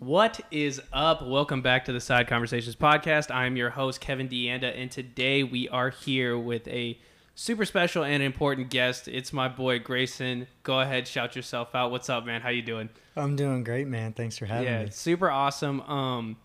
[0.00, 1.20] What is up?
[1.20, 3.30] Welcome back to the Side Conversations podcast.
[3.30, 6.98] I'm your host Kevin Deanda, and today we are here with a
[7.34, 9.08] super special and important guest.
[9.08, 10.46] It's my boy Grayson.
[10.62, 11.90] Go ahead, shout yourself out.
[11.90, 12.40] What's up, man?
[12.40, 12.88] How you doing?
[13.14, 14.14] I'm doing great, man.
[14.14, 14.90] Thanks for having yeah, me.
[14.90, 15.82] super awesome.
[15.82, 16.38] Um,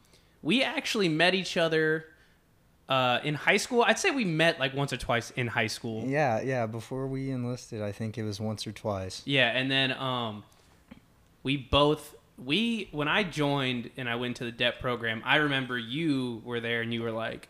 [0.44, 2.08] we actually met each other
[2.90, 3.86] uh, in high school.
[3.88, 6.04] I'd say we met like once or twice in high school.
[6.06, 6.66] Yeah, yeah.
[6.66, 9.22] Before we enlisted, I think it was once or twice.
[9.24, 10.44] Yeah, and then um,
[11.42, 15.78] we both we when I joined and I went to the DEP program, I remember
[15.78, 17.50] you were there and you were like,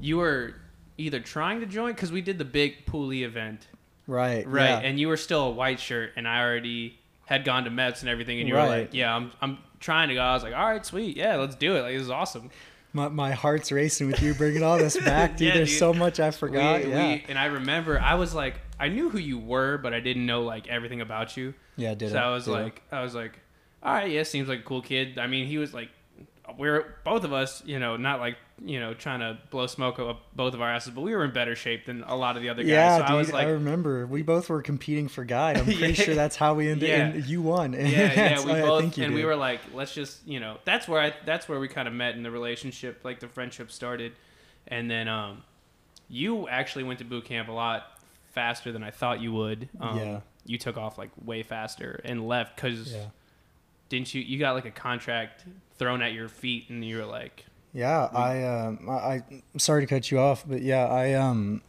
[0.00, 0.54] you were
[0.98, 3.66] either trying to join because we did the big Poolee event,
[4.06, 4.46] Right.
[4.46, 4.68] right?
[4.68, 4.78] yeah.
[4.80, 8.08] And you were still a white shirt, and I already had gone to MEPS and
[8.10, 10.20] everything, and you were like, yeah, I'm I'm trying to go.
[10.20, 11.80] I was like, all right, sweet, yeah, let's do it.
[11.82, 12.50] Like this is awesome.
[12.92, 15.48] my, my heart's racing with you bringing all this back, dude.
[15.48, 15.78] Yeah, There's dude.
[15.78, 16.84] so much I forgot.
[16.84, 17.12] We- yeah.
[17.14, 20.26] we- and I remember I was like, I knew who you were, but I didn't
[20.26, 21.54] know like everything about you.
[21.76, 22.62] yeah, did so I was Ditto.
[22.62, 23.38] like, I was like,
[23.82, 25.18] all right, yeah, seems like a cool kid.
[25.18, 25.88] I mean, he was like,
[26.58, 30.20] we're both of us, you know, not like you know trying to blow smoke up
[30.36, 32.48] both of our asses, but we were in better shape than a lot of the
[32.50, 32.70] other guys.
[32.70, 33.10] yeah, so dude.
[33.10, 35.56] I was I remember we both were competing for guide.
[35.56, 35.92] I'm pretty Yeah.
[36.04, 36.88] sure that's how we ended.
[36.88, 37.06] Yeah.
[37.06, 37.72] And you won.
[37.74, 41.14] yeah, yeah, we both, and we were like, let's just, you know, that's where I,
[41.24, 44.12] that's where we kind of met in the relationship, like the friendship started,
[44.68, 45.42] and then um,
[46.08, 47.84] you actually went to boot camp a lot
[48.34, 49.68] faster than I thought you would.
[49.80, 50.20] Um, Yeah.
[50.44, 53.06] You took off like way faster and left because Yeah.
[53.92, 54.22] Didn't you?
[54.22, 55.44] You got like a contract
[55.78, 59.82] thrown at your feet, and you were like, Yeah, I um I, I I'm sorry
[59.82, 61.60] to cut you off, but yeah, I um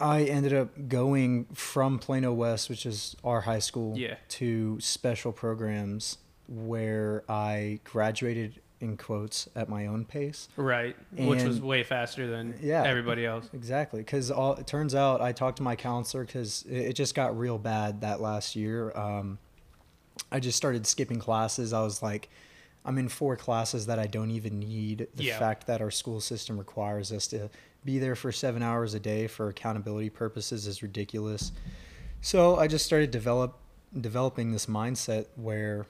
[0.00, 4.16] I ended up going from Plano West, which is our high school, Yeah.
[4.30, 10.48] to special programs where I graduated in quotes at my own pace.
[10.56, 12.82] right, which was way faster than Yeah.
[12.82, 13.48] everybody else.
[13.54, 17.38] Exactly, because it turns out I talked to my counselor because it, it just got
[17.38, 18.90] real bad that last year.
[18.96, 19.38] Um,
[20.30, 21.72] I just started skipping classes.
[21.72, 22.28] I was like,
[22.84, 25.08] I'm in four classes that I don't even need.
[25.14, 25.38] The Yeah.
[25.38, 27.48] fact that our school system requires us to
[27.84, 31.52] be there for seven hours a day for accountability purposes is ridiculous.
[32.20, 33.58] So I just started develop
[34.00, 35.86] developing this mindset where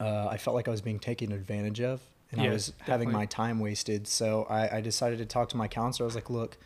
[0.00, 2.00] uh, I felt like I was being taken advantage of,
[2.30, 4.06] and I was having my time wasted.
[4.06, 6.04] So I, I decided to talk to my counselor.
[6.04, 6.56] I was like, "Look,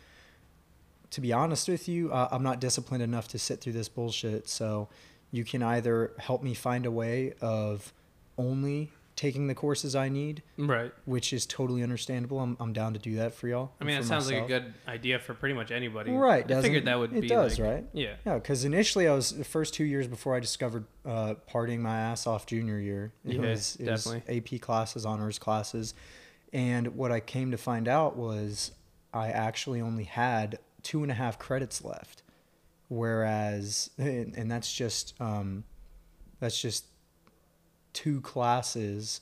[1.09, 4.47] to be honest with you, uh, I'm not disciplined enough to sit through this bullshit.
[4.47, 4.87] So
[5.33, 7.91] you can either help me find a way of
[8.37, 10.91] only taking the courses I need, Right.
[11.05, 12.39] which is totally understandable.
[12.39, 13.71] I'm, I'm down to do that for y'all.
[13.81, 16.11] I mean, that sounds like a good idea for pretty much anybody.
[16.11, 17.85] Right, I figured that would It be does, like- right?
[17.93, 18.13] Yeah.
[18.25, 21.95] Yeah, because initially I was the first two years before I discovered uh, partying my
[21.95, 23.11] ass off junior year.
[23.25, 24.37] It Yeah, was it was definitely.
[24.55, 25.93] AP classes, honors classes,
[26.51, 28.71] and what I came to find out was
[29.13, 32.22] I actually only had two and a half credits left,
[32.89, 35.63] whereas and, and that's just um,
[36.39, 36.85] that's just
[37.93, 39.21] two classes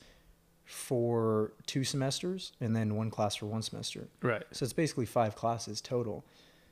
[0.66, 4.07] for two semesters and then one class for one semester.
[4.22, 4.44] Right.
[4.51, 6.23] So it's basically five classes total.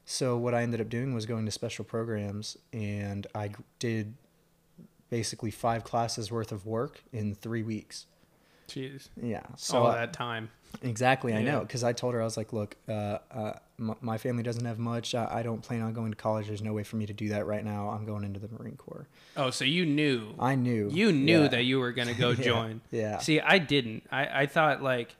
[0.06, 4.16] So what I ended up doing was going to special programs, and I did
[5.10, 8.06] basically five classes worth of work in three weeks.
[8.68, 9.10] Jeez.
[9.22, 9.44] Yeah.
[9.56, 10.50] So All that time.
[10.82, 13.54] exactly, I know because I told her I was like, look, uh, uh,
[14.02, 15.16] my family doesn't have much.
[15.16, 16.48] I-, I don't plan on going to college.
[16.48, 17.90] There's no way for me to do that right now.
[17.90, 19.08] I'm going into the Marine Corps.
[19.38, 20.34] Oh, so you knew.
[20.40, 20.90] I knew.
[20.92, 21.48] You knew Yeah.
[21.50, 22.82] that you were gonna go Yeah, join.
[22.92, 23.18] Yeah.
[23.20, 24.04] See, I didn't.
[24.12, 25.16] I, I thought like,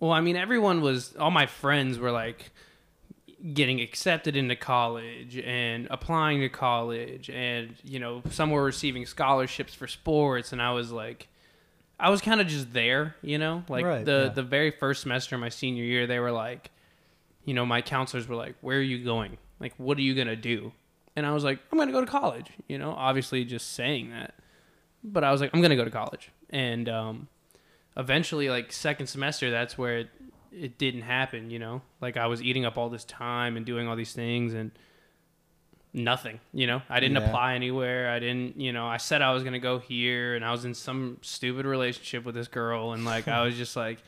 [0.00, 1.14] well, I mean, everyone was.
[1.16, 2.50] All my friends were like
[3.52, 9.74] getting accepted into college and applying to college, and you know, some were receiving scholarships
[9.74, 11.28] for sports, and I was like.
[11.96, 14.28] I was kind of just there, you know, like Right, the yeah.
[14.34, 16.72] the very first semester of my senior year, they were like,
[17.44, 19.38] you know, my counselors were like, "Where are you going?
[19.60, 20.72] Like, what are you gonna do?"
[21.16, 24.34] And I was like, "I'm gonna go to college." You know, obviously just saying that,
[25.02, 27.28] but I was like, "I'm gonna go to college." And um,
[27.96, 30.08] eventually, like second semester, that's where it
[30.52, 31.50] it didn't happen.
[31.50, 34.54] You know, like I was eating up all this time and doing all these things
[34.54, 34.70] and
[35.92, 36.40] nothing.
[36.52, 37.26] You know, I didn't Yeah.
[37.28, 38.10] apply anywhere.
[38.10, 38.58] I didn't.
[38.60, 41.66] You know, I said I was gonna go here, and I was in some stupid
[41.66, 43.98] relationship with this girl, and like I was just like.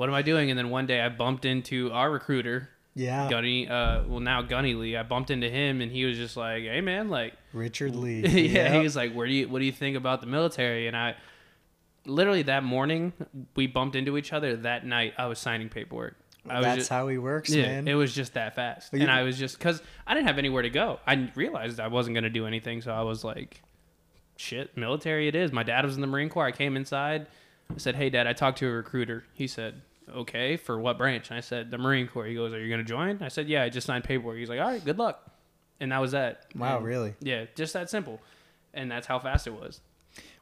[0.00, 0.48] What am I doing?
[0.48, 3.28] And then one day I bumped into our recruiter, yeah.
[3.28, 4.96] Gunny, uh, well now Gunny Lee.
[4.96, 8.20] I bumped into him and he was just like, "Hey man, like, Richard Lee.
[8.26, 8.72] yeah." Yep.
[8.72, 11.16] He was like, "Where do you, what do you think about the military?" And I,
[12.06, 13.12] literally that morning,
[13.54, 14.56] we bumped into each other.
[14.56, 16.16] That night, I was signing paperwork.
[16.48, 17.86] I was That's just, how he works, yeah, man.
[17.86, 20.62] it was just that fast, But and I was just because I didn't have anywhere
[20.62, 20.98] to go.
[21.06, 23.60] I realized I wasn't gonna do anything, so I was like,
[24.38, 26.46] "Shit, military it is." My dad was in the Marine Corps.
[26.46, 27.26] I came inside.
[27.68, 31.30] I said, "Hey, Dad, I talked to a recruiter." He said, "Okay, for what branch?"
[31.30, 33.48] And I said, "The Marine Corps." He goes, "Are you going to join?" I said,
[33.48, 35.30] "Yeah, I just signed paperwork." He's like, "All right, good luck."
[35.80, 36.46] And that was that.
[36.54, 37.14] wow, And- really?
[37.20, 38.20] Yeah, just that simple.
[38.74, 39.80] And that's how fast it was.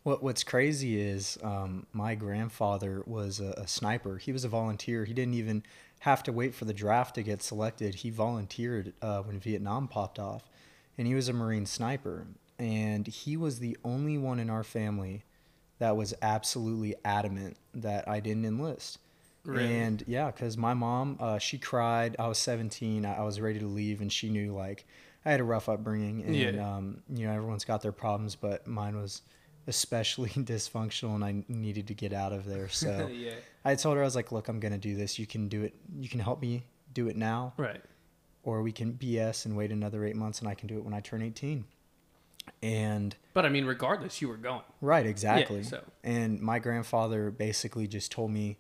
[0.03, 4.19] What What's crazy is um, my grandfather was a, a sniper.
[4.19, 5.05] He was a volunteer.
[5.05, 5.63] He didn't even
[6.01, 7.97] have to wait for the draft to get selected.
[7.97, 10.49] He volunteered uh, when Vietnam popped off,
[10.97, 12.27] and he was a Marine sniper.
[12.59, 15.25] And he was the only one in our family
[15.79, 18.99] that was absolutely adamant that I didn't enlist.
[19.49, 19.79] Really?
[19.81, 22.17] And yeah, because my mom, uh, she cried.
[22.19, 23.07] I was 17.
[23.07, 24.85] I, I was ready to leave, and she knew like
[25.25, 26.77] I had a rough upbringing, and Yeah.
[26.77, 29.23] um, you know everyone's got their problems, but mine was
[29.67, 32.69] especially dysfunctional, and I needed to get out of there.
[32.73, 33.33] So yeah.
[33.65, 35.19] I told her I was like, "Look, I'm gonna do this.
[35.19, 35.75] You can do it.
[35.99, 37.83] You can help me do it now, Right.
[38.43, 40.93] or we can BS and wait another eight months, and I can do it when
[40.95, 41.65] I turn 18."
[42.63, 44.63] And But I mean, regardless, you were going.
[44.81, 45.63] Right, exactly.
[45.63, 48.59] so- And my grandfather basically just told me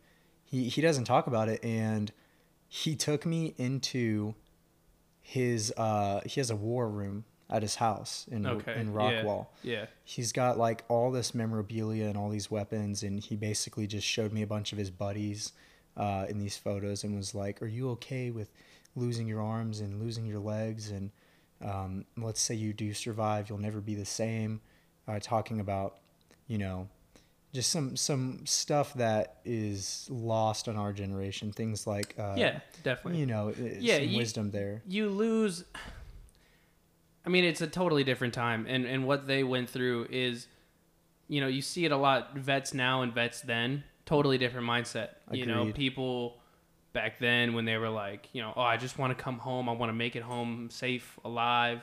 [0.51, 2.13] he he doesn't talk about it and
[2.69, 4.35] he took me into
[5.21, 8.79] his uh he has a war room at his house in Okay.
[8.81, 9.47] in yeah, Rockwall.
[9.63, 9.87] Yeah.
[10.05, 14.33] He's got like all this memorabilia and all these weapons and he basically just showed
[14.33, 15.53] me a bunch of his buddies
[15.97, 18.51] uh in these photos and was like, "Are you okay with
[18.97, 21.11] losing your arms and losing your legs and
[21.61, 24.61] um, let's say you do survive, you'll never be the same.
[25.09, 25.97] Uh, talking about,
[26.47, 26.89] you know,
[27.55, 31.53] just some some stuff that is lost on our generation.
[31.53, 32.61] Things like, uh, yeah.
[32.83, 33.21] Definitely.
[33.21, 34.83] you know, uh, Yeah, some you- wisdom there.
[34.87, 35.65] you lose
[37.27, 40.47] i mean it's a totally different time and and what they went through is
[41.29, 45.09] you know you see it a lot vets now and vets then totally different mindset
[45.31, 46.39] you know people
[46.93, 49.69] back then when they were like you know oh i just want to come home
[49.69, 51.81] i want to make it home safe alive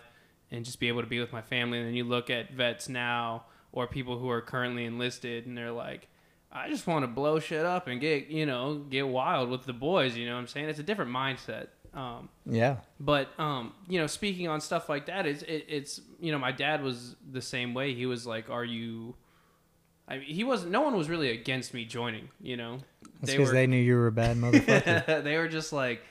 [0.52, 2.90] and just be able to be with my family and then you look at vets
[2.90, 3.44] now
[3.76, 6.08] or people who are currently enlisted and they're like
[6.52, 9.74] i just want to blow shit up and get you know get wild with the
[9.74, 14.00] boys you know what i'm saying it's a different mindset um, Yeah, but um, you
[14.00, 17.42] know, speaking on stuff like that, it's it, it's you know, my dad was the
[17.42, 17.94] same way.
[17.94, 19.16] He was like, "Are you?"
[20.08, 20.72] I mean, he wasn't.
[20.74, 22.28] No one was really against me joining.
[22.42, 22.80] You know,
[23.22, 25.24] that's they because were they knew you were a bad motherfucker.
[25.24, 26.02] they were just like,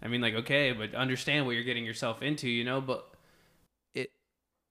[0.00, 2.48] I mean, like okay, but understand what you're getting yourself into.
[2.48, 3.06] You know, but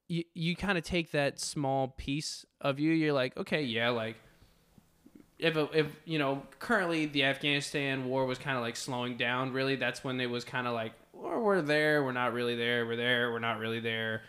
[0.08, 2.92] you you kind of take that small piece of you.
[2.92, 4.16] You're like, okay, yeah, like
[5.40, 9.54] if a, if you know currently the Afghanistan war was kind of like slowing down
[9.54, 12.86] really that's when it was kind of like well, we're there we're not really there
[12.86, 14.24] we're there we're not really there.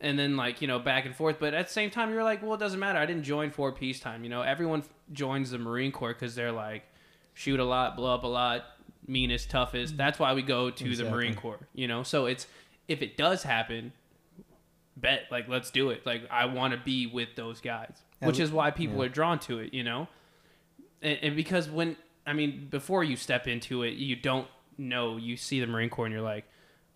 [0.00, 2.42] And then like you know back and forth but at the same time you're like
[2.42, 4.42] well it doesn't matter I didn't join for peacetime you know?
[4.42, 6.84] Everyone f- joins the Marine Corps because they're like
[7.34, 8.64] shoot a lot blow up a lot
[9.06, 9.96] meanest toughest mm.
[9.96, 12.02] that's why we go to the Marine Corps you know?
[12.02, 12.46] So it's
[12.88, 13.92] if it does happen
[15.00, 18.40] bet like let's do it like I want to be with those guys Yeah, which
[18.40, 19.04] is why people yeah.
[19.04, 20.08] are drawn to it you know
[21.02, 21.96] and, and because when
[22.26, 24.46] I mean before you step into it, you don't
[24.76, 25.16] know.
[25.16, 26.44] You see the Marine Corps and you're like,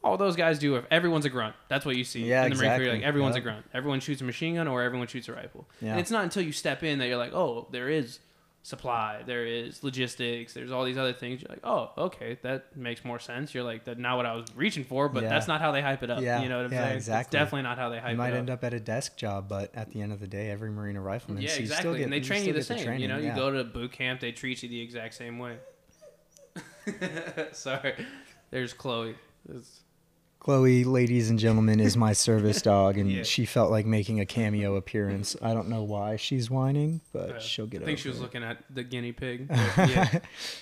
[0.05, 0.77] oh, those guys do.
[0.77, 0.85] it.
[0.91, 1.55] Everyone's a grunt.
[1.69, 2.83] That's what you see Yeah, in the Marine Corps.
[2.83, 3.65] You're like everyone's a grunt.
[3.73, 5.69] Everyone shoots a machine gun or everyone shoots a rifle.
[5.81, 5.93] Yeah.
[5.93, 8.19] And it's not until you step in that you're like, oh, there is
[8.65, 11.43] supply, there is logistics, there's all these other things.
[11.43, 13.53] You're like, oh, okay, that makes more sense.
[13.55, 15.31] You're like, that's not what I was reaching for, but Yeah.
[15.31, 16.23] that's not how they hype it up.
[16.23, 16.97] Yeah, You know what I'm yeah, saying?
[16.97, 17.21] exactly.
[17.39, 18.39] It's definitely not how they hype you might it up.
[18.39, 20.97] end up at a desk job, but at the end of the day, every Marine
[20.97, 21.43] rifleman.
[21.43, 21.83] Yeah, so exactly.
[21.83, 22.85] Still get, and they train you the same.
[22.85, 23.31] training, you know, yeah.
[23.31, 25.57] you go to boot camp, they treat you the exact same way.
[27.53, 27.95] Sorry,
[28.51, 29.17] there's Chloe.
[29.49, 29.81] It's-
[30.43, 33.23] Chloe, ladies and gentlemen, is my service dog, and Yeah.
[33.23, 35.37] she felt like making a cameo appearance.
[35.41, 37.85] I don't know why she's whining, but uh, she'll get it.
[37.85, 38.23] I think over she was it.
[38.23, 39.47] looking at the guinea pig.
[39.77, 40.19] But yeah,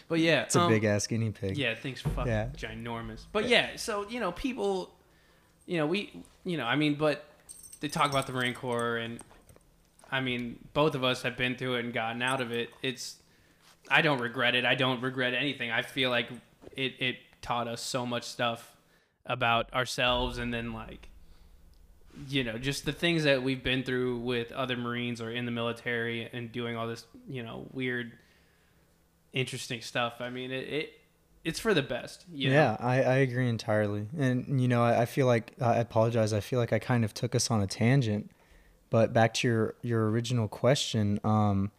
[0.08, 1.56] but yeah It's a um, big ass guinea pig.
[1.56, 2.49] Yeah, things fucking Yeah.
[2.54, 3.22] ginormous.
[3.32, 4.90] But yeah, so you know, people,
[5.64, 6.12] you know, we,
[6.44, 7.25] you know, I mean, but
[7.80, 9.18] they talk about the Marine Corps, and
[10.12, 12.68] I mean, both of us have been through it and gotten out of it.
[12.82, 13.16] It's,
[13.90, 14.66] I don't regret it.
[14.66, 15.70] I don't regret anything.
[15.70, 16.28] I feel like
[16.76, 18.76] it it taught us so much stuff
[19.26, 21.08] about ourselves, and then like.
[22.28, 25.52] You know, just the things that we've been through with other Marines or in the
[25.52, 28.10] military and doing all this, you know, weird,
[29.32, 30.14] interesting stuff.
[30.18, 30.92] I mean, it, it
[31.44, 32.26] it's for the best.
[32.30, 32.56] You know?
[32.56, 34.06] Yeah, I, I agree entirely.
[34.18, 37.14] And, you know, I, I feel like, I apologize, I feel like I kind of
[37.14, 38.32] took us on a tangent.
[38.90, 41.70] But back to your, your original question, um,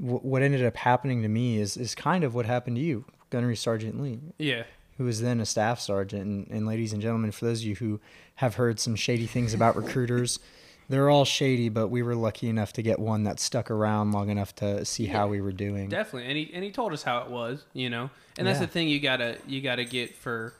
[0.00, 3.04] w- what ended up happening to me is, is kind of what happened to you,
[3.30, 4.62] Gunnery Sergeant Lee, Yeah.
[4.98, 6.22] Who was then a staff sergeant.
[6.24, 8.00] And, and ladies and gentlemen, for those of you who
[8.36, 10.38] have heard some shady things about recruiters,
[10.88, 14.28] they're all shady, but we were lucky enough to get one that stuck around long
[14.30, 15.88] enough to see how we were doing.
[15.88, 16.28] Definitely.
[16.28, 18.08] And he and he told us how it was, you know.
[18.38, 18.66] And that's Yeah.
[18.66, 20.54] the thing you gotta you gotta get for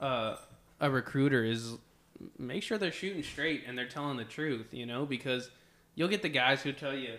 [0.00, 0.36] uh,
[0.80, 1.74] a recruiter is
[2.38, 5.50] make sure they're shooting straight and they're telling the truth, you know, because
[5.94, 7.14] you'll get the guys who tell you,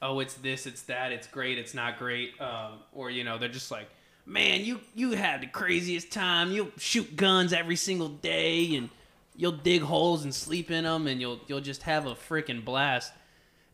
[0.00, 3.48] Oh, it's this, it's that, it's great, it's not great, um, or you know, they're
[3.48, 3.88] just like,
[4.28, 6.52] Man, you you had the craziest time.
[6.52, 8.90] You'll shoot guns every single day and
[9.34, 13.12] you'll dig holes and sleep in them and you'll you'll just have a freaking blast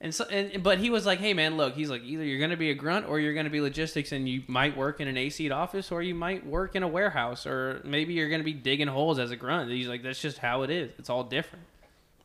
[0.00, 2.56] And so, and but he was like, "Hey man, look, he's like, either you're gonna
[2.56, 5.50] be a grunt or you're gonna be logistics, and you might work in an AC
[5.50, 9.18] office or you might work in a warehouse or maybe you're gonna be digging holes
[9.18, 10.92] as a grunt." He's like, "That's just how it is.
[10.98, 11.64] It's all different.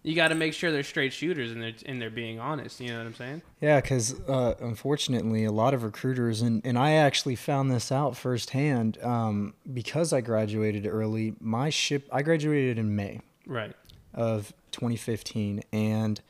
[0.01, 2.79] You got to make sure they're straight shooters and they're and they're being honest.
[2.79, 6.77] You know what I'm saying?" Yeah, because uh, unfortunately, a lot of recruiters, and, and
[6.77, 11.35] I actually found this out firsthand um, because I graduated early.
[11.39, 13.73] My ship, I graduated in May Right.
[14.13, 16.21] of 2015, and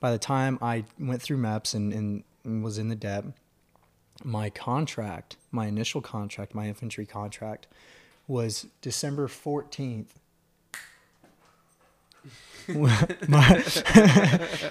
[0.00, 3.26] by the time I went through MEPS and, and, and was in the DEP,
[4.22, 7.66] my contract, my initial contract, my infantry contract,
[8.26, 10.08] was December 14th.
[13.28, 13.64] my,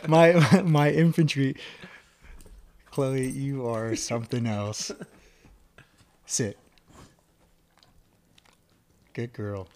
[0.07, 1.55] my my infantry
[2.93, 4.91] Chloe, you are something else.
[6.27, 6.59] Sit.
[9.13, 9.67] Good girl.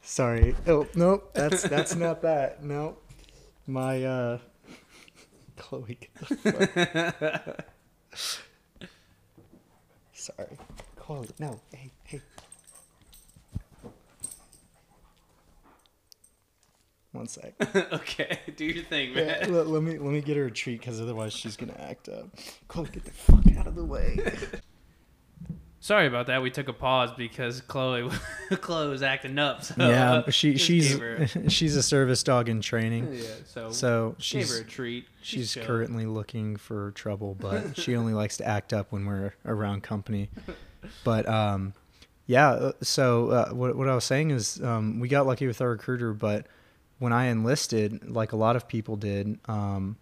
[0.00, 0.54] Sorry.
[0.66, 2.64] Oh nope, that's that's not that.
[2.64, 3.02] Nope.
[3.66, 4.38] My uh
[5.56, 5.98] Chloe.
[10.12, 10.56] Sorry.
[10.96, 11.60] Chloe, no.
[11.72, 12.20] Hey, hey.
[17.16, 17.54] One sec.
[17.92, 19.52] okay, do your thing, Yeah, man.
[19.54, 22.28] let, let me let me get her a treat because otherwise she's gonna act up.
[22.68, 24.18] Chloe, get the fuck out of the way.
[25.80, 26.42] Sorry about that.
[26.42, 28.10] We took a pause because Chloe,
[28.60, 29.62] Chloe was acting up.
[29.62, 30.98] So, yeah, uh, she she's
[31.48, 33.22] she's a service dog in training, yeah.
[33.44, 35.06] So, so gave she's her a treat.
[35.22, 39.84] she's currently looking for trouble, but she only likes to act up when we're around
[39.84, 40.28] company.
[41.04, 41.72] But um,
[42.26, 42.48] yeah.
[42.50, 45.68] uh, So uh, what what I was saying is um, we got lucky with our
[45.70, 46.46] recruiter, but
[46.98, 49.96] when I enlisted, like a lot of people did, um,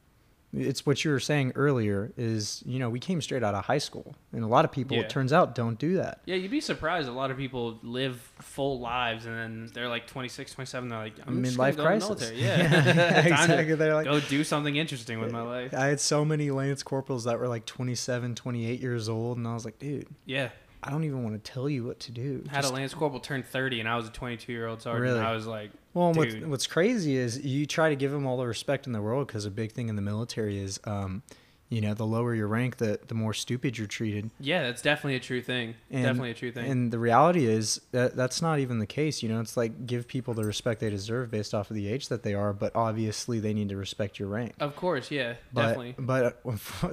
[0.56, 2.12] it's what you were saying earlier.
[2.16, 4.96] Is you know we came straight out of high school, and a lot of people,
[4.96, 5.02] Yeah.
[5.02, 6.20] it turns out, don't do that.
[6.26, 7.08] Yeah, you'd be surprised.
[7.08, 10.88] A lot of people live full lives and then they're like 26, 27.
[10.88, 12.08] They're like, I'm Midlife crisis.
[12.08, 12.40] To the military.
[12.42, 12.68] Yeah,
[13.22, 13.74] Time exactly.
[13.74, 15.74] They're like, go do something interesting with my life.
[15.74, 19.54] I had so many lance corporals that were like 27, 28 years old, and I
[19.54, 20.50] was like, dude, Yeah,
[20.84, 22.44] I don't even want to tell you what to do.
[22.48, 25.02] had Just- a lance corporal turn 30 and I was a 22 year old sergeant.
[25.02, 25.18] Really?
[25.18, 28.36] I was like, well, and what, what's crazy is you try to give them all
[28.36, 31.22] the respect in the world because a big thing in the military is, um,
[31.70, 34.30] you know, the lower your rank, the the more stupid you're treated.
[34.38, 35.74] yeah, that's definitely a true thing.
[35.90, 36.70] And, definitely a true thing.
[36.70, 39.22] And the reality is that that's not even the case.
[39.22, 42.08] You know, it's like give people the respect they deserve based off of the age
[42.08, 44.54] that they are, but obviously they need to respect your rank.
[44.60, 45.94] of course, yeah, But, definitely.
[45.98, 46.42] But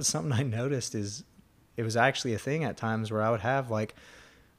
[0.04, 1.24] something I noticed is
[1.76, 3.94] it was actually a thing at times where I would have like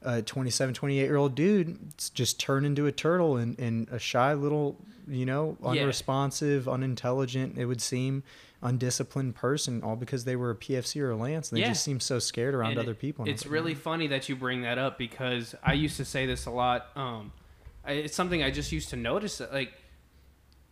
[0.04, 1.78] a 27, 28 year old dude
[2.14, 4.76] just turn into a turtle and, and a shy little,
[5.08, 5.82] you know, Yeah.
[5.82, 8.22] unresponsive, unintelligent, it would seem,
[8.62, 11.50] undisciplined person, all because they were a PFC or a Lance.
[11.50, 11.68] And they Yeah.
[11.68, 13.28] just seem so scared around And other it- people.
[13.28, 16.46] It's like, really funny that you bring that up because I used to say this
[16.46, 16.88] a lot.
[16.96, 17.32] Um,
[17.84, 19.38] I, it's something I just used to notice.
[19.38, 19.72] That, like,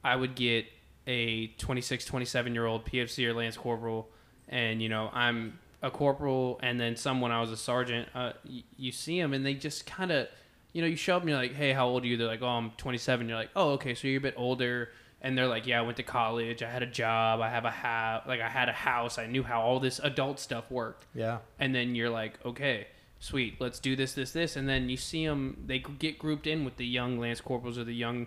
[0.04, 0.66] I would get
[1.06, 4.08] a 26, 27 year old PFC or Lance Corporal,
[4.48, 8.08] and you know I'm a corporal, and then someone I was a sergeant.
[8.14, 10.28] Uh, y- you see them, and they just kind of,
[10.72, 12.42] you know, you show up and you're like, "Hey, how old are you?" They're like,
[12.42, 15.66] "Oh, I'm 27." You're like, "Oh, okay, so you're a bit older." And they're like,
[15.66, 16.62] "Yeah, I went to college.
[16.62, 17.40] I had a job.
[17.40, 18.24] I have a house.
[18.26, 19.18] Like, I had a house.
[19.18, 21.38] I knew how all this adult stuff worked." yeah.
[21.58, 22.86] and then you're like, okay,
[23.20, 26.64] sweet, let's do this, this, this, and then you see them, they get grouped in
[26.64, 28.26] with the young lance corporals or the young,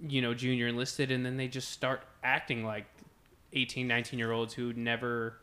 [0.00, 2.86] you know, junior enlisted, and then they just start acting like
[3.54, 5.38] 18, 19 year olds who never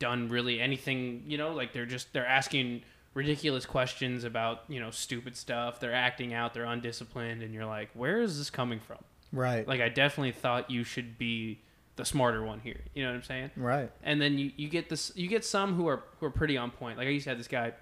[0.00, 2.82] done really anything, you know, like they're just they're asking
[3.14, 5.78] ridiculous questions about you know stupid stuff.
[5.78, 8.98] They're acting out, they're undisciplined, and you're like, where is this coming from?
[9.32, 9.68] Right.
[9.68, 11.60] Like I definitely thought you should be
[11.96, 12.80] the smarter one here.
[12.94, 13.50] You know what I'm saying?
[13.56, 13.92] right.
[14.02, 16.70] and then you, you get this you get some who are who are pretty on
[16.70, 16.98] point.
[16.98, 17.74] Like I used to have this guy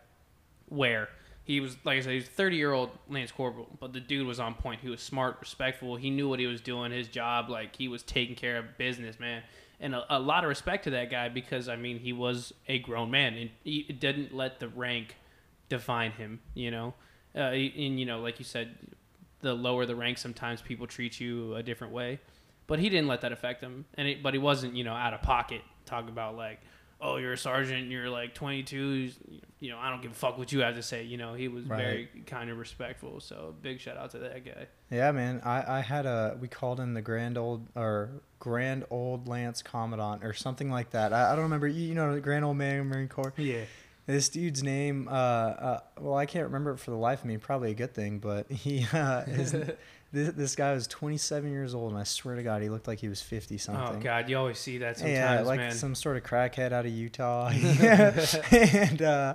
[0.68, 1.08] where
[1.44, 4.00] he was like I said, he was a thirty year old Lance Corporal, but the
[4.00, 4.80] dude was on point.
[4.82, 5.96] He was smart, respectful.
[5.96, 9.18] He knew what he was doing, his job, like he was taking care of business,
[9.18, 9.42] man.
[9.80, 12.78] And a, a lot of respect to that guy because I mean he was a
[12.78, 15.16] grown man and he didn't let the rank
[15.68, 16.40] define him.
[16.54, 16.94] You know,
[17.35, 18.76] uh, and you know, like you said,
[19.40, 22.20] the lower the rank, sometimes people treat you a different way.
[22.66, 25.14] But he didn't let that affect him, and it, but he wasn't, you know, out
[25.14, 26.61] of pocket talking about like,
[27.00, 29.11] oh, you're a sergeant, you're like 22,
[29.61, 31.05] you know, I don't give a fuck what you have to say.
[31.05, 31.78] You know, he was Right.
[31.78, 33.21] very kind of respectful.
[33.21, 34.67] So big shout out to that guy.
[34.90, 35.40] Yeah, man.
[35.45, 40.25] I, I had a we called him the grand old or grand old Lance Commandant
[40.25, 41.12] or something like that.
[41.12, 41.69] I, I don't remember.
[41.69, 43.33] You, you know, the grand old man Marine Corps.
[43.37, 43.62] Yeah.
[44.07, 47.37] This dude's name, uh, uh, well, I can't remember it for the life of me.
[47.37, 49.55] Probably a good thing, but he, uh, his,
[50.12, 52.99] this, this guy was 27 years old, and I swear to God, he looked like
[52.99, 53.97] he was 50 something.
[53.97, 55.73] Oh God, you always see that sometimes, yeah, like man.
[55.73, 57.49] some sort of crackhead out of Utah.
[58.50, 59.35] and uh,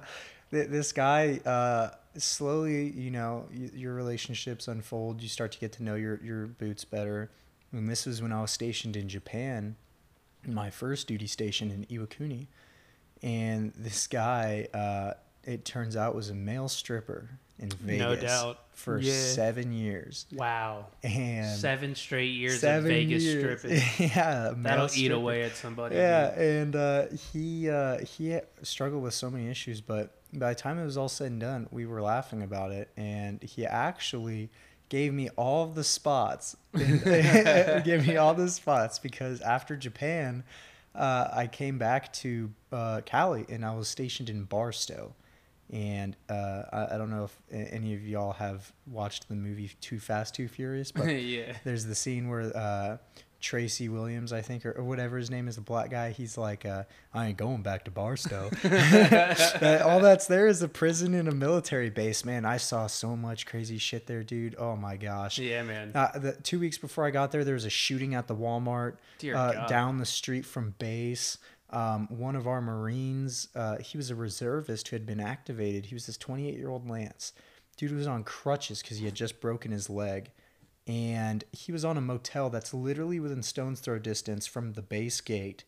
[0.52, 5.22] th- this guy, uh, slowly, you know, y- your relationships unfold.
[5.22, 7.30] You start to get to know your, your boots better.
[7.72, 9.76] And this was when I was stationed in Japan,
[10.46, 12.48] my first duty station in Iwakuni.
[13.22, 15.14] And this guy, uh,
[15.44, 18.60] it turns out, was a male stripper in Vegas doubt.
[18.74, 19.14] for Yeah.
[19.14, 20.26] seven years.
[20.34, 20.88] Wow.
[21.04, 23.60] And Seven straight years seven of Vegas years.
[23.62, 23.82] stripping.
[24.10, 25.96] yeah, That'll eat away at somebody.
[25.96, 26.38] Yeah, dude.
[26.40, 30.84] and uh, he uh, he struggled with so many issues, but by the time it
[30.86, 34.50] was all said and done, we were laughing about it, and he actually
[34.90, 36.58] gave me all the spots.
[36.74, 40.44] gave me all the spots because after Japan,
[40.96, 45.14] uh, I came back to uh, Cali and I was stationed in Barstow.
[45.74, 49.98] And uh, I, I don't know if any of y'all have watched the movie Too
[49.98, 51.54] Fast, Too Furious, but yeah.
[51.64, 52.98] there's the scene where uh,
[53.42, 56.12] Tracy Williams, I think, or, or whatever his name is, the black guy.
[56.12, 58.52] He's like, uh, "I ain't going back to Barstow."
[59.84, 62.24] All that's there is a prison and a military base.
[62.24, 64.56] Man, I saw so much crazy shit there, dude.
[64.60, 65.40] Oh my gosh.
[65.40, 65.92] Yeah, man.
[65.96, 68.98] Uh, the, two weeks before I got there, there was a shooting at the Walmart
[69.36, 71.40] uh, down the street from base.
[71.74, 75.88] Um, one of our Marines, uh, he was a reservist who had been activated.
[75.88, 77.34] He was this 28 year old Lance.
[77.78, 80.30] Dude was on crutches because he had just broken his leg.
[80.86, 85.20] And he was on a motel that's literally within stone's throw distance from the base
[85.20, 85.64] gate.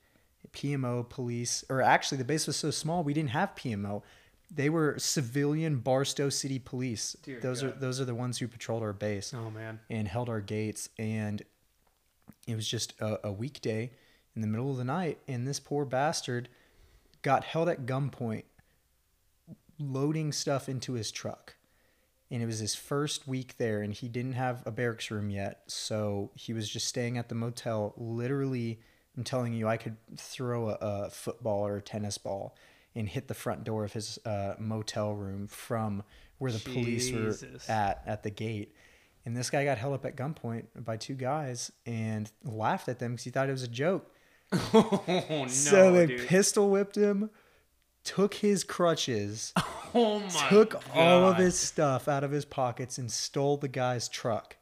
[0.53, 4.03] PMO, police, or actually, the base was so small we didn't have PMO.
[4.51, 7.17] They were civilian Barstow City Police.
[7.23, 9.79] Dear those are those are the ones who patrolled our base oh man.
[9.89, 10.89] and held our gates.
[10.99, 11.41] And
[12.47, 13.89] it was just a, a weekday
[14.35, 16.49] in the middle of the night, and this poor bastard
[17.21, 18.43] got held at gunpoint,
[19.79, 21.55] loading stuff into his truck.
[22.31, 25.61] And it was his first week there, and he didn't have a barracks room yet,
[25.67, 27.93] so he was just staying at the motel.
[27.97, 28.79] Literally,
[29.15, 32.55] I'm telling you, I could throw a, a football or a tennis ball
[32.95, 36.03] and hit the front door of his uh, motel room from
[36.37, 37.35] where the police were
[37.69, 38.73] at at the gate.
[39.25, 43.13] And this guy got held up at gunpoint by two guys and laughed at them
[43.13, 44.11] because he thought it was a joke.
[44.51, 46.27] Oh no, so they dude.
[46.27, 47.29] pistol whipped him,
[48.03, 49.53] took his crutches,
[49.95, 54.07] oh my took all of his stuff out of his pockets, and stole the guy's
[54.07, 54.57] truck.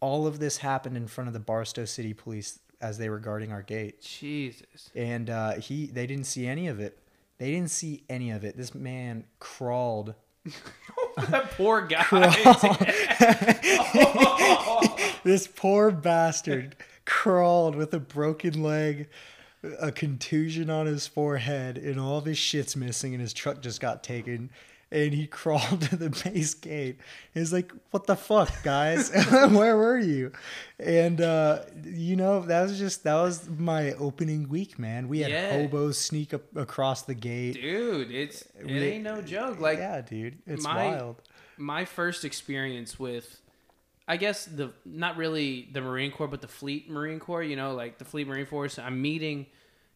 [0.00, 3.52] All of this happened in front of the Barstow City Police as they were guarding
[3.52, 4.90] our gate, Jesus.
[4.94, 6.98] and uh, he they didn't see any of it.
[7.38, 8.56] They didn't see any of it.
[8.56, 10.14] This man crawled
[11.28, 12.04] that poor guy.
[15.24, 16.76] this poor bastard
[17.12, 19.08] crawled with a broken leg,
[19.80, 23.80] a contusion on his forehead, and all of his shit's missing, and his truck just
[23.80, 24.50] got taken.
[24.90, 26.98] And he crawled to the base gate.
[27.32, 29.10] He's like, "What the fuck, guys?
[29.30, 30.32] Where were you?"
[30.78, 35.08] And uh, you know, that was just that was my opening week, man.
[35.08, 35.52] We had Yeah.
[35.52, 37.54] hobos sneak up across the gate.
[37.54, 39.60] Dude, it's it We- ain't no joke.
[39.60, 41.22] Like yeah, dude, it's my- wild.
[41.56, 43.40] my first experience with
[44.08, 47.42] I guess the not really the Marine Corps, but the Fleet Marine Corps.
[47.42, 48.78] You know, like the Fleet Marine Force.
[48.78, 49.46] I'm meeting.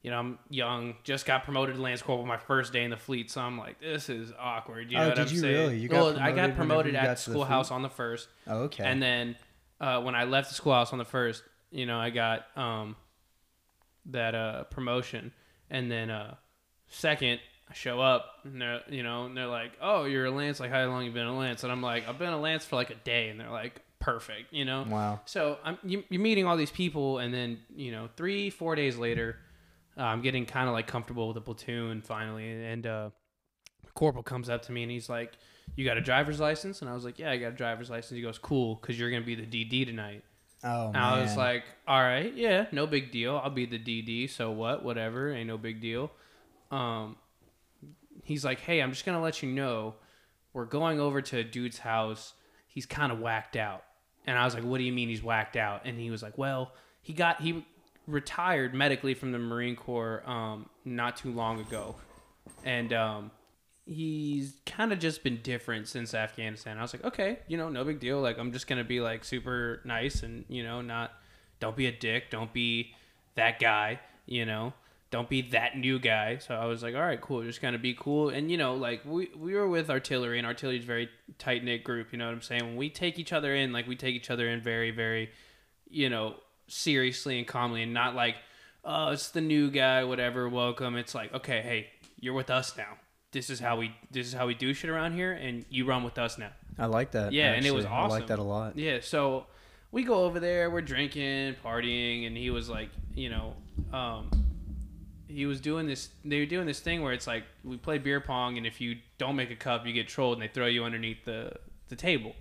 [0.03, 2.97] You know, I'm young, just got promoted to Lance Corporal my first day in the
[2.97, 4.93] fleet, so I'm like, this is awkward.
[4.93, 5.55] You know Oh, what did I'm you saying?
[5.57, 5.79] really?
[5.79, 8.85] You got well, I got promoted at got the schoolhouse on the first, Oh, okay.
[8.85, 9.35] and then
[9.81, 11.43] uh, when I left the schoolhouse on the first,
[11.73, 12.95] you know, I got um,
[14.07, 15.33] that uh, promotion,
[15.71, 16.35] and then uh,
[16.87, 20.61] second, I show up, and they're you know, and they're like, "Oh, you're a Lance.
[20.61, 22.77] Like, how long you been a Lance?" And I'm like, "I've been a Lance for
[22.77, 24.87] like a day," and they're like, "Perfect," you know.
[24.89, 25.21] wow.
[25.25, 28.97] So I'm you, you're meeting all these people, and then you know, three four days
[28.97, 29.37] later,
[29.99, 33.11] uh, I'm getting kind of like comfortable with the platoon finally, and uh,
[33.95, 35.33] corporal comes up to me and he's like,
[35.75, 38.13] "You got a driver's license?" And I was like, "Yeah, I got a driver's license."
[38.13, 40.23] He goes, "Cool, because you're gonna be the DD tonight."
[40.63, 40.93] Oh.
[40.95, 43.41] I was like, "All right, yeah, no big deal.
[43.43, 44.31] I'll be the DD.
[44.31, 44.85] So what?
[44.85, 46.13] Whatever, ain't no big deal."
[46.71, 47.17] Um,
[48.23, 49.97] he's like, "Hey, I'm just gonna let you know,
[50.53, 52.35] we're going over to a dude's house.
[52.69, 53.83] He's kind of whacked out."
[54.27, 56.37] And I was like, "What do you mean he's whacked out?" And he was like,
[56.37, 57.65] "Well, he got he
[58.07, 61.97] retired medically from the Marine Corps um, not too long ago,
[62.65, 63.31] and um,
[63.87, 67.85] he's kind of just been different since Afghanistan." I was like, "Okay, you know, no
[67.85, 68.21] big deal.
[68.21, 71.13] Like, I'm just gonna be like super nice and you know, not
[71.61, 72.95] don't be a dick, don't be
[73.37, 74.73] that guy, you know."
[75.17, 76.37] Don't be that new guy.
[76.37, 77.43] So I was like, all right, cool.
[77.43, 78.29] Just kind of be cool.
[78.29, 81.85] And, you know, like we, we were with artillery, and artillery is very tight knit
[81.85, 82.13] group.
[82.13, 82.63] You know what I'm saying?
[82.63, 85.31] When we take each other in, like we take each other in very, very,
[85.89, 86.35] you know,
[86.69, 88.35] seriously and calmly, and not like,
[88.85, 90.97] oh, it's the new guy, whatever, welcome.
[90.97, 91.87] It's like, okay, hey,
[92.21, 92.99] you're with us now.
[93.33, 96.05] This is how we this is how we do shit around here, and you run
[96.05, 96.51] with us now.
[96.79, 97.33] I like that.
[97.33, 98.01] Yeah, and it was actually.
[98.01, 98.77] I like that a lot.
[98.77, 99.47] Yeah, so
[99.93, 103.55] we go over there, we're drinking, partying, and he was like, you know,
[103.95, 104.29] um,
[105.29, 106.11] he was doing this.
[106.25, 108.97] They were doing this thing where it's like we play beer pong, and if you
[109.19, 111.53] don't make a cup, you get trolled, and they throw you underneath the
[111.89, 112.35] the table.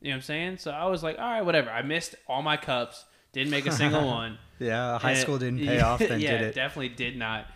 [0.00, 0.58] You know what I'm saying?
[0.58, 1.70] So I was like, all right, whatever.
[1.70, 3.04] I missed all my cups.
[3.32, 4.38] Didn't make a single one.
[4.58, 5.98] Yeah, high And- school didn't pay yeah, off.
[6.00, 6.54] Then yeah, did it?
[6.54, 7.46] definitely did not.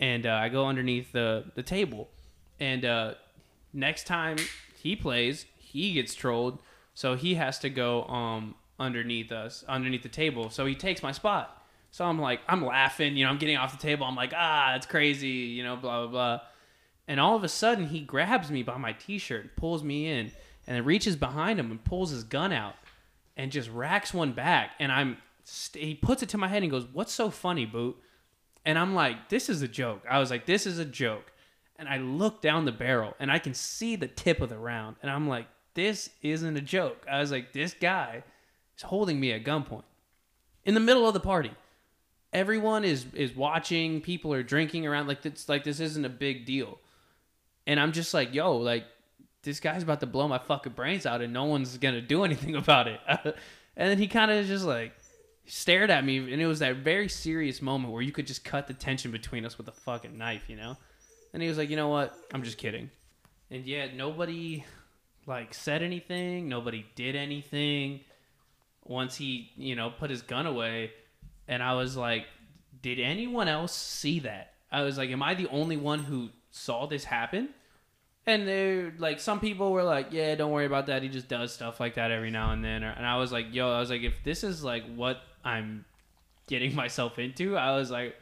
[0.00, 2.08] And uh, I go underneath the the table,
[2.60, 3.14] and uh,
[3.72, 4.36] next time
[4.80, 6.60] he plays, he gets trolled,
[6.94, 10.50] so he has to go um underneath us, underneath the table.
[10.50, 11.57] So he takes my spot.
[11.90, 14.06] So I'm like, I'm laughing, you know, I'm getting off the table.
[14.06, 16.40] I'm like, ah, that's crazy, you know, blah blah blah.
[17.06, 20.30] And all of a sudden, he grabs me by my t-shirt, and pulls me in,
[20.66, 22.74] and then reaches behind him and pulls his gun out,
[23.36, 24.72] and just racks one back.
[24.78, 27.96] And I'm, st- he puts it to my head and goes, "What's so funny, boot?"
[28.66, 31.32] And I'm like, "This is a joke." I was like, "This is a joke."
[31.76, 34.96] And I look down the barrel, and I can see the tip of the round,
[35.00, 38.24] and I'm like, "This isn't a joke." I was like, "This guy
[38.76, 39.84] is holding me at gunpoint
[40.66, 41.52] in the middle of the party."
[42.38, 44.00] Everyone is is watching.
[44.00, 45.08] People are drinking around.
[45.08, 46.78] Like it's like this isn't a big deal
[47.68, 48.86] and I'm just like, yo, like
[49.42, 52.56] this guy's about to blow my fucking brains out, and no one's gonna do anything
[52.56, 52.98] about it.
[53.08, 53.34] and
[53.76, 54.92] then he kind of just like
[55.46, 58.66] stared at me, and it was that very serious moment where you could just cut
[58.66, 60.76] the tension between us with a fucking knife, you know.
[61.34, 62.16] And he was like, you know what?
[62.32, 62.90] I'm just kidding.
[63.50, 64.64] And yet nobody
[65.26, 66.48] like said anything.
[66.48, 68.00] Nobody did anything.
[68.84, 70.90] Once he, you know, put his gun away,
[71.48, 72.26] and I was like,
[72.82, 74.52] did anyone else see that?
[74.70, 77.48] I was like, am I the only one who saw this happen?
[78.26, 81.02] And they're like some people were like, yeah, don't worry about that.
[81.02, 82.82] He just does stuff like that every now and then.
[82.82, 85.86] And I was like, yo, I was like, if this is like what I'm
[86.46, 88.14] getting myself into, I was like,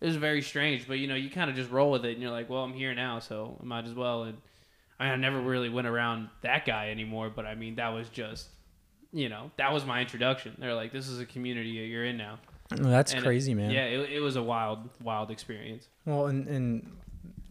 [0.00, 0.88] it was very strange.
[0.88, 2.72] But you know, you kind of just roll with it, and you're like, well, I'm
[2.72, 4.24] here now, so I might as well.
[4.24, 4.38] And
[4.98, 7.30] I, mean, I never really went around that guy anymore.
[7.34, 8.48] But I mean, that was just,
[9.12, 10.56] you know, that was my introduction.
[10.58, 12.38] They're like, this is a community that you're in now.
[12.76, 13.70] That's And it- crazy, man.
[13.70, 15.88] Yeah, it, it was a wild, wild experience.
[16.04, 16.96] Well, and and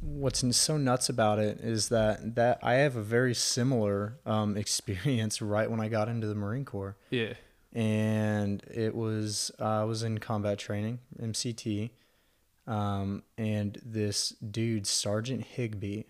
[0.02, 5.42] what's so nuts about it is that that I have a very similar um, experience
[5.42, 7.34] right when I got into the Marine Corps, Yeah.
[7.74, 11.92] and it was I was in combat training, MCT,
[12.68, 16.08] um, and this dude, Sergeant Higby.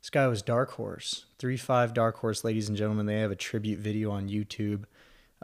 [0.00, 3.06] This guy was Dark Horse, three five Dark Horse, ladies and gentlemen.
[3.06, 4.84] They have a tribute video on YouTube.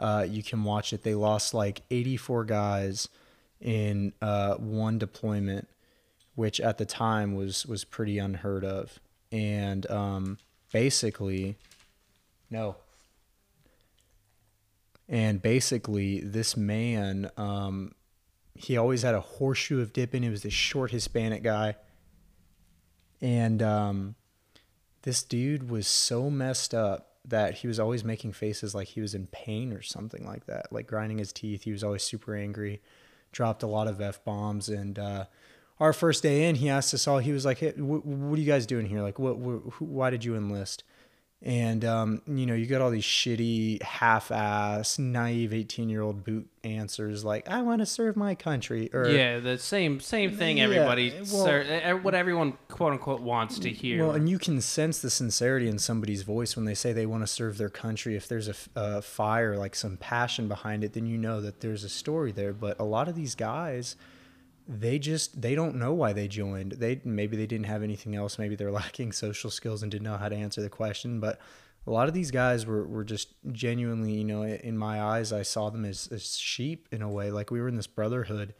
[0.01, 1.03] Uh, you can watch it.
[1.03, 3.07] They lost like 84 guys
[3.61, 5.67] in uh, one deployment,
[6.33, 8.99] which at the time was was pretty unheard of.
[9.31, 10.39] And um,
[10.73, 11.55] basically,
[12.49, 12.77] no.
[15.07, 17.93] And basically, this man, um,
[18.55, 20.23] he always had a horseshoe of dipping.
[20.23, 21.75] He was this short Hispanic guy,
[23.21, 24.15] and um,
[25.03, 29.13] this dude was so messed up that he was always making faces like he was
[29.13, 31.63] in pain or something like that, like grinding his teeth.
[31.63, 32.81] He was always super angry,
[33.31, 35.25] dropped a lot of f bombs, and uh,
[35.79, 37.19] our first day in, he asked us all.
[37.19, 39.01] He was like, "Hey, wh- what are you guys doing here?
[39.01, 39.35] Like, what?
[39.35, 40.83] wh- who, why did you enlist?"
[41.43, 47.49] And um, you know, you got all these shitty, half-ass, naive eighteen-year-old boot answers like,
[47.49, 50.57] "I want to serve my country," or yeah, the same same thing.
[50.57, 54.05] Yeah, Everybody, well- sir, eh, what everyone quote unquote wants to hear.
[54.05, 57.23] Well, and you can sense the sincerity in somebody's voice when they say they want
[57.23, 58.15] to serve their country.
[58.15, 61.89] If there's a fire, like some passion behind it, then you know that there's a
[61.89, 62.53] story there.
[62.53, 63.95] But a lot of these guys,
[64.67, 66.73] they just they don't know why they joined.
[66.73, 68.39] They maybe they didn't have anything else.
[68.39, 71.19] Maybe they're lacking social skills and didn't know how to answer the question.
[71.19, 71.39] But
[71.87, 75.41] a lot of these guys were, were just genuinely, you know, in my eyes, I
[75.41, 77.31] saw them as, as sheep in a way.
[77.31, 78.53] Like we were in this brotherhood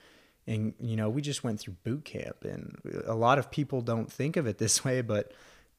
[0.48, 4.12] and you know we just went through boot camp and a lot of people don't
[4.12, 5.32] think of it this way but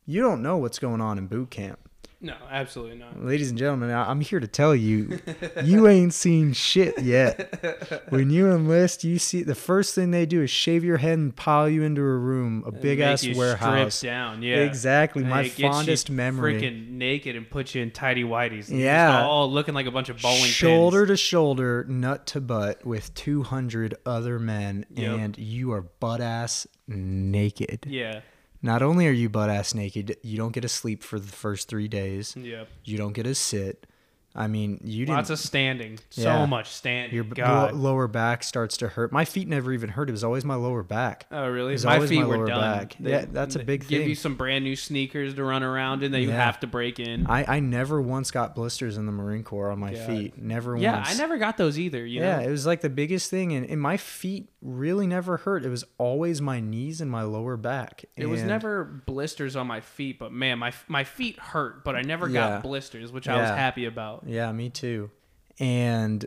[0.06, 1.78] you don't know what's going on in boot camp
[2.22, 3.22] no, absolutely not.
[3.22, 5.18] ladies and gentlemen I- i'm here to tell you
[5.64, 10.42] you ain't seen shit yet when you enlist you see the first thing they do
[10.42, 13.96] is shave your head and pile you into a room a big ass you warehouse
[13.96, 14.42] strip down.
[14.42, 18.68] Yeah, exactly my you fondest memory Freaking naked and put you in tidy whities.
[18.70, 19.12] Yeah.
[19.18, 21.18] just all looking like a bunch of bowling shoulder pins.
[21.20, 25.18] to shoulder, nut to butt, with 200 other men, Yep.
[25.18, 27.86] and you are butt ass naked.
[27.88, 28.20] Yeah,
[28.62, 31.68] Not only are you butt ass naked, you don't get to sleep for the first
[31.68, 32.36] three days.
[32.36, 32.64] yeah.
[32.84, 33.86] You don't get to sit.
[34.34, 35.16] I mean, you didn't.
[35.16, 35.98] Lots of standing.
[36.12, 36.40] Yeah.
[36.40, 37.14] So much standing.
[37.14, 37.74] your God.
[37.74, 39.12] lo- lower back starts to hurt.
[39.12, 40.08] My feet never even hurt.
[40.08, 41.26] It was always my lower back.
[41.30, 41.76] Oh really?
[41.84, 42.60] My always feet my were done.
[42.78, 42.96] back.
[42.98, 43.98] Yeah, that's a big Give thing.
[43.98, 46.42] Give you some brand new sneakers to run around in that you Yeah.
[46.44, 47.26] have to break in.
[47.26, 50.06] I, I never once got blisters in the Marine Corps on my God.
[50.06, 50.38] feet.
[50.38, 51.10] Never once yeah, once.
[51.10, 52.04] I never got those either.
[52.06, 52.44] You yeah, know?
[52.48, 55.64] it was like the biggest thing, and, and my feet really never hurt.
[55.64, 58.04] It was always my knees and my lower back.
[58.16, 62.02] It was never blisters on my feet, but man, my my feet hurt, but I
[62.02, 62.48] never Yeah.
[62.50, 64.21] got blisters, which I was happy about.
[64.26, 65.10] Yeah, me too.
[65.58, 66.24] And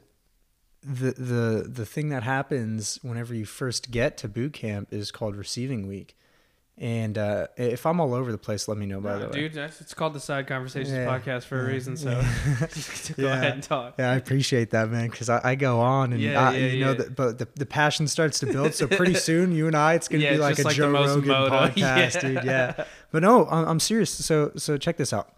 [0.83, 5.35] the the the thing that happens whenever you first get to boot camp is called
[5.35, 6.15] receiving week.
[6.77, 8.99] And uh, if I'm all over the place, let me know.
[8.99, 11.05] By No, the way, dude, it's called the Side Conversations Yeah.
[11.07, 11.95] podcast for a reason.
[11.95, 12.09] So
[13.15, 13.33] go Yeah.
[13.33, 13.95] ahead and talk.
[13.97, 16.93] Yeah, I appreciate that, man, because I, I go on and Yeah, I, you know,
[16.93, 18.73] the, but the, the passion starts to build.
[18.73, 21.55] So pretty soon, you and I, it's gonna be like a like Joe Rogan moto.
[21.55, 22.43] podcast, dude.
[22.43, 24.09] Yeah, but no, I'm, I'm serious.
[24.11, 25.29] So so check this out,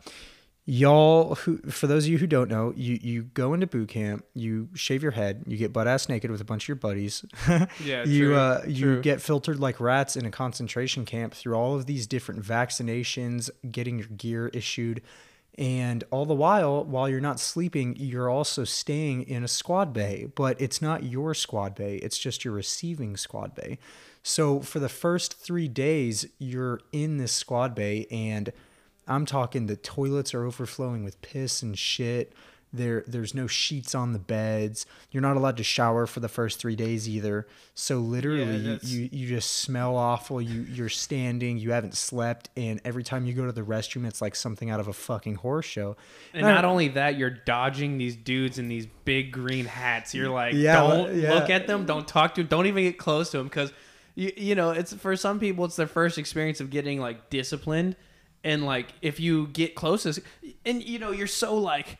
[0.67, 1.33] y'all.
[1.35, 4.69] Who for those of you who don't know, you you go into boot camp, you
[4.75, 7.25] shave your head, you get butt ass naked with a bunch of your buddies.
[7.83, 9.01] Yeah, you true, uh you true.
[9.01, 13.97] get filtered like rats in a concentration camp through all of these different vaccinations, getting
[13.97, 15.01] your gear issued.
[15.57, 20.27] And all the while, while you're not sleeping, you're also staying in a squad bay,
[20.35, 23.79] but it's not your squad bay, it's just your receiving squad bay.
[24.21, 28.51] So for the first three days, you're in this squad bay, and
[29.07, 32.33] I'm talking the toilets are overflowing with piss and shit.
[32.73, 34.85] There, there's no sheets on the beds.
[35.09, 37.47] You're not allowed to shower for the first three days either.
[37.73, 40.41] So literally, Yeah, you, you just smell awful.
[40.41, 41.57] You you're standing.
[41.59, 44.81] You haven't slept, and every time you go to the restroom, it's like something out
[44.81, 45.95] of a fucking horror show.
[46.33, 50.13] And not only that, you're dodging these dudes in these big green hats.
[50.13, 51.35] You're like, Yeah, don't yeah.
[51.35, 53.71] look at them, don't talk to them, don't even get close to them because
[54.15, 57.95] you you know it's for some people it's their first experience of getting like disciplined,
[58.47, 60.19] and like if you get closest,
[60.65, 61.97] and you know you're so like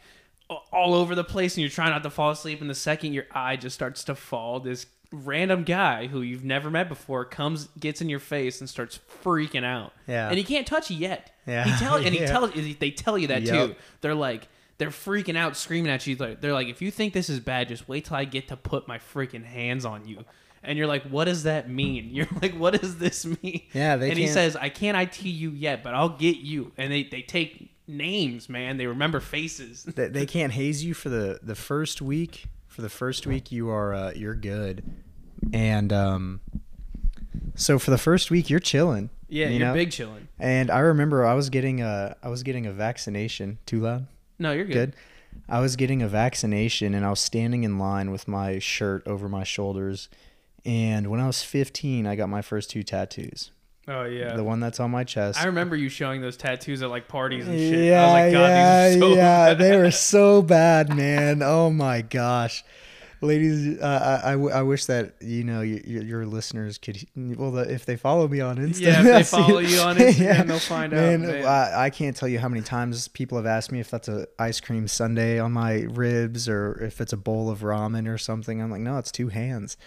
[0.72, 3.26] all over the place and you're trying not to fall asleep, and the second your
[3.32, 8.02] eye just starts to fall, this random guy who you've never met before comes gets
[8.02, 9.94] in your face and starts freaking out.
[10.08, 10.28] Yeah.
[10.30, 11.32] and he can't touch you yet.
[11.46, 11.64] Yeah.
[11.66, 12.28] he tell and he Yeah.
[12.28, 13.68] tells they tell you that Yep.
[13.70, 13.76] too.
[14.02, 16.16] They're like they're freaking out, screaming at you.
[16.16, 18.56] Like they're like, if you think this is bad, just wait till I get to
[18.58, 20.24] put my freaking hands on you.
[20.68, 22.10] And you're like, what does that mean?
[22.12, 23.62] You're like, what does this mean?
[23.74, 26.72] Yeah, they And he can't- says, I can't IT you yet, but I'll get you.
[26.78, 28.78] And they they take names, man.
[28.78, 29.84] They remember faces.
[29.84, 32.46] They, they can't haze you for the the first week.
[32.68, 34.84] For the first week, you are uh, you're good,
[35.52, 36.42] and um,
[37.56, 39.10] so for the first week, you're chilling.
[39.30, 39.74] Yeah, you you're know?
[39.74, 40.28] big chilling.
[40.40, 43.58] And I remember I was getting a I was getting a vaccination.
[43.66, 44.08] Too loud.
[44.40, 44.74] No, you're good.
[44.92, 44.96] Good.
[45.50, 49.28] I was getting a vaccination and I was standing in line with my shirt over
[49.30, 50.10] my shoulders.
[50.68, 53.52] And when I was 15, I got my first two tattoos.
[53.88, 54.36] Oh yeah.
[54.36, 55.40] The one that's on my chest.
[55.40, 57.86] I remember you showing those tattoos at like parties and shit.
[57.86, 59.16] Yeah, I was like, God, yeah, these are so yeah.
[59.16, 59.58] bad.
[59.60, 61.42] They were so bad, man.
[61.42, 62.66] Oh my gosh,
[63.22, 66.98] ladies, uh, I, I, wish that you know your, your, listeners could.
[67.16, 70.48] Well, the, if they follow me on Instagram, Yeah, if they follow you on Instagram,
[70.48, 71.46] they'll find out, Man, man.
[71.46, 74.28] I, I can't tell you how many times people have asked me if that's a
[74.38, 78.62] ice cream sundae on my ribs or if it's a bowl of ramen or something.
[78.62, 79.78] I'm like, no, it's two hands.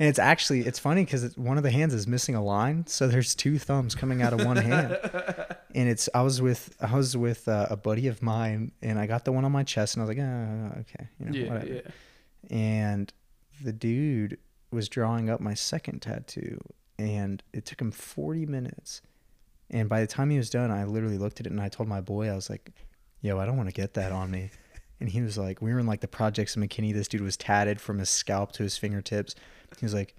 [0.00, 3.08] And it's actually it's funny because one of the hands is missing a line, so
[3.08, 4.96] there's two thumbs coming out of one hand.
[5.74, 9.06] And it's I was with I was with uh, a buddy of mine, and I
[9.06, 11.52] got the one on my chest, and I was like, oh, okay, you know, Yeah,
[11.52, 11.72] whatever.
[11.74, 11.80] yeah.
[12.56, 13.12] And
[13.62, 14.38] the dude
[14.70, 16.58] was drawing up my second tattoo,
[16.98, 19.02] and it took him 40 minutes.
[19.70, 21.88] And by the time he was done, I literally looked at it and I told
[21.88, 22.70] my boy, I was like,
[23.20, 24.50] "Yo, I don't want to get that on me."
[25.00, 26.92] And he was like, "We were in like the projects in McKinney.
[26.92, 29.34] This dude was tatted from his scalp to his fingertips."
[29.78, 30.14] He was like,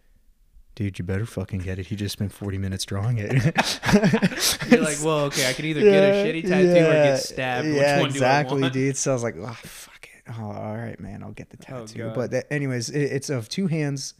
[0.75, 1.87] "Dude, you better fucking get it.
[1.87, 3.33] He just spent 40 minutes drawing it."
[4.71, 7.67] You're like, well, okay, I can either get a shitty tattoo or get stabbed.
[7.67, 8.73] Yeah, Which one exactly, do I want?
[8.73, 8.97] dude.
[8.97, 10.33] So I was like, oh, fuck it.
[10.39, 11.99] Oh, all right, man, I'll get the Oh, tattoo.
[12.05, 12.15] God.
[12.15, 14.13] but that, anyways, it, it's of two hands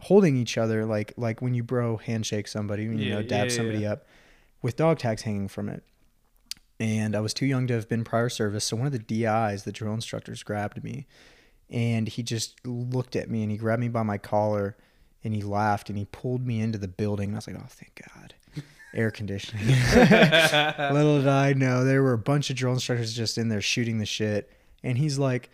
[0.00, 3.54] holding each other, like like when you bro handshake somebody, you Yeah, know, dab yeah,
[3.54, 3.92] somebody yeah.
[3.92, 4.06] up,
[4.60, 5.82] with dog tags hanging from it.
[6.80, 9.62] And I was too young to have been prior service, so one of the DIs,
[9.62, 11.06] the drill instructors, grabbed me,
[11.70, 14.76] and he just looked at me and he grabbed me by my collar,
[15.22, 17.28] and he laughed and he pulled me into the building.
[17.28, 18.34] And I was like, oh, thank God.
[18.92, 19.66] Air conditioning.
[19.94, 23.98] Little did I know, there were a bunch of drill instructors just in there shooting
[23.98, 24.50] the shit.
[24.82, 25.50] And he's like,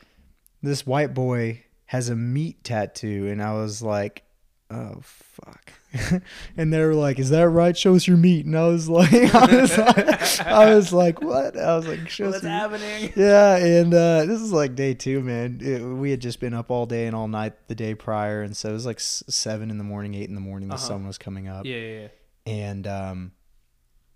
[0.62, 3.28] this white boy has a meat tattoo.
[3.28, 4.24] And I was like,
[4.70, 5.72] oh, fuck.
[6.56, 7.76] and they were like, is that right?
[7.76, 8.46] Show us your meat.
[8.46, 11.58] And I was like, I was like, I was like what?
[11.58, 13.12] I was like, show us What's meat." happening?
[13.16, 15.58] Yeah, and uh, this is like day two, man.
[15.62, 18.56] It- we had just been up all day and all night the day prior, and
[18.56, 20.68] so it was like seven in the morning, eight in the morning.
[20.68, 20.84] The Uh-huh.
[20.86, 22.08] sun was coming up, Yeah, yeah, yeah.
[22.52, 23.32] and um,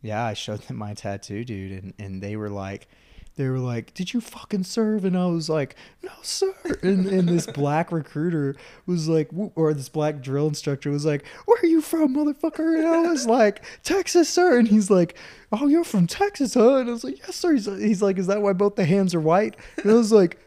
[0.03, 2.87] yeah, I showed them my tattoo, dude, and and they were like,
[3.37, 7.29] they were like, "Did you fucking serve?" And I was like, "No, sir." And and
[7.29, 8.55] this black recruiter
[8.87, 12.87] was like, or this black drill instructor was like, "Where are you from, motherfucker?" And
[12.87, 15.16] I was like, "Texas, sir." And he's like,
[15.51, 18.29] "Oh, you're from Texas, huh?" And I was like, "Yes, sir." He's, he's like, "Is
[18.29, 20.38] that why both the hands are white?" And I was like.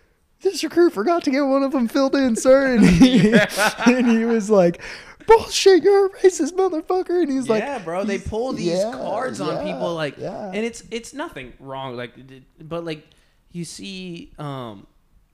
[0.42, 2.76] This recruit forgot to get one of them filled in, sir.
[2.76, 3.34] And he,
[3.88, 4.80] and he was like,
[5.28, 9.40] "Bullshit, you're a racist motherfucker." And he's like, yeah, bro, they pull these yeah, cards
[9.42, 10.48] on yeah, people like, yeah.
[10.48, 12.14] and it's it's nothing wrong, like,
[12.62, 13.06] but like
[13.52, 14.88] you see, um,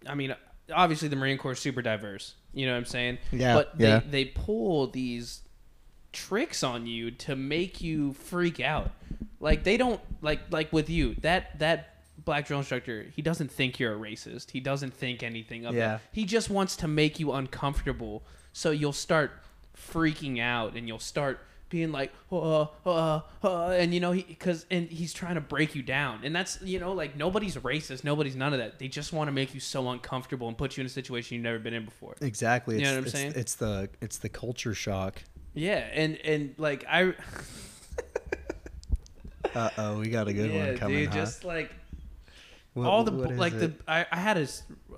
[0.07, 0.35] I mean,
[0.73, 2.35] obviously the Marine Corps is super diverse.
[2.53, 3.17] You know what I'm saying?
[3.31, 5.41] Yeah, But they they pull these
[6.11, 8.91] tricks on you to make you freak out.
[9.39, 11.89] Like they don't like like with you that that
[12.23, 13.07] black drill instructor.
[13.15, 14.51] He doesn't think you're a racist.
[14.51, 15.87] He doesn't think anything of Yeah.
[15.87, 16.01] that.
[16.11, 19.31] He just wants to make you uncomfortable, so you'll start
[19.77, 24.65] freaking out and you'll start being like uh, uh, uh, and you know he because
[24.69, 28.35] and he's trying to break you down and that's you know like nobody's racist nobody's
[28.35, 30.85] none of that they just want to make you so uncomfortable and put you in
[30.85, 32.75] a situation you've never been in before Exactly.
[32.75, 33.33] You It's, know what I'm it's, saying?
[33.35, 35.23] It's the it's the culture shock.
[35.55, 37.13] yeah and and like i
[39.55, 40.97] Uh oh, we got a good yeah one coming.
[40.99, 41.15] dude huh?
[41.15, 41.71] just like
[42.73, 43.73] What- all the like the?
[43.87, 44.47] I, I had a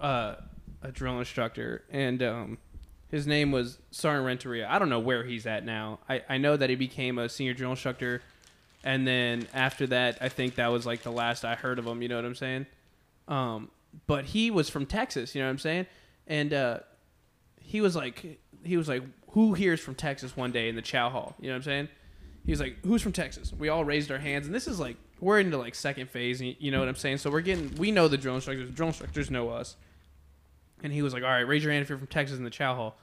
[0.03, 0.35] uh,
[0.81, 2.57] a drill instructor and um
[3.15, 4.67] his name was Sergeant Renteria.
[4.69, 5.99] I don't know where he's at now.
[6.09, 8.21] I, I know that he became a senior drill instructor
[8.83, 12.01] and then after that I think that was like the last I heard of him,
[12.01, 12.65] you know what I'm saying?
[13.27, 13.71] Um
[14.07, 15.85] but he was from Texas, you know what I'm saying?
[16.27, 16.79] And uh
[17.61, 20.81] he was like he was like who here is from Texas one day in the
[20.81, 21.87] chow hall, you know what I'm saying?
[22.45, 24.97] He was like, "Who's from Texas?" We all raised our hands, and this is like
[25.19, 26.41] we're into like second phase.
[26.41, 27.17] You know what I'm saying?
[27.17, 28.69] So we're getting we know the drill instructors.
[28.69, 29.75] Drill instructors know us.
[30.83, 32.51] And he was like, "All right, raise your hand if you're from Texas in the
[32.51, 32.97] chow hall."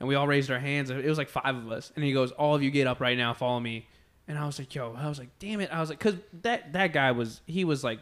[0.00, 0.90] And we all raised our hands.
[0.90, 3.16] It was like five of us, and he goes, "All of you get up right
[3.16, 3.86] now, follow me."
[4.26, 6.72] And I was like, "Yo," I was like, "Damn it!" I was like, "Cause that
[6.72, 8.00] that guy was he was like,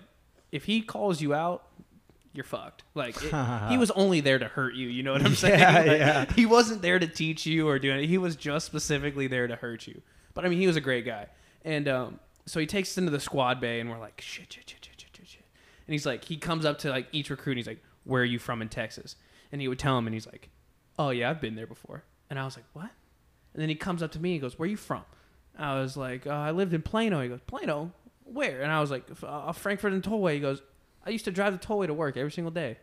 [0.53, 1.65] if he calls you out."
[2.35, 2.85] You're fucked.
[2.95, 4.87] Like it, he was only there to hurt you.
[4.89, 5.59] You know what I'm saying?
[5.59, 6.33] Yeah, Like, yeah.
[6.35, 8.09] He wasn't there to teach you or do anything.
[8.09, 10.03] He was just specifically there to hurt you.
[10.35, 11.27] But I mean, he was a great guy.
[11.65, 14.69] And um, so he takes us into the squad bay, and we're like, shit, shit,
[14.71, 15.45] shit, shit, shit, shit, shit.
[15.89, 18.27] And he's like, he comes up to like each recruit, and he's like, where are
[18.27, 19.17] you from in Texas?
[19.51, 20.49] And he would tell him, and he's like,
[20.99, 22.03] oh yeah, I've been there before.
[22.31, 22.91] And I was like, what?
[23.55, 25.03] And then he comes up to me, and he goes, where are you from?
[25.59, 27.21] I was like, uh, I lived in Plano.
[27.23, 27.93] He goes, Plano?
[28.25, 28.63] Where?
[28.63, 30.35] And I was like, uh, Frankford and Tollway.
[30.35, 30.63] He goes,
[31.05, 32.77] I used to drive the Tollway to work every single day.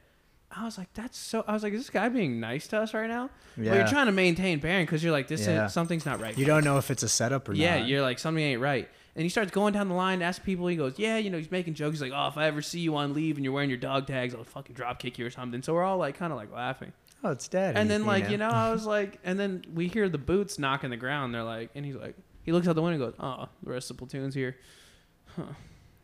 [0.51, 1.43] I was like, that's so.
[1.47, 3.29] I was like, is this guy being nice to us right now?
[3.57, 3.75] Yeah.
[3.75, 5.65] you're trying to maintain bearing because you're like, this Yeah.
[5.65, 6.37] is, something's not right.
[6.37, 7.59] You don't know if it's a setup or not.
[7.59, 7.87] yeah, not.
[7.87, 8.87] you're like something ain't right.
[9.15, 10.67] And he starts going down the line, ask people.
[10.67, 11.93] He goes, yeah, you know, he's making jokes.
[11.99, 14.07] He's like, oh, if I ever see you on leave and you're wearing your dog
[14.07, 15.61] tags, I'll fucking drop kick you or something.
[15.61, 16.91] So we're all like, kind of like laughing.
[17.25, 17.77] Oh, it's daddy.
[17.77, 20.89] And then like you know, I was like, and then we hear the boots knocking
[20.91, 21.33] the ground.
[21.33, 23.89] They're like, and he's like, he looks out the window and goes, oh, the rest
[23.89, 24.55] of the platoon's here.
[25.35, 25.43] Huh.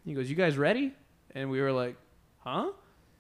[0.05, 0.93] He goes, you guys ready?
[1.35, 1.95] And we were like,
[2.39, 2.71] huh?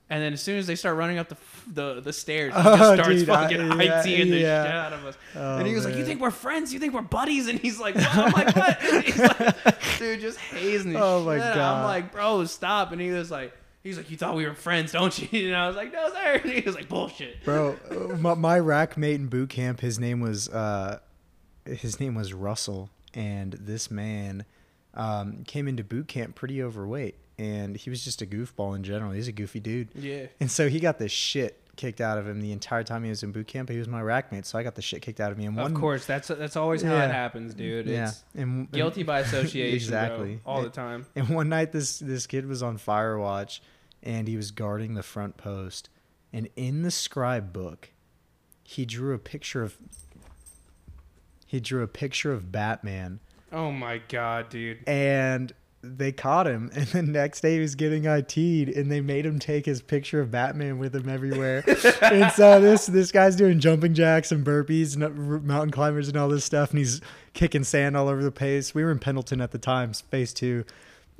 [0.09, 1.37] And then as soon as they start running up the
[1.71, 4.63] the, the stairs, he Oh, just starts dude, I- fucking yeah, ITing the yeah.
[4.65, 5.17] shit out of us.
[5.35, 6.73] Oh, and he was like, "You think we're friends?
[6.73, 8.07] You think we're buddies?" And he's like, what?
[8.17, 11.85] "I'm like, what?" And he's like, "Dude, just hazing the Oh, my shit." I'm God.
[11.85, 13.53] like, "Bro, stop!" And he was like,
[13.83, 16.41] "He's like, you thought we were friends, don't you?" And I was like, "No, sir."
[16.43, 19.99] And he was like, "Bullshit." bro uh, my, my rack mate in boot camp his
[19.99, 20.99] name was uh
[21.65, 24.45] his name was russell and this man
[24.93, 29.11] um came into boot camp pretty overweight and he was just a goofball in general
[29.11, 30.25] he's a goofy dude Yeah.
[30.39, 33.23] and so he got this shit kicked out of him the entire time he was
[33.23, 35.31] in boot camp he was my rack mate so i got the shit kicked out
[35.31, 37.05] of me and one of course, that's that's always how Yeah.
[37.05, 37.87] it happens, dude.
[37.87, 40.35] yeah It's and, guilty by association, Exactly.
[40.43, 41.05] bro, all the time.
[41.15, 43.61] And one night this this kid was on fire watch
[44.03, 45.89] and he was guarding the front post
[46.33, 47.89] and in the scribe book
[48.63, 49.77] he drew a picture of
[51.47, 53.19] he drew a picture of Batman
[53.53, 54.79] Oh my god, dude.
[54.87, 55.51] and
[55.83, 59.39] they caught him and the next day he was getting IT'd and they made him
[59.39, 61.63] take his picture of Batman with him everywhere.
[62.01, 66.17] and so this this guy's doing jumping jacks and burpees and uh, mountain climbers and
[66.17, 67.01] all this stuff and he's
[67.33, 68.75] kicking sand all over the place.
[68.75, 70.63] We were in Pendleton at the time, space 2.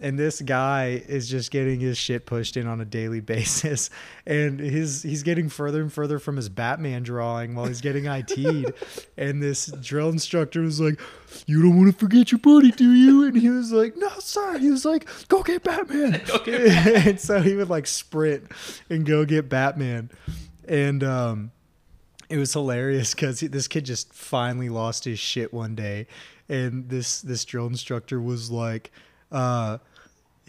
[0.02, 3.90] And this guy is just getting his shit pushed in on a daily basis,
[4.26, 8.74] and his he's getting further and further from his Batman drawing while he's getting IT'd.
[9.18, 11.00] and this drill instructor was like,
[11.46, 14.58] "You don't want to forget your buddy, do you?" And he was like, "No, sir."
[14.58, 18.52] He was like, "Go get Batman." and so he would like sprint
[18.90, 20.10] and go get Batman,
[20.68, 21.52] and um,
[22.32, 26.08] it was hilarious because this kid just finally lost his shit one day,
[26.50, 28.92] and this this drill instructor was like,
[29.32, 29.78] uh,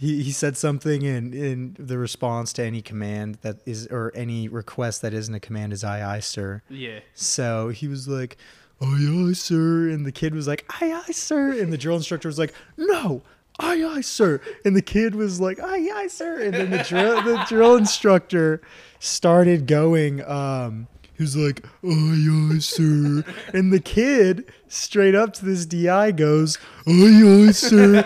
[0.02, 4.48] he he said something in in the response to any command that is or any
[4.48, 6.60] request that isn't a command is aye aye sir.
[6.68, 6.98] Yeah.
[7.14, 8.36] So he was like,
[8.80, 12.28] aye aye sir, and the kid was like aye aye sir, and the drill instructor
[12.28, 13.22] was like no.
[13.60, 17.22] Aye aye sir, and the kid was like aye aye sir, and then the drill
[17.22, 18.60] the drill instructor
[18.98, 20.20] started going.
[20.24, 20.88] Um,
[21.22, 26.58] he was like aye aye sir, and the kid straight up to this DI goes
[26.86, 28.02] aye aye sir,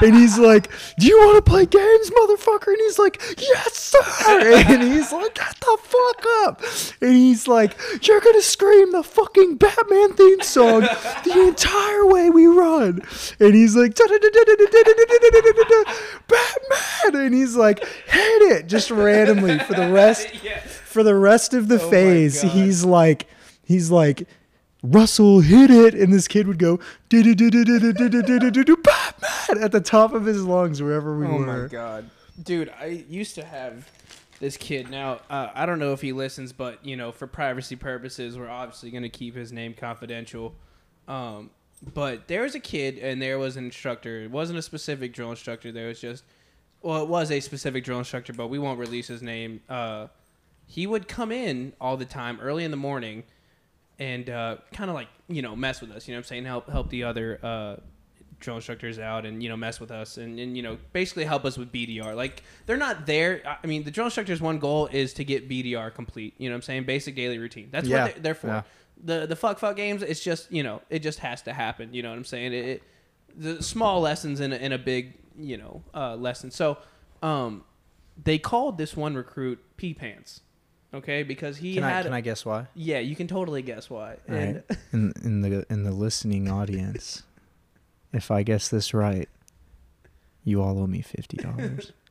[0.00, 2.68] and he's like, do you want to play games, motherfucker?
[2.68, 6.62] And he's like, yes sir, and he's like, get the fuck up,
[7.00, 10.82] and he's like, you're gonna scream the fucking Batman theme song
[11.24, 13.00] the entire way we run,
[13.40, 13.96] and he's like,
[16.28, 20.62] Batman, and he's like, hit it just randomly for the rest yeah.
[20.90, 23.26] For the rest of the Oh phase, he's like,
[23.62, 24.26] he's like,
[24.82, 30.44] Russell hit it, and this kid would go "Do-do-do-do-do-do-do-do-do-do, Batman at the top of his
[30.44, 31.50] lungs wherever we Oh were.
[31.50, 32.10] Oh my god,
[32.42, 32.72] dude!
[32.80, 33.90] I used to have
[34.40, 34.90] this kid.
[34.90, 38.48] Now uh, I don't know if he listens, but you know, for privacy purposes, we're
[38.48, 40.54] obviously going to keep his name confidential.
[41.06, 41.50] Um,
[41.94, 44.22] but there was a kid, and there was an instructor.
[44.22, 45.72] It wasn't a specific drill instructor.
[45.72, 46.24] There was just,
[46.82, 49.60] well, it was a specific drill instructor, but we won't release his name.
[49.68, 50.08] Uh,
[50.70, 53.24] he would come in all the time, early in the morning,
[53.98, 56.06] and uh, kind of like you know mess with us.
[56.06, 57.76] You know, what I'm saying help help the other uh,
[58.38, 61.44] drill instructors out and you know mess with us and, and you know basically help
[61.44, 62.14] us with BDR.
[62.14, 63.42] Like they're not there.
[63.62, 66.34] I mean, the drill instructor's one goal is to get BDR complete.
[66.38, 66.84] You know what I'm saying?
[66.84, 67.68] Basic daily routine.
[67.72, 68.04] That's Yeah.
[68.04, 68.46] what they're, they're for.
[68.46, 68.62] Yeah.
[69.02, 70.02] The the fuck fuck games.
[70.02, 71.92] It's just you know it just has to happen.
[71.92, 72.52] You know what I'm saying?
[72.52, 72.82] It, it
[73.36, 76.52] the small lessons in a, in a big you know uh, lesson.
[76.52, 76.78] So
[77.22, 77.64] um,
[78.22, 80.42] they called this one recruit pee pants.
[80.92, 82.66] Okay, because he Can I, had can I guess why?
[82.74, 84.16] yeah, you can totally guess why.
[84.28, 84.78] All And right.
[84.92, 87.22] In in the in the listening audience,
[88.12, 89.28] if I guess this right,
[90.44, 91.92] you all owe me fifty dollars.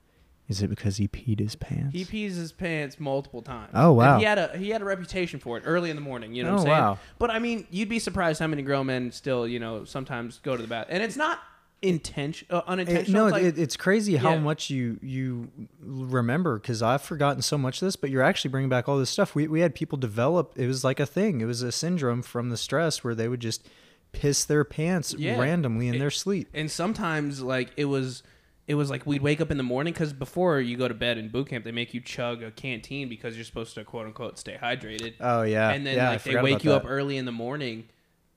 [0.47, 1.93] Is it because he peed his pants?
[1.93, 3.69] He pees his pants multiple times.
[3.75, 4.13] Oh, wow.
[4.13, 6.33] And he had a he had a reputation for it early in the morning.
[6.33, 6.77] You know what Oh, I'm saying?
[6.79, 6.97] wow.
[7.19, 10.55] But I mean, you'd be surprised how many grown men still you know sometimes go
[10.55, 11.39] to the bath, and it's not
[11.81, 13.21] intention uh, It- unintentional.
[13.21, 14.39] no, it's like, it, it's crazy how Yeah.
[14.39, 15.49] much you you
[15.81, 17.95] remember because I've forgotten so much of this.
[17.95, 19.35] But you're actually bringing back all this stuff.
[19.35, 20.53] We we had people develop.
[20.57, 21.41] It was like a thing.
[21.41, 23.67] It was a syndrome from the stress where they would just
[24.11, 25.39] piss their pants Yeah.
[25.39, 26.47] randomly in It- their sleep.
[26.53, 28.23] and sometimes like it was
[28.67, 31.17] it was like we'd wake up in the morning because before you go to bed
[31.17, 34.37] in boot camp they make you chug a canteen because you're supposed to quote unquote
[34.39, 36.77] stay hydrated Oh yeah, and then yeah, like they wake you that.
[36.77, 37.85] up early in the morning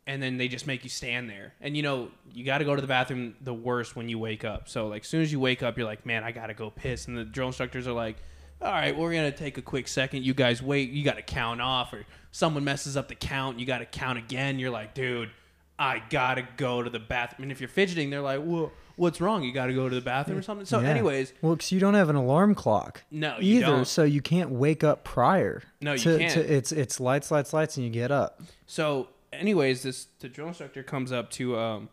[0.07, 2.75] and then they just make you stand there and you know you got to go
[2.75, 5.39] to the bathroom the worst when you wake up so like as soon as you
[5.39, 8.17] wake up you're like man i gotta go piss and the drill instructors are like
[8.61, 11.93] all right we're gonna take a quick second you guys wait you gotta count off
[11.93, 15.31] or someone messes up the count you gotta count again you're like dude
[15.79, 19.43] i gotta go to the bathroom and if you're fidgeting they're like well what's wrong
[19.43, 20.89] you gotta go to the bathroom or something so Yeah.
[20.91, 23.03] anyways well, because you don't have an alarm clock.
[23.11, 23.85] No, you either, don't.
[23.87, 25.63] so you can't wake up prior.
[25.81, 26.33] No, you to, can't.
[26.35, 28.43] To, it's it's lights, lights, lights, and you get up.
[28.67, 31.89] So, anyways, this the drill instructor comes up to, um,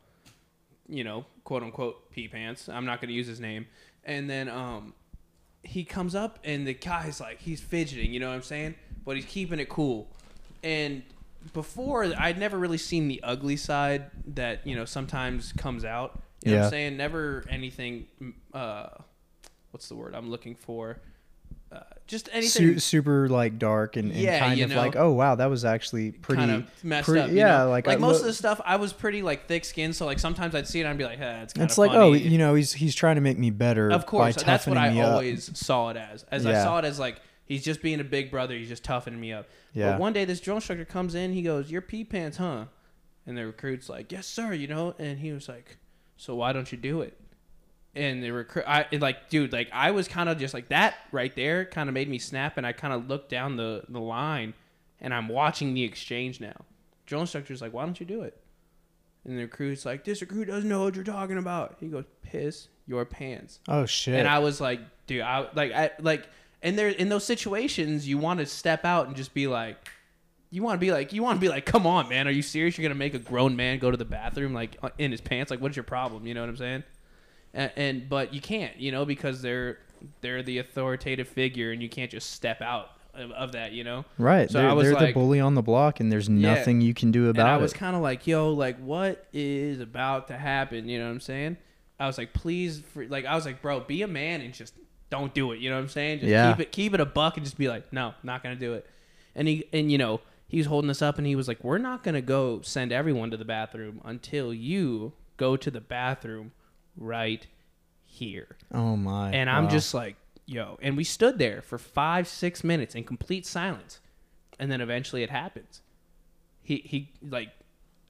[0.87, 2.69] you know, quote unquote pee pants.
[2.69, 3.67] I'm not going to use his name,
[4.03, 4.93] and then um,
[5.63, 8.75] he comes up and the guy's like he's fidgeting, you know what I'm saying?
[9.05, 10.09] But he's keeping it cool.
[10.63, 11.03] And
[11.53, 16.21] before I'd never really seen the ugly side that you know sometimes comes out.
[16.43, 16.65] You know what Yeah.
[16.65, 16.97] I'm saying?
[16.97, 18.07] Never anything.
[18.53, 18.87] Uh,
[19.71, 20.99] what's the word I'm looking for?
[21.72, 22.49] Uh, just anything.
[22.49, 24.78] Su- super like dark and, and Yeah, kind of know.
[24.78, 26.39] like, oh wow, that was actually pretty.
[26.39, 27.30] kind of messed pretty- up.
[27.30, 27.70] you yeah, know?
[27.70, 30.05] like, like I most look- of the stuff, I was pretty like thick skinned, so
[30.07, 32.13] like sometimes I'd see it and I'd be like, "Hey, it's kind It's like, oh,
[32.13, 33.91] you know, he's he's trying to make me better.
[33.91, 35.11] of course, that's what I me up.
[35.13, 36.24] always saw it as.
[36.32, 39.20] As I saw it as like he's just being a big brother, he's just toughening
[39.20, 39.47] me up.
[39.74, 39.91] Yeah.
[39.91, 42.65] But one day this drill instructor comes in, he goes, "You're pee pants, huh?"
[43.28, 45.78] And the recruit's like, "Yes, sir," you know, and he was like,
[46.17, 47.18] "So why don't you do it?"
[47.99, 50.95] And the recruit, I it, like, dude, like I was kind of just like that
[51.11, 53.99] right there, kind of made me snap, and I kind of looked down the the
[53.99, 54.53] line,
[55.01, 56.65] and I'm watching the exchange now.
[57.05, 58.41] Drill instructor's like, "Why don't you do it?"
[59.25, 62.69] And the recruit's like, "This recruit doesn't know what you're talking about." He goes, "Piss
[62.87, 64.15] your pants." Oh shit!
[64.15, 66.27] And I was like, dude, I like, I like,
[66.63, 69.89] and there in those situations, you want to step out and just be like,
[70.51, 72.41] you want to be like, you want to be like, come on, man, are you
[72.41, 72.77] serious?
[72.77, 75.51] You're gonna make a grown man go to the bathroom like uh, in his pants?
[75.51, 76.25] Like, what's your problem?
[76.25, 76.83] You know what I'm saying?
[77.53, 79.79] And, and but you can't, you know, because they're
[80.21, 84.05] they're the authoritative figure, and you can't just step out of, of that, you know.
[84.17, 84.49] right.
[84.49, 86.53] so they're I was they're like- the bully on the block, and there's Yeah.
[86.55, 89.79] nothing you can do about and I was kind of like, yo, like, what is
[89.81, 90.87] about to happen?
[90.87, 91.57] You know what I'm saying?
[91.99, 94.73] I was like, please, like, I was like, bro, be a man and just
[95.09, 95.59] don't do it.
[95.59, 96.19] You know what I'm saying?
[96.19, 96.53] Just Yeah.
[96.53, 98.85] keep it, keep it a buck, and just be like, no, not gonna do it.
[99.35, 101.77] And he, and you know, he was holding us up, and he was like, we're
[101.77, 106.51] not gonna go send everyone to the bathroom until you go to the bathroom
[106.99, 107.45] right
[108.05, 108.57] here.
[108.73, 109.31] oh my!
[109.31, 109.69] And I'm wow.
[109.69, 110.15] just like,
[110.49, 110.77] yo.
[110.81, 113.99] And we stood there for five, six minutes in complete silence.
[114.59, 115.81] And then eventually it happens.
[116.61, 117.49] He, he like,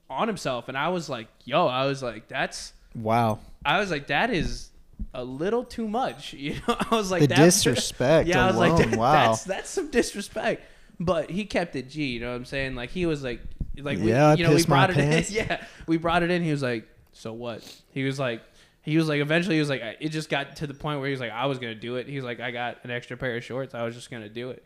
[0.09, 0.67] on himself.
[0.67, 3.39] And I was like, yo, I was like, that's, wow.
[3.63, 4.69] I was like, that is
[5.13, 6.33] a little too much.
[6.39, 9.11] You know, I was like, The disrespect Yeah, I was like, that, wow.
[9.11, 10.63] that's, that's some disrespect.
[10.99, 12.75] But he kept it G, you know what I'm saying?
[12.75, 13.41] Like, he was like,
[13.77, 15.29] like, we, Yeah, I you know, we brought it pants.
[15.29, 15.35] in.
[15.35, 16.43] Yeah, we brought it in.
[16.43, 17.63] He was like, so what?
[17.91, 18.41] He was like,
[18.82, 21.11] he was like, eventually he was like, it just got to the point where he
[21.11, 22.07] was like, I was gonna do it.
[22.07, 23.75] He was like, I got an extra pair of shorts.
[23.75, 24.63] I was just gonna do it.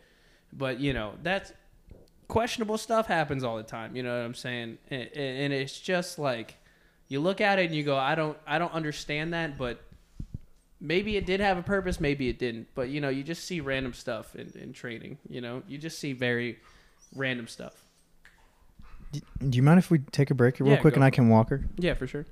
[0.51, 1.51] But you know, that's
[2.27, 3.95] questionable stuff happens all the time.
[3.95, 4.77] You know what I'm saying?
[4.89, 6.55] And, and it's just like
[7.07, 9.81] you look at it and you go, I don't, I don't understand that, but
[10.79, 12.67] maybe it did have a purpose, maybe it didn't.
[12.75, 15.17] But you know, you just see random stuff in, in training.
[15.29, 16.59] You know, you just see very
[17.15, 17.73] random stuff.
[19.11, 21.49] Do you mind if we take a break real Yeah, quick and I can walk
[21.49, 21.63] her?
[21.77, 22.25] Yeah, for sure.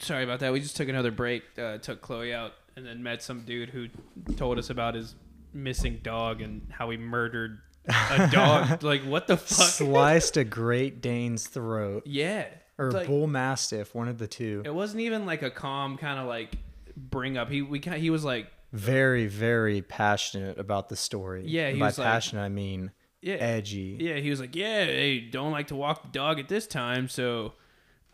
[0.00, 0.52] Sorry about that.
[0.52, 1.42] We just took another break.
[1.58, 3.88] Uh, took Chloe out, and then met some dude who
[4.36, 5.14] told us about his
[5.52, 8.82] missing dog and how he murdered a dog.
[8.82, 9.68] like, what the fuck?
[9.68, 12.04] Sliced a Great Dane's throat.
[12.06, 12.46] yeah.
[12.78, 14.62] Or Like, bull mastiff, one of the two.
[14.64, 16.54] It wasn't even like a calm kind of like
[16.96, 17.50] bring up.
[17.50, 21.42] He we he was like, Very, very passionate about the story.
[21.46, 22.90] Yeah, And he by was like- passionate I mean
[23.20, 23.98] yeah, edgy.
[24.00, 27.06] Yeah, he was like, "Yeah, hey, don't like to walk the dog at this time,
[27.08, 27.52] so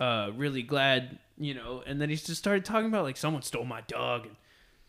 [0.01, 3.65] uh really glad, you know." And then he just started talking about like someone stole
[3.65, 4.37] my dog and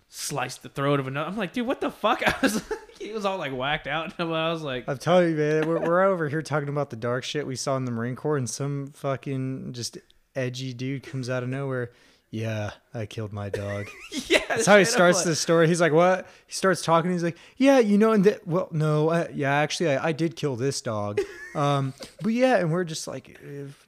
[0.10, 1.30] sliced the throat of another.
[1.30, 4.14] I'm like, "Dude, what the fuck?" I was like, he was all like whacked out,
[4.18, 6.96] and I was like, I'm telling you, man, we're, we're over here talking about the
[6.96, 9.98] dark shit we saw in the Marine Corps, and some fucking just
[10.36, 11.92] edgy dude comes out of nowhere.
[12.30, 13.88] Yeah, I killed my dog.
[14.28, 15.68] "Yeah." That's how he starts the story.
[15.68, 17.12] He's like, "What?" He starts talking.
[17.12, 20.36] He's like, "Yeah, you know, and th- well, no, I, yeah, actually, I, I did
[20.36, 21.22] kill this dog,
[21.56, 23.40] um, but yeah." And we're just like,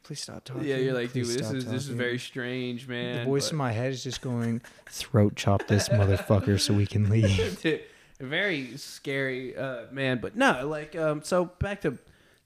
[0.03, 3.19] "Please stop talking." Yeah, you're like, dude, this is this is very strange, man.
[3.19, 6.85] The voice but- in my head is just going, "Throat chop this motherfucker so we
[6.85, 7.81] can leave." Dude,
[8.21, 11.97] very scary uh man but no like um so back to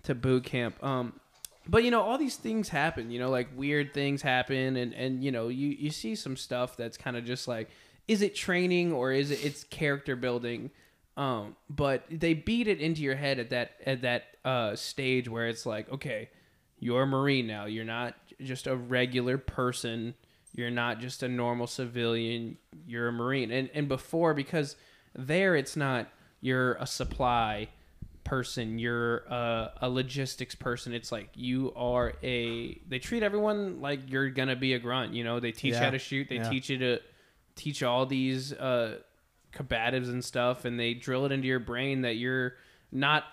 [0.04, 1.20] to boot camp um
[1.68, 5.24] but you know all these things happen you know like weird things happen and and
[5.24, 7.70] you know you you see some stuff that's kind of just like
[8.08, 10.72] is it training or is it it's character building?
[11.16, 15.48] Um but they beat it into your head at that at that uh stage where
[15.48, 16.30] it's like okay
[16.80, 17.64] you're a marine now.
[17.64, 20.16] You're not just a regular person.
[20.54, 22.58] You're not just a normal civilian.
[22.86, 23.52] You're a marine.
[23.52, 24.76] And and before because
[25.16, 26.10] there it's not
[26.42, 27.70] you're a supply
[28.24, 30.94] person you're a, a logistics person.
[30.94, 35.24] It's like you are a they treat everyone like you're gonna be a grunt you
[35.24, 35.40] know?
[35.40, 35.84] They teach Yeah.
[35.86, 36.30] how to shoot.
[36.30, 36.50] They Yeah.
[36.50, 37.00] teach you to
[37.56, 39.00] teach all these uh
[39.54, 42.56] combatives and stuff and they drill it into your brain that you're
[42.92, 43.24] not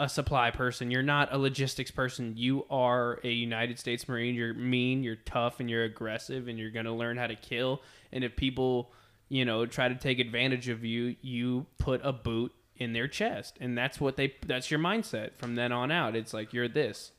[0.00, 0.90] a supply person.
[0.90, 2.34] You're not a logistics person.
[2.36, 4.34] You are a united states marine.
[4.34, 7.82] You're mean you're tough and you're aggressive and you're to learn how to kill.
[8.12, 8.92] And if people
[9.28, 13.56] you know try to take advantage of you you put a boot in their chest.
[13.60, 16.16] And that's what they that's your mindset from then on out.
[16.16, 17.12] It's like you're this.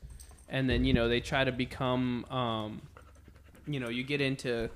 [0.48, 2.82] And then you know they try to become um
[3.66, 4.70] you know you get into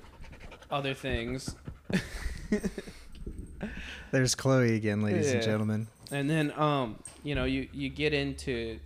[0.71, 1.55] other things.
[4.11, 5.87] There's Chloe again, ladies and gentlemen.
[6.13, 8.79] and then um you know you you get into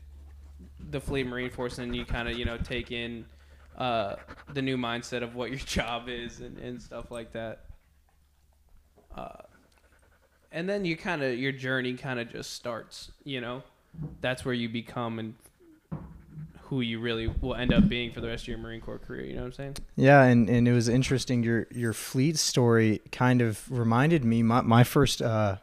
[0.91, 3.27] the fleet marine force and you kind of you know take in
[3.77, 4.15] uh
[4.55, 7.65] the new mindset of what your job is and, and stuff like that.
[9.17, 9.43] Uh
[10.53, 13.63] and then you kind of your journey kind of just starts you know
[14.21, 15.35] that's where you become and
[16.63, 19.25] who you really will end up being for the rest of your marine corps career
[19.25, 21.43] you know what i'm saying Yeah, and, and it was interesting.
[21.43, 25.57] Your your fleet story kind of reminded me my my first uh,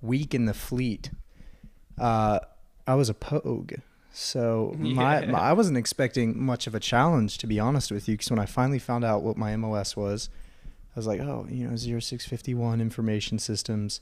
[0.00, 1.10] week in the fleet.
[1.98, 2.38] Uh,
[2.86, 3.74] I was a pogue,
[4.12, 5.30] so my, Yeah.
[5.32, 8.14] my I wasn't expecting much of a challenge to be honest with you.
[8.14, 10.30] Because when I finally found out what my MOS was,
[10.94, 14.00] I was like, oh, you know, zero six fifty one information systems.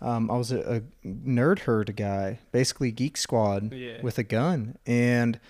[0.00, 4.00] Um, I was a, a nerd herd guy, basically geek squad Yeah.
[4.02, 5.40] with a gun, and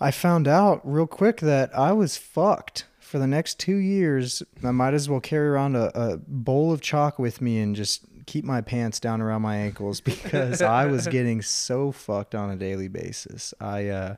[0.00, 4.42] I found out real quick that I was fucked for the next two years.
[4.62, 8.02] I might as well carry around a, a bowl of chalk with me and just
[8.26, 12.56] keep my pants down around my ankles because I was getting so fucked on a
[12.56, 13.52] daily basis.
[13.60, 14.16] I uh,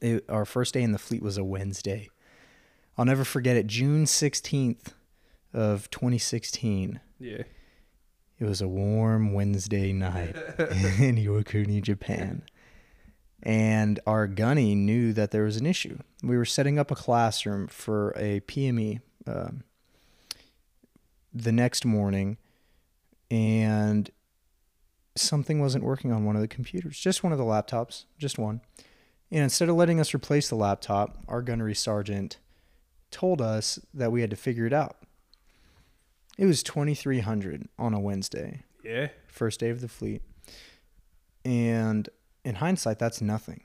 [0.00, 2.08] it, our first day in the fleet was a Wednesday.
[3.00, 3.66] I'll never forget it.
[3.66, 4.92] June sixteenth
[5.54, 7.00] of twenty sixteen.
[7.18, 7.44] yeah
[8.38, 12.42] It was a warm Wednesday night in Iwakuni, Japan.
[13.42, 15.96] And our gunny knew that there was an issue.
[16.22, 19.64] We were setting up a classroom for a PME um,
[21.32, 22.36] the next morning,
[23.30, 24.10] and
[25.16, 28.60] something wasn't working on one of the computers, just one of the laptops, just one.
[29.30, 32.36] And instead of letting us replace the laptop, our gunnery sergeant
[33.10, 34.96] told us that we had to figure it out.
[36.38, 40.22] It was 2300 on a Wednesday, yeah first day of the fleet.
[41.44, 42.08] And
[42.44, 43.62] in hindsight, that's nothing.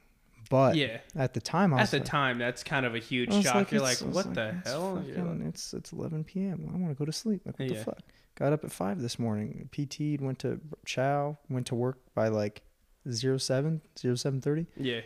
[0.49, 3.33] But yeah at the time, I at the like, time that's kind of a huge
[3.43, 6.23] shock you're like it's- I what the it's hell You're fucking- like- it's it's 11
[6.23, 6.69] p.m.
[6.71, 7.41] I want to go to sleep.
[7.45, 7.77] Like what Yeah.
[7.79, 7.99] the fuck?
[8.35, 9.69] Got up at five this morning.
[9.71, 12.61] PT'd, went to chow, went to work by like
[13.09, 14.67] 07, 0730.
[14.77, 15.01] yeah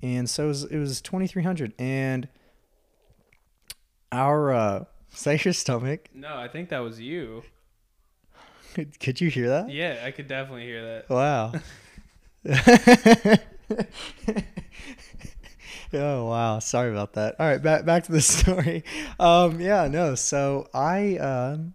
[0.00, 2.28] and so it was, it was 2300 and
[4.12, 6.08] our uh say your stomach.
[6.14, 7.42] No i think that was you.
[8.74, 9.70] Could, could you hear that?
[9.70, 11.10] Yeah, I could definitely hear that.
[11.10, 11.52] wow.
[15.92, 16.58] Oh wow.
[16.58, 17.36] Sorry about that.
[17.38, 18.84] All right back back to the story.
[19.18, 21.72] Um yeah no so i um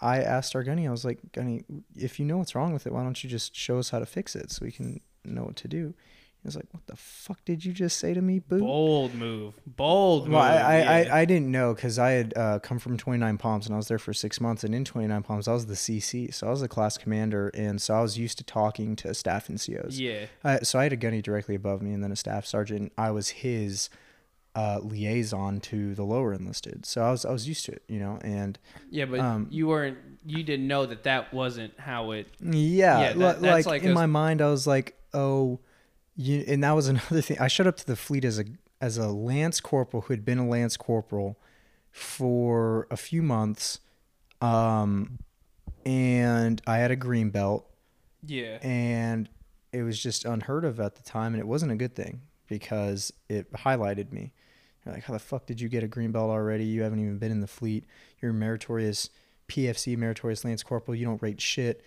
[0.00, 1.64] i asked our gunny i was like gunny
[1.96, 4.06] if you know what's wrong with it why don't you just show us how to
[4.06, 5.94] fix it so we can know what to do.
[6.42, 9.54] He was like, "What the fuck did you just say to me, boo?" Bold move.
[9.66, 10.34] Bold move.
[10.34, 11.14] Well, I, I, yeah.
[11.14, 13.88] I, I didn't know because I had uh, come from 29 Palms and I was
[13.88, 14.62] there for six months.
[14.62, 16.32] And in 29 Palms, I was the CC.
[16.32, 17.48] So I was the class commander.
[17.54, 19.98] And so I was used to talking to staff NCOs.
[19.98, 20.26] yeah.
[20.44, 22.92] Uh, so I had a gunny directly above me and then a staff sergeant.
[22.96, 23.90] I was his
[24.54, 26.86] uh, liaison to the lower enlisted.
[26.86, 28.58] So I was, I was used to it, you know, and
[28.90, 29.98] Yeah, but Um, you weren't.
[30.24, 32.28] You didn't know that that wasn't how it.
[32.40, 35.60] Yeah, Yeah, that- like, that's like in my mind, I was like, oh,
[36.18, 37.38] you, and that was another thing.
[37.38, 38.44] I showed up to the fleet as a
[38.80, 41.38] as a lance corporal who had been a lance corporal
[41.90, 43.80] for a few months,
[44.40, 45.18] um,
[45.84, 47.68] and I had a green belt,
[48.24, 48.58] Yeah.
[48.62, 49.28] and
[49.72, 53.12] it was just unheard of at the time, and it wasn't a good thing because
[53.28, 54.32] it highlighted me.
[54.84, 56.64] You're like, how the fuck did you get a green belt already?
[56.64, 57.84] You haven't even been in the fleet.
[58.20, 59.10] You're a meritorious
[59.48, 60.94] PFC, meritorious lance corporal.
[60.94, 61.82] You don't rate shit.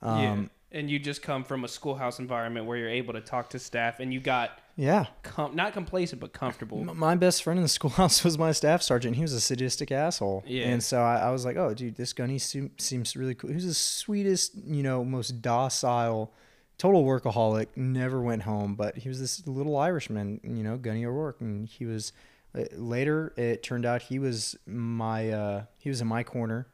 [0.00, 0.44] Um, yeah.
[0.72, 4.00] And you just come from a schoolhouse environment where you're able to talk to staff,
[4.00, 5.06] and you got yeah.
[5.22, 6.80] com- not complacent but comfortable.
[6.80, 9.16] M- My best friend in the schoolhouse was my staff sergeant.
[9.16, 10.42] He was a sadistic asshole.
[10.46, 10.66] Yeah.
[10.66, 13.48] And so I, I was like, oh, dude, this gunny se- seems really cool.
[13.48, 16.34] He was the sweetest, you know, most docile,
[16.78, 18.74] total workaholic, never went home.
[18.74, 21.40] But he was this little Irishman, you know, Gunny O'Rourke.
[21.40, 22.12] And he was,
[22.58, 26.66] uh, later, it turned out he was my, uh, he was in my corner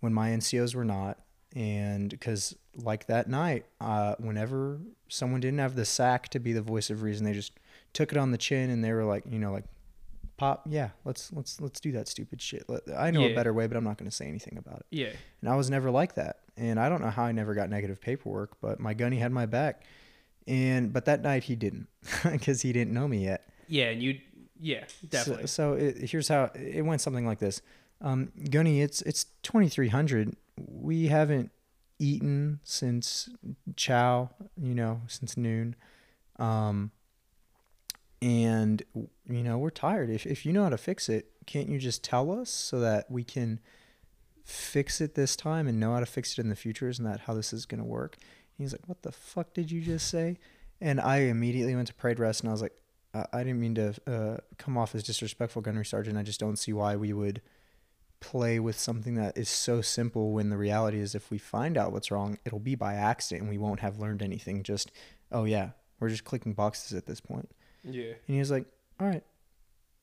[0.00, 1.18] when my NCOs were not.
[1.54, 4.78] And because, like that night, uh, whenever
[5.08, 7.52] someone didn't have the sack to be the voice of reason, they just
[7.92, 9.64] took it on the chin and they were like, you know, like,
[10.40, 12.64] pop, yeah, let's let's let's do that stupid shit.
[12.96, 14.86] I know a better way, but I'm not going to say anything about it.
[14.90, 15.10] Yeah.
[15.40, 16.38] And I was never like that.
[16.56, 19.46] And I don't know how I never got negative paperwork, but my gunny had my
[19.46, 19.84] back.
[20.46, 21.88] And but that night he didn't
[22.24, 23.48] because he didn't know me yet.
[23.68, 24.18] Yeah, and you.
[24.62, 25.46] Yeah, definitely.
[25.46, 27.00] So, so it, here's how it went.
[27.00, 27.62] Something like this,
[28.00, 28.82] um, Gunny.
[28.82, 30.36] It's it's 2300.
[30.68, 31.50] We haven't
[31.98, 33.28] eaten since
[33.76, 34.30] chow.
[34.56, 35.76] You know, since noon.
[36.38, 36.90] Um,
[38.22, 38.82] and
[39.28, 40.10] you know we're tired.
[40.10, 43.10] If if you know how to fix it, can't you just tell us so that
[43.10, 43.60] we can
[44.44, 46.88] fix it this time and know how to fix it in the future?
[46.88, 48.16] Isn't that how this is gonna work?
[48.58, 50.38] He's like, "What the fuck did you just say?"
[50.80, 52.74] And I immediately went to parade rest, and I was like,
[53.14, 56.18] I I didn't mean to uh, come off as disrespectful, gunnery sergeant.
[56.18, 57.40] I just don't see why we would
[58.20, 61.92] play with something that is so simple when the reality is if we find out
[61.92, 64.62] what's wrong, it'll be by accident and we won't have learned anything.
[64.62, 64.90] Just,
[65.32, 67.50] oh yeah, we're just clicking boxes at this point.
[67.84, 68.04] yeah.
[68.26, 68.66] And he was like,
[69.00, 69.22] all right.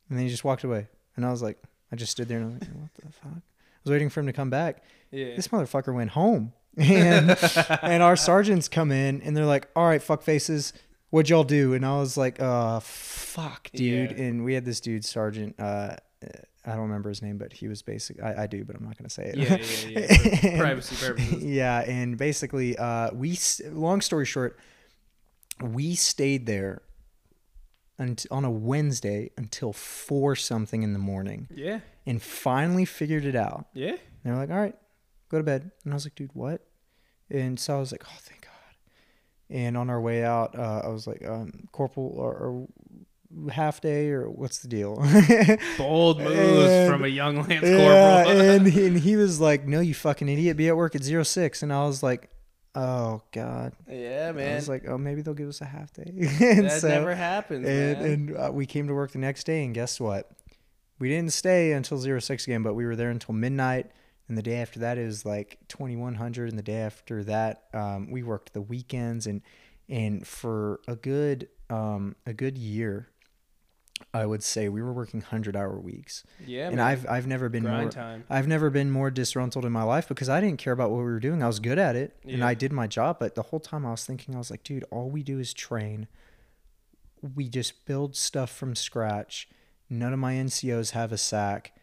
[0.09, 0.87] And then he just walked away.
[1.15, 1.57] And I was like,
[1.91, 3.31] I just stood there and I was like, what the fuck?
[3.33, 4.83] I was waiting for him to come back.
[5.11, 5.35] Yeah.
[5.35, 6.53] This motherfucker went home.
[6.79, 7.35] And
[7.81, 10.73] and our sergeants come in and they're like, all right, fuck faces.
[11.09, 11.73] What'd y'all do?
[11.73, 14.11] And I was like, uh, fuck, dude.
[14.11, 14.23] Yeah.
[14.23, 17.81] And we had this dude, Sergeant, uh, I don't remember his name, but he was
[17.81, 18.21] basic.
[18.21, 19.37] I, I do, but I'm not going to say it.
[19.37, 20.49] Yeah, yeah, yeah.
[20.49, 21.43] And- privacy purposes.
[21.43, 21.79] Yeah.
[21.81, 23.37] And basically, uh, we,
[23.71, 24.57] long story short,
[25.61, 26.81] we stayed there
[27.99, 31.79] unt- on a Wednesday until four something in the morning Yeah.
[32.05, 33.67] and finally figured it out.
[33.73, 33.91] Yeah.
[33.91, 34.75] And they're like, all right,
[35.29, 35.71] go to bed.
[35.83, 36.61] And I was like, dude, what?
[37.29, 38.51] And so I was like, oh, thank God.
[39.49, 42.67] And on our way out, uh, I was like, um, corporal or, or
[43.51, 44.95] half day or what's the deal?
[45.77, 48.41] Bold moves And- from a young lance yeah, corporal.
[48.49, 51.23] and, he, and he was like, no, you fucking idiot, be at work at zero
[51.23, 51.63] six.
[51.63, 52.29] And I was like,
[52.75, 53.73] oh God.
[53.87, 54.43] yeah, man.
[54.43, 54.55] I man.
[54.55, 56.05] was like, oh, maybe they'll give us a half day.
[56.15, 58.11] and that so- never happens, and, man.
[58.11, 60.31] and uh, we came to work the next day, and guess what?
[60.99, 63.91] We didn't stay until zero six again, but we were there until midnight.
[64.29, 66.49] And the day after that, it was like 2100.
[66.49, 69.25] And the day after that, um, we worked the weekends.
[69.27, 69.41] And
[69.89, 73.09] and for a good um, a good year,
[74.13, 76.23] I would say we were working hundred hour weeks.
[76.45, 76.85] yeah, and man.
[76.85, 78.23] I've I've never been grind more time.
[78.29, 81.03] I've never been more disgruntled in my life because I didn't care about what we
[81.03, 81.43] were doing.
[81.43, 83.17] I was good at it and I did my job.
[83.19, 85.53] But the whole time I was thinking, I was like, dude, all we do is
[85.53, 86.07] train.
[87.35, 89.47] We just build stuff from scratch.
[89.89, 91.73] None of my NCOs have a sack.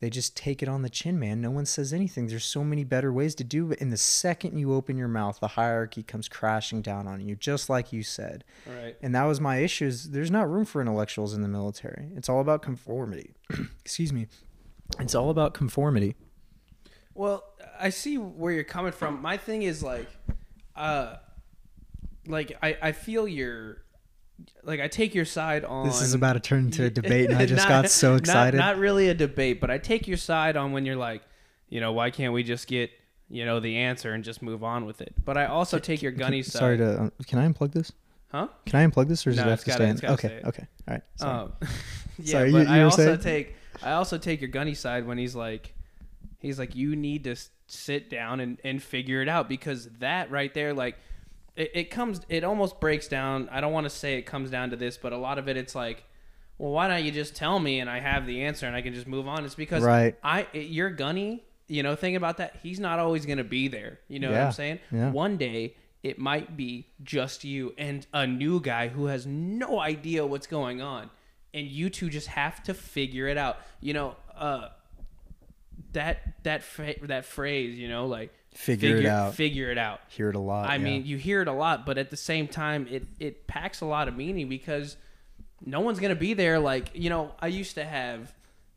[0.00, 1.40] They just take it on the chin, man.
[1.40, 2.26] No one says anything.
[2.26, 3.80] There's so many better ways to do it.
[3.80, 7.70] And the second you open your mouth, the hierarchy comes crashing down on you, just
[7.70, 8.44] like you said.
[8.66, 8.96] Right.
[9.00, 9.86] And that was my issue.
[9.86, 12.10] Is there's not room for intellectuals in the military.
[12.16, 13.34] It's all about conformity.
[13.80, 14.26] Excuse me.
[14.98, 16.16] It's all about conformity.
[17.14, 17.44] Well,
[17.78, 19.22] I see where you're coming from.
[19.22, 20.08] My thing is like,
[20.74, 21.16] uh,
[22.26, 23.83] like I, I feel your,
[24.62, 25.86] like I take your side on.
[25.86, 28.56] This is about to turn into a debate, and I just Not- got so excited.
[28.58, 31.22] Not, really a debate, but I take your side on when you're like,
[31.68, 32.90] you know, why can't we just get,
[33.28, 35.14] you know, the answer and just move on with it?
[35.24, 36.58] But I also take your gunny side.
[36.58, 37.00] Sorry to.
[37.02, 37.92] Um, can I unplug this?
[38.30, 38.48] Huh?
[38.66, 40.08] Can I unplug this, or does No, it have to gotta- stay it's in?
[40.08, 40.38] gotta Okay.
[40.40, 40.48] stay.
[40.48, 40.66] Okay.
[40.88, 41.02] All right.
[41.16, 41.38] Sorry.
[41.38, 41.52] Um,
[42.18, 43.18] yeah, Sorry, but you- you I also saying?
[43.20, 45.74] take I also take your gunny side when he's like,
[46.40, 50.52] he's like, you need to sit down and and figure it out because that right
[50.54, 50.96] there, like,
[51.56, 53.48] it, it comes it almost breaks down.
[53.50, 55.56] I don't want to say it comes down to this, but a lot of it
[55.56, 56.04] it's like,
[56.58, 58.94] well, why don't you just tell me and I have the answer and I can
[58.94, 59.44] just move on?
[59.44, 60.16] It's because Right.
[60.22, 61.44] I it, you're gunny.
[61.66, 62.56] You know, think about that.
[62.62, 63.98] He's not always gonna be there.
[64.08, 64.80] You know what I'm saying?
[64.92, 65.10] Yeah.
[65.10, 70.26] One day it might be just you and a new guy who has no idea
[70.26, 71.08] what's going on,
[71.54, 73.56] and you two just have to figure it out.
[73.80, 74.68] You know, uh,
[75.92, 76.62] that that
[77.04, 77.78] that phrase.
[77.78, 79.34] You know, like Figure it out.
[79.34, 80.00] Figure it out.
[80.08, 80.70] Hear it a lot.
[80.70, 80.84] I yeah.
[80.84, 83.84] mean, you hear it a lot, but at the same time, it it packs a
[83.84, 84.96] lot of meaning because
[85.64, 86.60] no one's gonna be there.
[86.60, 88.32] Like you know, I used to have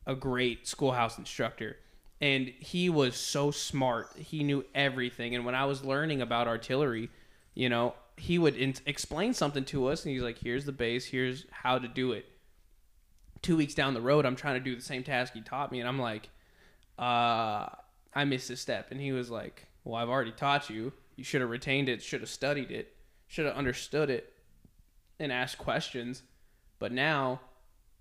[0.07, 1.77] a great schoolhouse instructor,
[2.19, 4.09] and he was so smart.
[4.17, 5.35] He knew everything.
[5.35, 7.09] And when I was learning about artillery,
[7.53, 11.05] you know, he would in- explain something to us, and he's like, "Here's the base.
[11.05, 12.25] Here's how to do it."
[13.43, 15.79] Two weeks down the road, I'm trying to do the same task he taught me,
[15.79, 16.29] and I'm like,
[16.97, 17.67] uh,
[18.13, 18.87] I missed a step.
[18.91, 20.91] And he was like, Well, I've already taught you.
[21.15, 22.93] You should have retained it, should have studied it,
[23.25, 24.33] should have understood it,
[25.17, 26.23] and asked questions.
[26.77, 27.39] But now,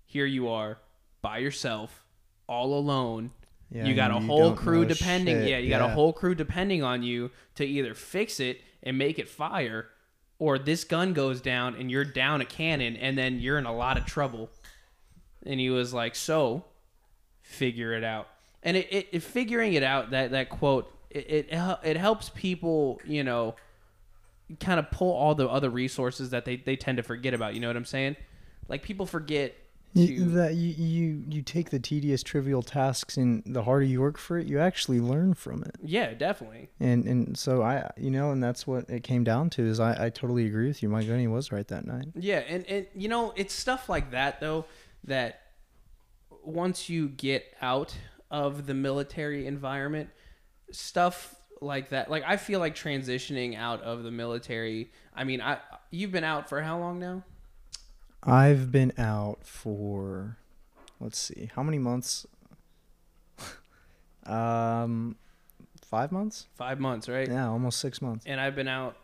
[0.05, 0.79] here you are
[1.21, 2.03] by yourself,
[2.45, 3.31] all alone.
[3.71, 5.39] Yeah, you got a you whole crew depending.
[5.39, 8.97] shit, Yeah, you got a whole crew depending on you to either fix it and
[8.97, 9.87] make it fire,
[10.39, 13.73] or this gun goes down and you're down a cannon, and then you're in a
[13.75, 14.49] lot of trouble.
[15.45, 16.65] And he was like, "So,
[17.41, 18.27] figure it out."
[18.61, 23.01] And it, it, it figuring it out that that quote it, it it helps people
[23.05, 23.55] you know
[24.59, 27.53] kind of pull all the other resources that they, they tend to forget about.
[27.53, 28.15] You know what I'm saying?
[28.69, 29.55] Like people forget
[29.93, 34.17] You, that you, you you take the tedious, trivial tasks, and the harder you work
[34.17, 35.75] for it, you actually learn from it.
[35.83, 36.69] yeah, definitely.
[36.79, 39.65] And and so I, you know, and that's what it came down to.
[39.65, 40.89] Is I, I totally agree with you.
[40.89, 42.07] My gunny was right that night.
[42.15, 44.65] Yeah, and and you know it's stuff like that though
[45.05, 45.41] that
[46.43, 47.95] once you get out
[48.29, 50.09] of the military environment,
[50.71, 52.09] stuff like that.
[52.09, 54.91] Like I feel like transitioning out of the military.
[55.15, 55.57] I mean, I
[55.91, 57.23] you've been out for how long now?
[58.23, 60.37] I've been out for,
[60.99, 62.25] let's see, how many months?
[64.25, 65.15] um,
[65.81, 66.47] five months.
[66.55, 67.27] Five months, right?
[67.27, 68.25] Yeah, almost six months.
[68.27, 68.97] And I've been out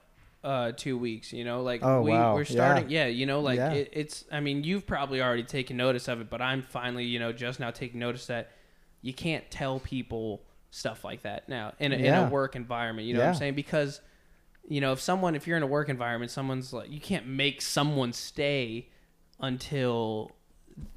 [0.43, 2.35] uh two weeks you know like Oh, we, wow.
[2.35, 3.71] we're starting yeah, you know like Yeah.
[3.71, 7.17] it, it's i mean you've probably already taken notice of it but i'm finally you
[7.17, 8.51] know just now taking notice that
[9.01, 10.41] you can't tell people
[10.73, 13.53] stuff like that now in a, in a work environment you know what i'm saying?
[13.53, 14.01] Because
[14.67, 17.61] you know if someone if you're in a work environment someone's like you can't make
[17.61, 18.89] someone stay
[19.39, 20.31] until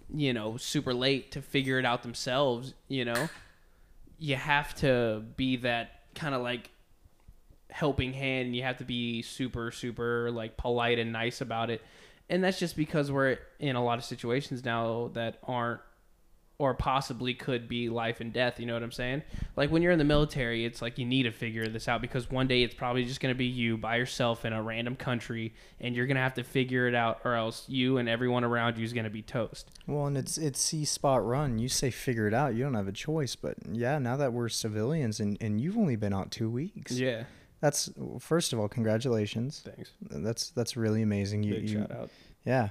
[0.08, 3.28] you know super late to figure it out themselves you know?
[4.18, 6.70] You have to be that kind of like
[7.68, 11.82] helping hand and you have to be super super like polite and nice about it.
[12.30, 15.80] And that's just because we're in a lot of situations now that aren't
[16.58, 19.22] or possibly could be life and death you know what i'm saying
[19.56, 22.30] like when you're in the military it's like you need to figure this out because
[22.30, 25.52] one day it's probably just going to be you by yourself in a random country
[25.80, 28.78] and you're going to have to figure it out or else you and everyone around
[28.78, 31.58] you is going to be toast Well, and it's it's See Spot Run.
[31.58, 32.54] You say figure it out.
[32.54, 33.36] You don't have a choice.
[33.36, 36.92] But yeah, now that we're civilians and and you've only been out two weeks.
[36.92, 37.24] yeah
[37.60, 39.62] That's first of all, congratulations.
[39.64, 41.42] thanks That's that's really amazing.
[41.42, 42.10] You, big you shout out
[42.44, 42.70] yeah.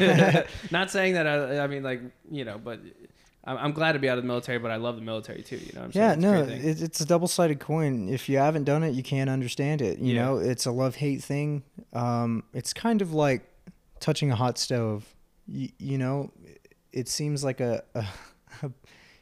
[0.70, 2.80] Not saying that I, I mean like you know, but
[3.46, 5.56] I'm, I'm glad to be out of the military, but I love the military too.
[5.56, 6.68] You know, what I'm saying Yeah, It's a no, great thing.
[6.70, 8.08] it, it's a double sided coin.
[8.08, 9.98] If you haven't done it, you can't understand it.
[9.98, 10.24] You Yeah.
[10.24, 11.62] know, it's a love hate thing.
[11.92, 13.48] Um, it's kind of like
[14.00, 15.04] touching a hot stove.
[15.46, 16.32] You, you know,
[16.92, 18.70] it seems like a, a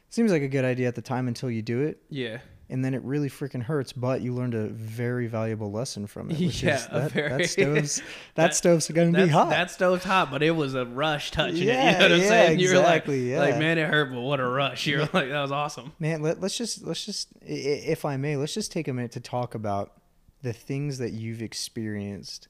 [0.09, 2.93] seems like a good idea at the time until you do it, yeah, and then
[2.93, 3.93] it really freaking hurts.
[3.93, 6.39] But you learned a very valuable lesson from it.
[6.39, 8.03] Which Yeah, is that, very- that stove's that,
[8.35, 9.49] That- stove's gonna be hot.
[9.49, 11.61] that stove's hot, but it was a rush touching it.
[11.61, 12.59] You Yeah, know what I'm yeah, saying?
[12.59, 14.87] You're exactly, like, like man, it hurt, but what a rush!
[14.87, 15.91] You're like, that was awesome.
[15.99, 19.19] Man, let, let's just let's just if I may, let's just take a minute to
[19.19, 19.93] talk about
[20.41, 22.47] the things that you've experienced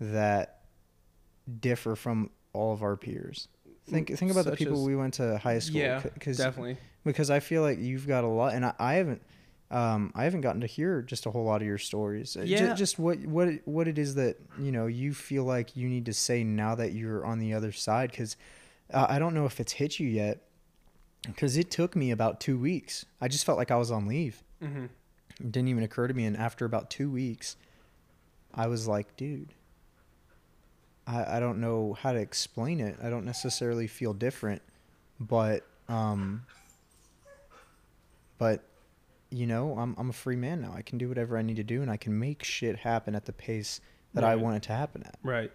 [0.00, 0.60] that
[1.60, 3.48] differ from all of our peers.
[3.88, 5.80] Think think about the people as- we went to high school.
[5.80, 6.78] Yeah, cause, definitely.
[7.04, 9.22] because I feel like you've got a lot, and I, I haven't.
[9.74, 12.36] Um, I haven't gotten to hear just a whole lot of your stories.
[12.36, 12.74] Uh, Yeah.
[12.74, 16.06] just what what it- what it is that you know you feel like you need
[16.06, 18.10] to say now that you're on the other side.
[18.12, 18.36] Because
[18.92, 20.42] uh, I don't know if it's hit you yet.
[21.26, 23.04] Because it took me about two weeks.
[23.20, 24.42] I just felt like I was on leave.
[24.62, 24.84] Mm-hmm.
[25.40, 26.26] It didn't even occur to me.
[26.26, 27.56] And after about two weeks,
[28.52, 29.54] I was like, dude,
[31.06, 32.98] I, I don't know how to explain it.
[33.02, 34.60] I don't necessarily feel different,
[35.18, 36.42] but, um,
[38.38, 38.62] but,
[39.34, 40.72] you know, I'm, I'm a free man now.
[40.76, 43.24] I can do whatever I need to do and I can make shit happen at
[43.24, 43.80] the pace
[44.14, 45.16] that I want it to happen at.
[45.22, 45.50] Right.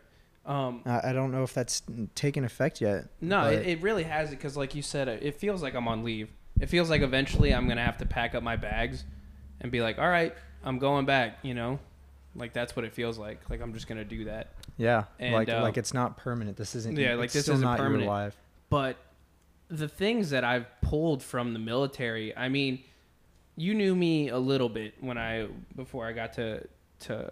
[0.46, 1.84] Um, I, I don't know if that's
[2.16, 3.08] taken effect yet.
[3.22, 6.04] No, it, it really has it because, like you said, it feels like I'm on
[6.04, 6.30] leave.
[6.60, 9.06] It feels like eventually I'm gonna have to pack up my bags
[9.62, 11.80] and be like, "All right, I'm going back." You know,
[12.36, 13.50] Like that's what it feels like.
[13.50, 14.54] Like I'm just gonna do that.
[14.78, 16.58] Yeah, And, like uh, like it's not permanent.
[16.58, 16.98] This isn't.
[16.98, 18.10] Yeah, like this isn't not permanent.
[18.10, 18.36] life.
[18.70, 18.98] But
[19.70, 22.84] the things that I've pulled from the military, I mean,
[23.60, 26.66] you knew me a little bit when I before I got to
[27.02, 27.30] to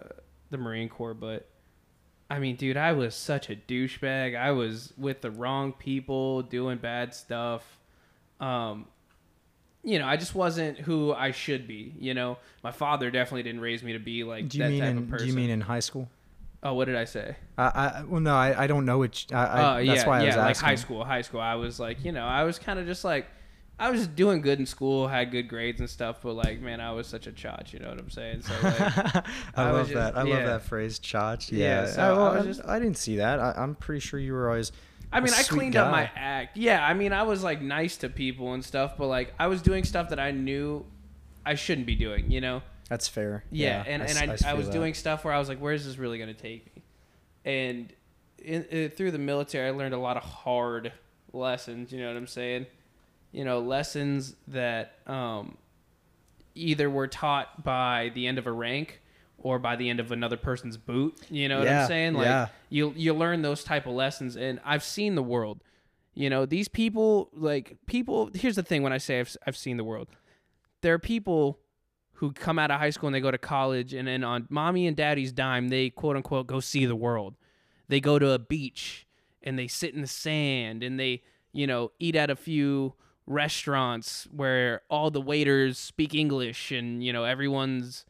[0.50, 1.48] the Marine Corps, but
[2.30, 4.36] I mean, dude, I was such a douchebag.
[4.36, 7.78] I was with the wrong people, doing bad stuff.
[8.40, 8.86] Um,
[9.82, 11.94] you know, I just wasn't who I should be.
[11.98, 14.80] You know, my father definitely didn't raise me to be like Do you that mean
[14.80, 15.26] type in of person.
[15.26, 16.08] Do you mean in high school?
[16.62, 17.36] oh, what did I say?
[17.56, 20.18] I, I well no I, I don't know which I, I Uh, that's yeah, why
[20.18, 21.04] I yeah, was like high school.
[21.04, 23.26] High school, I was like, you know, I was kind of just like,
[23.80, 26.80] I was just doing good in school, had good grades and stuff, but like, man,
[26.80, 27.72] I was such a chotch.
[27.72, 28.42] You know what I'm saying?
[28.42, 28.80] So like,
[29.16, 29.22] I,
[29.56, 30.16] I love just- that.
[30.18, 30.34] I yeah.
[30.34, 31.52] love that phrase, chotch.
[31.52, 31.86] Yeah, Yeah.
[31.86, 33.38] so I, well, I was just- I didn't see that.
[33.38, 34.72] I, I'm pretty sure you were always.
[35.12, 36.56] I mean, I cleaned up my act.
[36.56, 39.62] Yeah, I mean, I was like nice to people and stuff, but like, I was
[39.62, 40.84] doing stuff that I knew
[41.46, 42.30] I shouldn't be doing.
[42.30, 42.62] You know?
[42.90, 43.44] That's fair.
[43.50, 44.72] Yeah, and, s- and I, I, s- feel was that.
[44.72, 46.82] doing stuff where I was like, where's this really going to take me?
[47.44, 47.92] And
[48.38, 50.92] in, uh, through the military, I learned a lot of hard
[51.32, 51.92] lessons.
[51.92, 52.66] You know what I'm saying?
[53.32, 55.58] You know, lessons that um,
[56.54, 59.02] either were taught by the end of a rank
[59.36, 61.18] or by the end of another person's boot.
[61.30, 62.14] You know what Yeah, I'm saying?
[62.14, 62.48] Like yeah.
[62.70, 65.62] you you learn those type of lessons, and I've seen the world.
[66.14, 68.30] You know, these people like people.
[68.34, 70.08] Here's the thing: when I say I've I've seen the world,
[70.80, 71.60] there are people
[72.14, 74.88] who come out of high school and they go to college, and then on mommy
[74.88, 77.36] and daddy's dime, they quote unquote go see the world.
[77.88, 79.06] They go to a beach
[79.42, 81.22] and they sit in the sand and they,
[81.52, 82.94] you know, eat at a few
[83.28, 88.04] restaurants where all the waiters speak English and, you know, everyone's,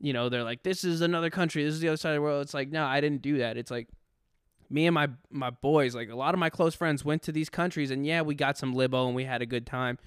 [0.00, 2.22] you know, they're like, this is another country, this is the other side of the
[2.22, 2.42] world.
[2.42, 3.56] It's like, no, I didn't do that.
[3.56, 3.88] It's like,
[4.70, 7.50] me and my my boys, like a lot of my close friends, went to these
[7.50, 9.98] countries, and yeah, we got some libo and we had a good time.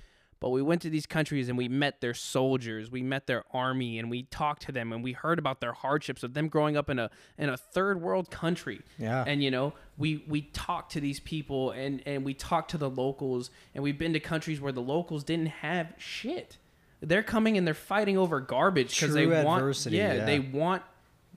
[0.46, 3.98] But we went to these countries and we met their soldiers, we met their army,
[3.98, 6.88] and we talked to them, and we heard about their hardships of them growing up
[6.88, 8.84] in a in a third world country.
[9.00, 9.24] Yeah.
[9.26, 12.92] And you know, we we talked to these people, and and we talked to the
[12.92, 16.60] locals, and we've been to countries where the locals didn't have shit.
[17.02, 20.26] They're coming and they're fighting over garbage because they want yeah, yeah.
[20.26, 20.84] they want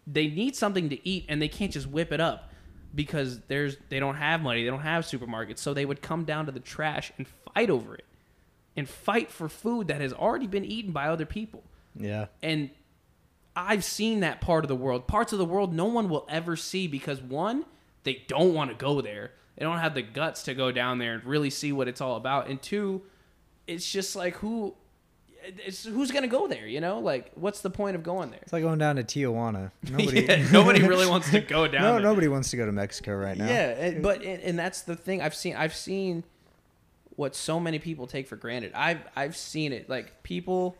[0.06, 2.50] they need something to eat and they can't just whip it up
[2.94, 6.46] because there's they don't have money they don't have supermarkets so they would come down
[6.46, 8.04] to the trash and fight over it
[8.79, 11.62] and fight for food that has already been eaten by other people
[11.95, 12.26] Yeah.
[12.43, 12.70] and
[13.57, 16.55] i've seen that part of the world parts of the world no one will ever
[16.57, 17.64] see because one
[18.05, 21.14] they don't want to go there they don't have the guts to go down there
[21.14, 23.03] and really see what it's all about and two
[23.66, 24.74] it's just like who
[25.64, 28.53] it's who's gonna go there you know like what's the point of going there It's
[28.53, 29.70] like going down to Tijuana.
[29.91, 30.22] Nobody.
[30.26, 32.01] Yeah, nobody really wants to go down no, there.
[32.03, 33.47] nobody wants to go to Mexico right now.
[33.47, 35.55] Yeah, but and, and that's the thing I've seen.
[35.57, 36.24] I've seen
[37.19, 38.71] what so many people take for granted.
[38.75, 39.91] I've I've seen it.
[39.91, 40.77] Like people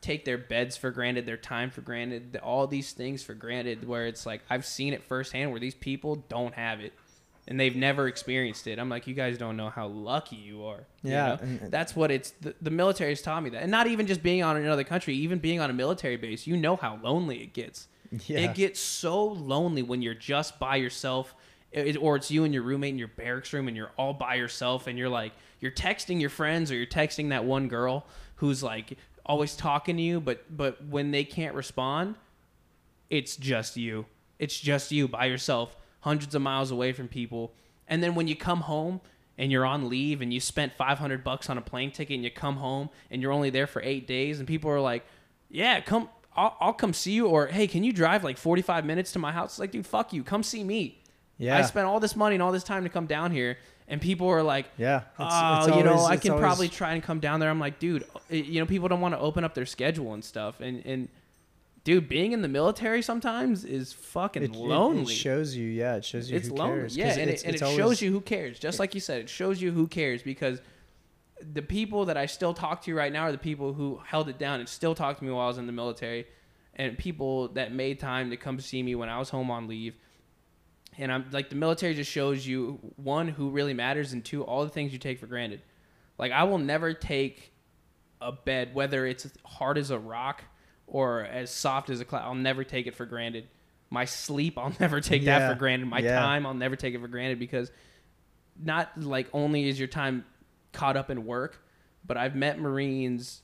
[0.00, 3.86] take their beds for granted, their time for granted, all these things for granted.
[3.86, 6.92] Where it's like I've seen it firsthand where these people don't have it.
[7.48, 8.78] And they've never experienced it.
[8.78, 10.84] I'm like, you guys don't know how lucky you are.
[11.02, 11.38] you Yeah, know?
[11.42, 12.30] and- and- that's what it's.
[12.40, 15.14] The, the military has taught me that, and not even just being on another country,
[15.16, 16.46] even being on a military base.
[16.46, 17.88] You know how lonely it gets.
[18.26, 18.40] Yeah.
[18.40, 21.34] It gets so lonely when you're just by yourself,
[21.72, 24.34] it, or it's you and your roommate in your barracks room, and you're all by
[24.34, 28.06] yourself, and you're like, you're texting your friends, or you're texting that one girl
[28.36, 28.96] who's like
[29.26, 32.16] always talking to you, but but when they can't respond,
[33.08, 34.06] it's just you.
[34.38, 37.52] It's just you by yourself, hundreds of miles away from people.
[37.86, 39.00] And then when you come home
[39.36, 42.30] and you're on leave and you spent 500 bucks on a plane ticket and you
[42.30, 45.04] come home and you're only there for 8 days and people are like,
[45.48, 49.12] "Yeah, come I'll, I'll come see you or hey, can you drive like 45 minutes
[49.12, 50.24] to my house?" Like, "Dude, fuck you.
[50.24, 50.99] Come see me."
[51.40, 51.56] Yeah.
[51.58, 53.56] I spent all this money and all this time to come down here
[53.88, 54.98] and people are like, Yeah.
[54.98, 57.50] It's- oh, it's you know, always- I can always- probably try and come down there.
[57.50, 60.22] I'm like, dude, uh, you know, people don't want to open up their schedule and
[60.24, 60.60] stuff.
[60.60, 61.08] And, and
[61.82, 65.12] dude, being in the military sometimes is fucking It, it- lonely.
[65.14, 65.66] It, shows you.
[65.66, 65.96] Yeah.
[65.96, 66.80] It shows you it's who lonely.
[66.80, 66.96] cares.
[66.96, 68.58] Yeah, and it, and it always- shows you who cares.
[68.58, 70.60] Just like you said, it shows you who cares because
[71.54, 74.38] the people that I still talk to right now are the people who held it
[74.38, 76.26] down and still talk to me while I was in the military,
[76.76, 79.94] and people that made time to come see me when I was home on leave.
[80.98, 84.64] And I'm like the military just shows you one who really matters and two all
[84.64, 85.62] the things you take for granted.
[86.18, 87.52] Like I will never take
[88.20, 90.44] a bed whether it's hard as a rock
[90.86, 92.24] or as soft as a cloud.
[92.24, 93.48] I'll never take it for granted.
[93.88, 95.86] My sleep, I'll never take that for granted.
[95.88, 96.20] My yeah.
[96.20, 97.70] time, I'll never take it for granted because
[98.62, 100.24] not like only is your time
[100.72, 101.64] caught up in work,
[102.06, 103.42] but I've met Marines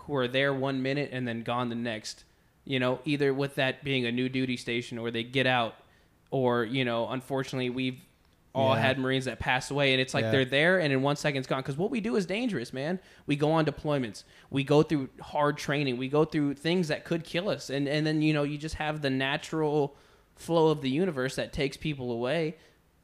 [0.00, 2.24] who are there one minute and then gone the next.
[2.64, 5.74] You know, either with that being a new duty station or they get out,
[6.30, 8.00] or you know, unfortunately, we've
[8.54, 8.80] all Yeah.
[8.80, 10.30] had Marines that passed away, and it's like Yeah.
[10.30, 11.60] they're there, and in one second it's gone.
[11.60, 12.98] Because what we do is dangerous, man.
[13.26, 17.24] We go on deployments, we go through hard training, we go through things that could
[17.24, 19.94] kill us, and and then you know you just have the natural
[20.34, 22.56] flow of the universe that takes people away,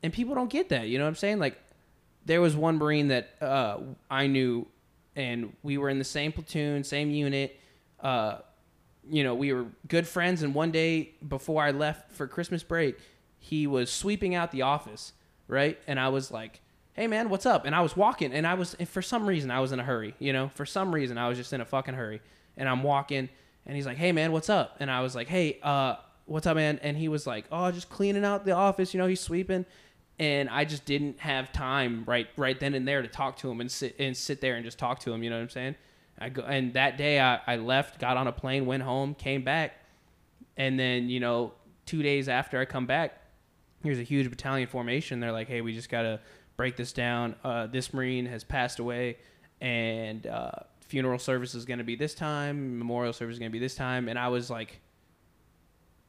[0.03, 0.89] and people don't get that.
[0.89, 1.39] You know what I'm saying?
[1.39, 1.59] Like
[2.25, 3.79] there was one Marine that uh,
[4.11, 4.67] I knew,
[5.15, 7.61] and we were in the same platoon, same unit.
[8.01, 8.39] Uh,
[9.11, 10.43] you know, we were good friends.
[10.43, 12.97] And one day before I left for Christmas break,
[13.45, 15.13] he was sweeping out the office,
[15.49, 15.79] right?
[15.87, 16.61] And I was like,
[16.95, 19.51] "Hey, man, what's up?" And I was walking, and I was and for some reason
[19.51, 20.15] I was in a hurry.
[20.19, 22.23] You know, for some reason I was just in a fucking hurry,
[22.57, 23.29] and I'm walking,
[23.67, 26.57] and he's like, "Hey, man, what's up?" And I was like, "Hey, uh." What's up,
[26.57, 26.81] man?
[26.83, 28.95] And he was like, "Oh, just cleaning out the office.
[28.95, 29.67] You know, he's sweeping."
[30.19, 33.61] and I just didn't have time right right then and there to talk to him
[33.61, 35.23] and sit and sit there and just talk to him.
[35.23, 35.75] You know what I'm saying?
[36.19, 39.43] I go and that day I, I left, got on a plane, went home, came
[39.43, 39.73] back,
[40.57, 41.53] and then you know
[41.87, 43.21] two days after I come back,
[43.85, 45.21] here's a huge battalion formation.
[45.21, 46.21] They're like, hey, we just gotta
[46.57, 47.37] break this down.
[47.45, 49.19] Uh, this Marine has passed away,
[49.61, 53.77] and uh, funeral service is gonna be this time, memorial service is gonna be this
[53.77, 54.81] time, and I was like,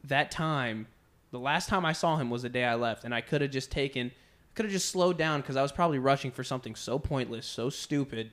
[0.05, 0.88] that time
[1.32, 3.51] the last time I saw him was the day I left, and I could have
[3.51, 4.11] just taken,
[4.53, 7.69] could have just slowed down because I was probably rushing for something so pointless, so
[7.69, 8.32] stupid,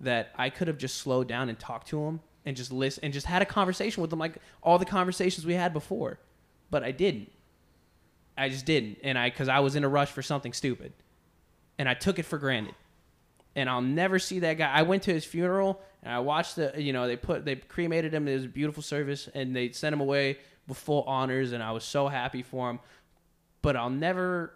[0.00, 3.12] that I could have just slowed down and talked to him and just listen and
[3.12, 6.18] just had a conversation with him like all the conversations we had before,
[6.70, 7.32] but I didn't.
[8.40, 10.92] I just didn't, and I because I was in a rush for something stupid,
[11.78, 12.74] and I took it for granted,
[13.54, 14.70] and I'll never see that guy.
[14.70, 18.14] I went to his funeral and I watched the, you know, they put they cremated
[18.14, 18.26] him.
[18.26, 21.72] It was a beautiful service, and they sent him away with full honors, and I
[21.72, 22.80] was so happy for him.
[23.62, 24.54] But I'll never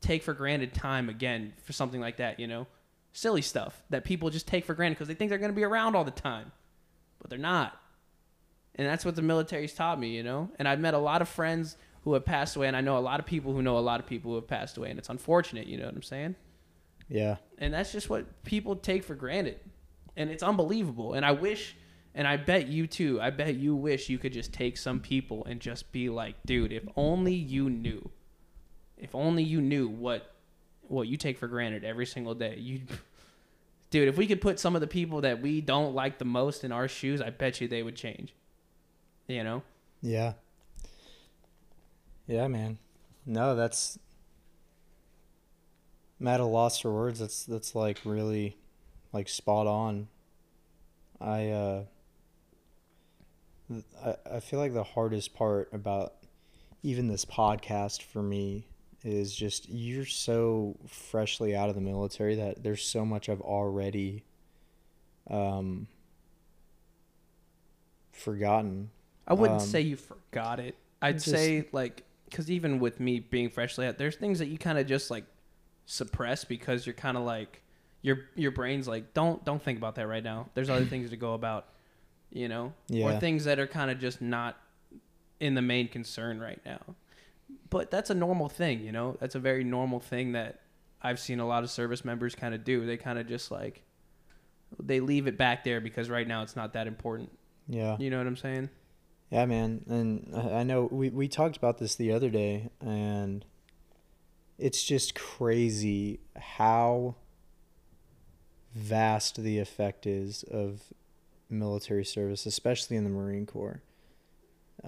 [0.00, 2.40] take for granted time again for something like that.
[2.40, 2.66] You know,
[3.12, 5.64] silly stuff that people just take for granted because they think they're going to be
[5.64, 6.50] around all the time,
[7.20, 7.78] but they're not.
[8.74, 10.50] And that's what the military's taught me, you know.
[10.58, 13.00] And I've met a lot of friends who have passed away, and I know a
[13.00, 15.08] lot of people who know a lot of people who have passed away, and it's
[15.08, 15.66] unfortunate.
[15.66, 16.36] You know what I'm saying?
[17.08, 17.36] Yeah.
[17.58, 19.60] and that's just what people take for granted
[20.16, 21.76] and it's unbelievable and i wish
[22.14, 25.44] and i bet you too i bet you wish you could just take some people
[25.44, 28.08] and just be like dude if only you knew
[28.96, 30.32] if only you knew what
[30.88, 32.80] what you take for granted every single day you
[33.90, 36.64] dude if we could put some of the people that we don't like the most
[36.64, 38.32] in our shoes i bet you they would change
[39.28, 39.62] you know
[40.00, 40.32] Yeah.
[42.26, 42.78] Yeah, man.
[43.26, 43.98] No, that's
[46.20, 47.20] I'm at a loss for words.
[47.20, 48.56] That's that's like really
[49.12, 50.08] like spot on.
[51.20, 51.84] I uh
[54.04, 56.14] I, I feel like the hardest part about
[56.82, 58.66] even this podcast for me
[59.02, 64.24] is just you're so freshly out of the military that there's so much I've already
[65.30, 65.86] um
[68.12, 68.90] forgotten
[69.26, 70.76] I wouldn't Um, say you forgot it.
[71.00, 74.58] I'd just- say like because even with me being freshly out, there's things that you
[74.58, 75.24] kind of just like
[75.86, 77.62] suppress because you're kind of like
[78.02, 80.48] your your brain's like don't don't think about that right now.
[80.54, 81.66] There's other things to go about,
[82.30, 82.72] you know,
[83.16, 84.56] or things that are kind of just not
[85.40, 86.80] in the main concern right now.
[87.70, 89.16] But that's a normal thing, you know.
[89.20, 90.60] That's a very normal thing that
[91.02, 92.86] I've seen a lot of service members kind of do.
[92.86, 93.82] They kind of just like
[94.82, 97.30] they leave it back there because right now it's not that important.
[97.68, 98.70] yeah You know what I'm saying?
[99.34, 103.44] Yeah, man, and I know we we talked about this the other day, and
[104.58, 107.16] it's just crazy how
[108.76, 110.82] vast the effect is of
[111.50, 113.82] military service, especially in the Marine Corps,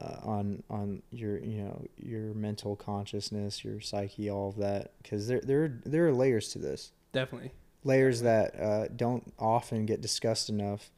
[0.00, 5.26] uh, on on your you know your mental consciousness, your psyche, all of that, because
[5.26, 7.50] there there there are layers to this Definitely.
[7.82, 10.92] layers that uh, don't often get discussed enough.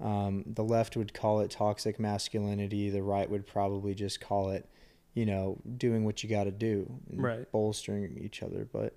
[0.00, 2.88] Um, the left would call it toxic masculinity.
[2.90, 4.66] The right would probably just call it,
[5.14, 7.50] you know, doing what you got to do, Right.
[7.52, 8.66] bolstering each other.
[8.72, 8.94] But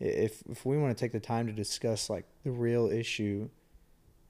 [0.00, 3.48] if if we want to take the time to discuss like the real issue,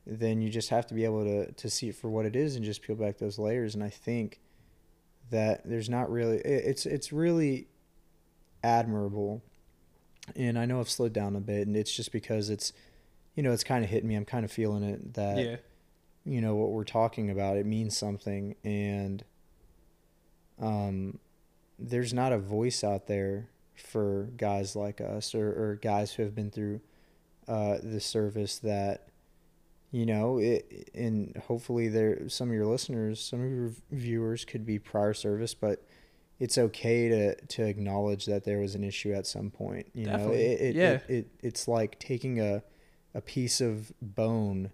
[0.07, 2.55] then you just have to be able to to see it for what it is
[2.57, 3.75] and just peel back those layers.
[3.75, 4.41] And I think
[5.31, 7.67] that there's not really it- it's it's really
[8.63, 9.43] admirable
[10.37, 12.73] and I know I've slowed down a bit, and it's just because it's,
[13.35, 14.15] you know, it's kind of hitting me.
[14.15, 15.57] I'm kind of feeling it that, yeah.
[16.25, 19.25] You know, what we're talking about, it means something, and,
[20.61, 21.19] um,
[21.79, 26.35] there's not a voice out there for guys like us or, or guys who have
[26.35, 26.81] been through,
[27.49, 29.09] uh, the service that,
[29.91, 34.65] you know, it, and hopefully there, some of your listeners, some of your viewers could
[34.65, 35.85] be prior service, but
[36.41, 39.87] it's okay to to acknowledge that there was an issue at some point.
[39.95, 40.91] You know, it, it, Yeah.
[40.91, 42.63] it, it it's like taking a
[43.15, 44.73] a piece of bone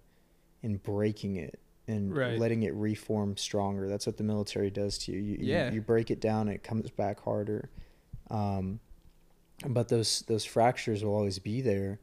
[0.63, 1.59] and breaking it
[1.89, 2.39] and Right.
[2.39, 3.89] letting it reform stronger.
[3.89, 5.19] That's what the military does to you.
[5.19, 5.73] You, you- Yeah.
[5.73, 7.71] you, break it down, it comes back harder.
[8.31, 8.81] Um,
[9.67, 11.99] but those those fractures will always be there,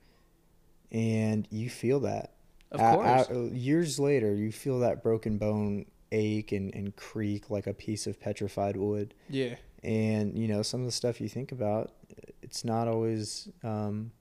[0.91, 2.33] and you feel that.
[2.71, 3.29] Of course.
[3.53, 8.19] years later, you feel that broken bone ache and, and creak like a piece of
[8.19, 9.13] petrified wood.
[9.29, 9.55] yeah.
[9.83, 11.93] And you know some of the stuff you think about,
[12.41, 14.11] it's not always um,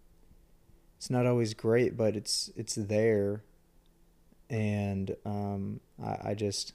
[0.97, 3.43] it's not always great, but it's it's there.
[4.49, 6.73] And um, I, I just,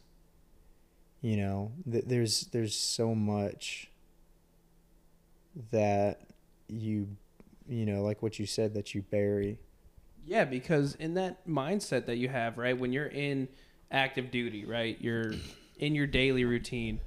[1.21, 3.89] you know, th- there's there's so much
[5.71, 6.21] that
[6.67, 7.07] you,
[7.67, 9.57] you know, like what you said that you bury.
[10.25, 13.47] Yeah, because in that mindset that you have, right, when you're in
[13.89, 15.33] active duty, right, you're
[15.79, 16.99] in your daily routine,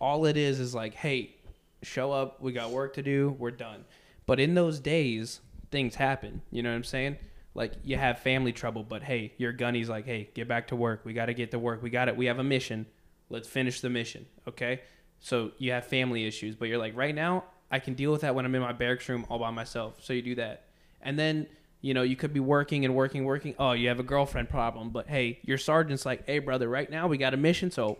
[0.00, 1.34] all it is is like, hey,
[1.82, 3.84] show up, we got work to do, we're done.
[4.26, 5.40] But in those days,
[5.70, 6.42] things happen.
[6.50, 7.16] You know what I'm saying?
[7.54, 11.02] Like you have family trouble, but hey, your gunny's like, hey, get back to work.
[11.04, 11.82] We got to get to work.
[11.82, 12.16] We got it.
[12.16, 12.86] We have a mission.
[13.28, 14.26] Let's finish the mission.
[14.48, 14.80] Okay.
[15.20, 18.34] So you have family issues, but you're like, right now, I can deal with that
[18.34, 19.94] when I'm in my barracks room all by myself.
[20.00, 20.64] So you do that.
[21.00, 21.46] And then,
[21.80, 23.54] you know, you could be working and working, working.
[23.58, 27.06] Oh, you have a girlfriend problem, but hey, your sergeant's like, hey, brother, right now
[27.06, 27.70] we got a mission.
[27.70, 27.98] So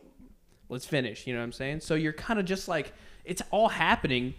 [0.68, 1.26] let's finish.
[1.26, 1.80] You know what I'm saying?
[1.80, 2.92] So you're kind of just like,
[3.24, 4.34] it's all happening,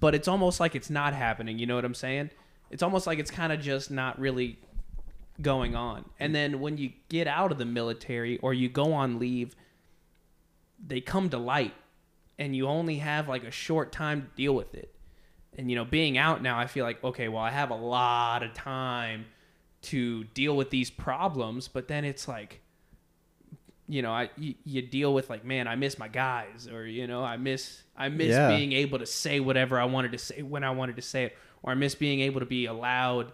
[0.00, 1.58] but it's almost like it's not happening.
[1.58, 2.30] You know what I'm saying?
[2.70, 4.58] It's almost like it's kind of just not really
[5.40, 6.04] going on.
[6.18, 9.54] And then when you get out of the military or you go on leave,
[10.84, 11.74] they come to light
[12.38, 14.94] and you only have like a short time to deal with it.
[15.58, 18.42] And you know, being out now, I feel like okay, well, I have a lot
[18.42, 19.26] of time
[19.82, 22.60] to deal with these problems, but then it's like
[23.88, 27.06] you know, I you, you deal with like, man, I miss my guys or you
[27.06, 28.48] know, I miss I miss Yeah.
[28.48, 31.36] being able to say whatever I wanted to say when I wanted to say it
[31.62, 33.32] or I miss being able to be allowed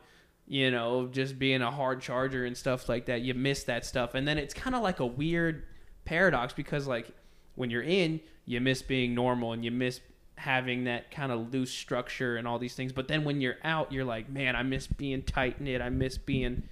[0.49, 3.23] you know, just being a hard charger and stuff like that.
[3.23, 4.15] You miss that stuff.
[4.15, 5.63] And then it's kind of like a weird
[6.05, 7.09] paradox because, like,
[7.55, 10.01] when you're in, you miss being normal and you miss
[10.35, 12.93] having that kind of loose structure and all these things.
[12.93, 15.81] But then when you're out, you're like, man, I miss being tight knit.
[15.81, 16.65] I miss being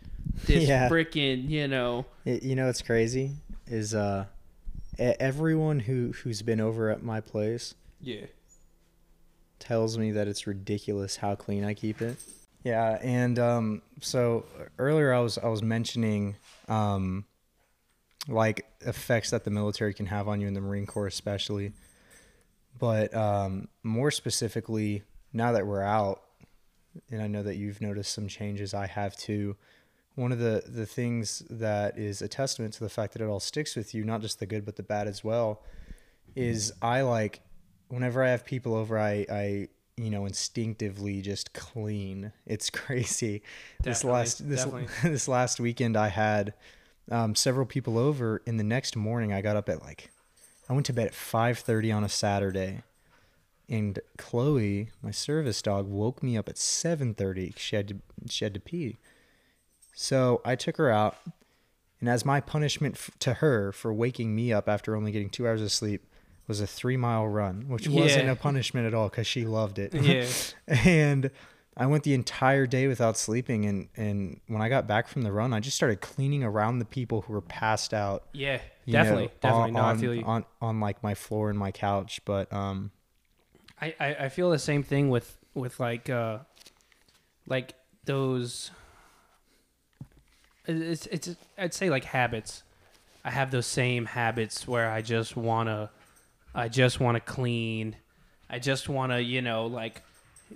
[0.46, 0.88] this Yeah.
[0.88, 2.04] freaking, you know.
[2.24, 3.30] It, you know what's crazy
[3.68, 4.26] is uh,
[4.98, 8.26] everyone who who's been over at my place Yeah.
[9.60, 12.16] Tells me that it's ridiculous how clean I keep it.
[12.64, 14.44] Yeah, and um, so
[14.78, 16.36] earlier I was I was mentioning
[16.68, 17.24] um,
[18.28, 21.72] like effects that the military can have on you in the Marine Corps, especially.
[22.78, 25.02] But um, more specifically,
[25.32, 26.22] now that we're out,
[27.10, 29.56] and I know that you've noticed some changes, I have too.
[30.16, 33.40] One of the the things that is a testament to the fact that it all
[33.40, 35.62] sticks with you, not just the good but the bad as well,
[36.36, 37.40] is I like
[37.90, 42.32] whenever I have people over, I I you know instinctively just clean.
[42.46, 43.42] It's crazy.
[43.82, 44.88] this last this definitely.
[45.10, 46.54] this last weekend I had
[47.10, 50.10] um, several people over, and the next morning I got up at like
[50.68, 52.82] I went to bed at five thirty on a Saturday,
[53.68, 57.52] and Chloe, my service dog, woke me up at seven thirty.
[57.56, 57.96] She had to
[58.28, 58.98] she had to pee,
[59.92, 61.16] so I took her out,
[61.98, 65.46] and as my punishment f- to her for waking me up after only getting two
[65.46, 66.06] hours of sleep
[66.50, 69.94] was a three mile run, which wasn't a punishment at all because she loved it.
[69.94, 70.26] Yeah.
[70.84, 71.30] and
[71.76, 75.30] I went the entire day without sleeping, and and when I got back from the
[75.30, 78.24] run, I just started cleaning around the people who were passed out.
[78.32, 78.60] Yeah.
[78.84, 79.26] Definitely.
[79.26, 79.68] know, definitely.
[79.68, 80.24] On, no, I feel you.
[80.24, 82.90] on on like my floor and my couch, but um,
[83.80, 86.38] I, I, I feel the same thing with with like uh
[87.46, 87.74] like
[88.06, 88.72] those
[90.66, 92.64] it's it's I'd say like habits.
[93.24, 95.90] I have those same habits where I just wanna
[96.54, 97.96] I just wanna clean.
[98.48, 100.02] I just wanna, you know, like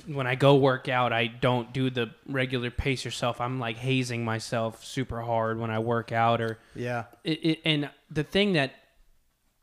[0.07, 3.41] when I go work out, I don't do the regular pace yourself.
[3.41, 7.91] I'm like hazing myself super hard when I work out or yeah, it, it, and
[8.11, 8.73] the thing that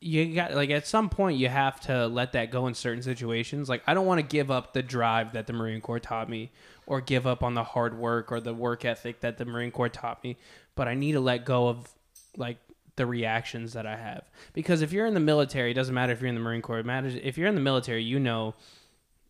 [0.02, 3.70] you got like at some point you have to let that go in certain situations
[3.70, 6.52] like i don't want to give up the drive that the marine corps taught me
[6.88, 9.90] or give up on the hard work or the work ethic that the marine corps
[9.90, 10.36] taught me
[10.74, 11.88] but i need to let go of
[12.36, 12.58] like
[13.02, 14.24] the reactions that i have.
[14.54, 16.80] Because if you're in the military it doesn't matter if you're in the marine corps
[16.80, 18.54] it matters if you're in the military you know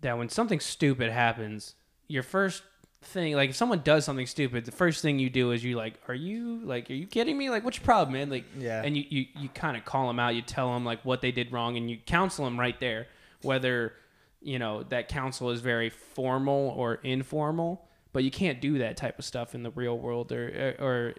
[0.02, 1.76] that when something stupid happens
[2.07, 2.64] your first
[3.03, 5.95] thing like if someone does something stupid the first thing you do is you like
[6.07, 7.49] are you like are you kidding me?
[7.49, 8.30] Like what's your problem man?
[8.30, 8.81] Like Yeah.
[8.85, 11.31] and you you, you kind of call them out you tell them like what they
[11.31, 13.07] did wrong and you counsel them right there
[13.41, 13.93] whether
[14.41, 19.18] you know that counsel is very formal or informal but you can't do that type
[19.18, 21.14] of stuff in the real world or or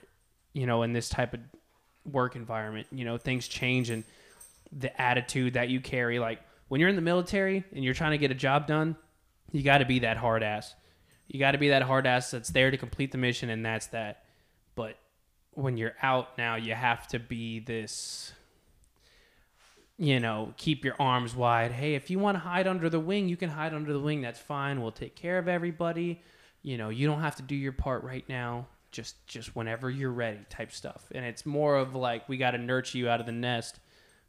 [0.53, 1.41] you know in this type of
[2.11, 4.05] work environment you know things change and
[4.73, 8.19] the attitude that you carry like when you're in the military and you're trying to
[8.19, 8.97] get a job done
[9.53, 10.75] you got to be that hard ass
[11.29, 13.87] you got to be that hard ass that's there to complete the mission and that's
[13.89, 14.25] that
[14.75, 14.99] but
[15.53, 18.33] when you're out now you have to be this
[20.03, 21.71] you know, keep your arms wide.
[21.71, 24.21] Hey, if you want to hide under the wing, you can hide under the wing.
[24.21, 24.83] That's fine.
[24.83, 26.21] We'll take care of everybody.
[26.63, 28.67] You know, you don't have to do your part right now.
[28.93, 31.07] Just just whenever you're ready type stuff.
[31.15, 33.81] And it's more of like we got to nurture you out of the nest.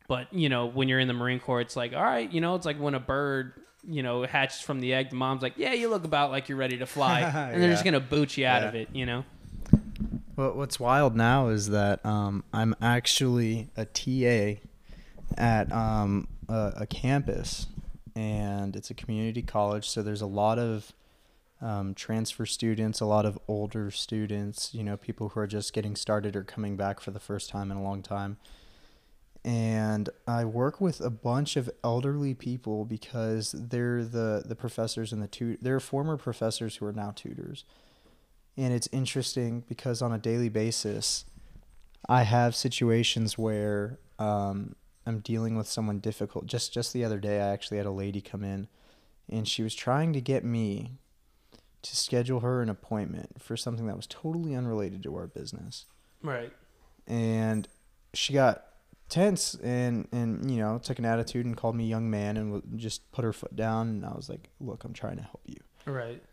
[0.08, 2.56] But, you know, when you're in the Marine Corps, it's like, all right, you know,
[2.56, 3.54] it's like when a bird,
[3.88, 6.58] you know, hatches from the egg, the mom's like, yeah, you look about like you're
[6.58, 7.22] ready to fly.
[7.54, 8.68] And they're just going to boot you out Yeah.
[8.70, 9.24] of it, you know?
[10.36, 14.60] Well, what's wild now is that um, I'm actually a TA
[15.38, 17.68] at um, a, a campus,
[18.16, 19.88] and it's a community college.
[19.88, 20.92] So there's a lot of
[21.64, 25.96] um, transfer students, a lot of older students, you know, people who are just getting
[25.96, 28.38] started or coming back for the first time in a long time.
[29.46, 35.22] And I work with a bunch of elderly people because they're the, the professors and
[35.22, 37.66] the tut- they're former professors who are now tutors
[38.58, 41.26] and it's interesting because on a daily basis
[42.08, 44.76] i have situations where um,
[45.06, 48.22] i'm dealing with someone difficult just just the other day i actually had a lady
[48.22, 48.68] come in
[49.30, 50.92] and she was trying to get me
[51.84, 55.86] to schedule her an appointment for something that was totally unrelated to our business
[56.22, 56.52] Right.
[57.08, 57.68] and
[58.14, 58.66] she got
[59.10, 63.12] tense and and you know took an attitude and called me young man and just
[63.12, 66.24] put her foot down and i was like look i'm trying to help you Right.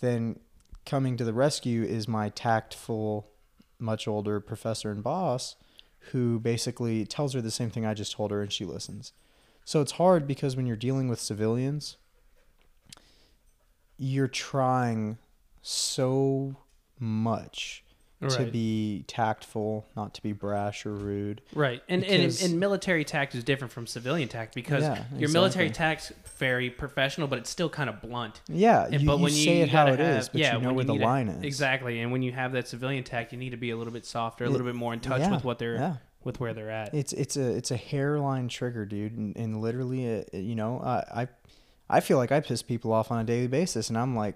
[0.00, 0.38] then
[0.86, 3.28] coming to the rescue is my tactful,
[3.78, 5.56] much older professor and boss
[6.12, 9.12] who basically tells her the same thing I just told her and she listens.
[9.66, 11.96] So it's hard because when you're dealing with civilians,
[13.98, 15.18] you're trying
[15.62, 16.56] so
[16.98, 17.84] much
[18.30, 21.40] to be tactful, not to be brash or rude.
[21.54, 25.30] Right, and and, Because- and military tact is different from civilian tact because Yeah, your
[25.30, 26.08] military exactly.
[26.08, 28.40] tact's very professional, but it's still kind of blunt.
[28.48, 30.56] Yeah, And, you, but when you, say you it how it have, is, but yeah,
[30.56, 31.44] you know where the line is.
[31.44, 32.00] exactly.
[32.00, 34.42] And when you have that civilian tact, you need to be a little bit softer,
[34.44, 35.96] a It- little bit more in touch yeah, with what they're yeah.
[36.24, 36.92] with where they're at.
[36.92, 41.22] It's it's a it's a hairline trigger, dude, and, and literally, uh you know, I,
[41.22, 41.28] I
[41.90, 44.34] I feel like I piss people off on a daily basis, and I'm like,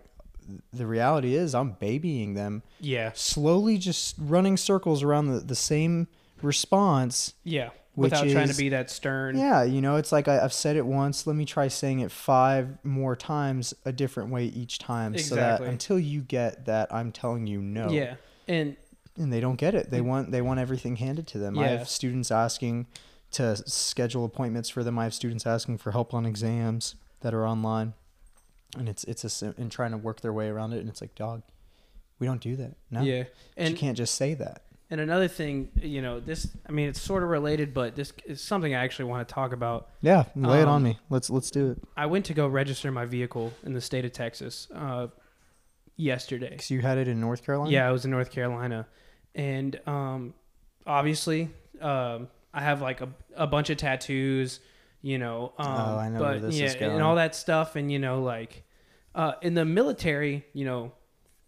[0.72, 6.08] the reality is, I'm babying them, yeah, slowly just running circles around the, the same
[6.42, 7.34] response.
[7.44, 7.70] yeah.
[7.94, 9.36] Without trying to be that stern.
[9.36, 11.26] Yeah, you know, it's like I, I've said it once.
[11.26, 15.60] Let me try saying it five more times, a different way each time, so that
[15.60, 17.90] until you get that, I'm telling you no.
[17.90, 18.14] Yeah,
[18.48, 18.76] and
[19.18, 19.90] and they don't get it.
[19.90, 21.58] They want they want everything handed to them.
[21.58, 22.86] I have students asking
[23.32, 24.98] to schedule appointments for them.
[24.98, 27.94] I have students asking for help on exams that are online,
[28.78, 30.78] and it's it's a and trying to work their way around it.
[30.80, 31.42] And it's like, dog,
[32.18, 32.74] we don't do that.
[32.90, 33.24] No, yeah,
[33.56, 34.62] But you can't just say that.
[34.90, 36.48] and another thing, you know, this.
[36.68, 39.52] I mean, it's sort of related, but this is something I actually want to talk
[39.52, 39.88] about.
[40.02, 40.98] Yeah, lay it on Um, me.
[41.10, 41.78] Let's let's do it.
[41.96, 45.06] I went to go register my vehicle in the state of Texas uh,
[45.96, 46.50] yesterday.
[46.50, 47.70] Because you had it in North Carolina.
[47.70, 48.86] Yeah, I was in North Carolina,
[49.34, 50.34] and um,
[50.86, 51.48] obviously,
[51.80, 54.60] um, I have like a, a bunch of tattoos,
[55.02, 55.52] you know.
[55.58, 56.92] Um, Oh, I know where but this yeah, is going.
[56.92, 58.64] and all that stuff, and you know, like
[59.14, 60.92] uh, in the military, you know,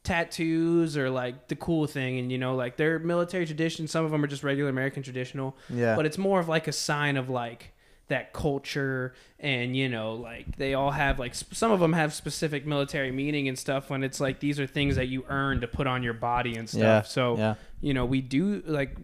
[0.02, 3.88] tattoos are like the cool thing, and you know, like they're military tradition.
[3.88, 5.96] Some of them are just regular American traditional, yeah.
[5.96, 7.74] but it's more of like a sign of like
[8.08, 12.12] that culture and you know like they all have like sp- some of them have
[12.12, 15.66] specific military meaning and stuff when it's like these are things that you earn to
[15.66, 17.02] put on your body and stuff yeah.
[17.02, 17.54] so yeah.
[17.80, 18.96] you know we do like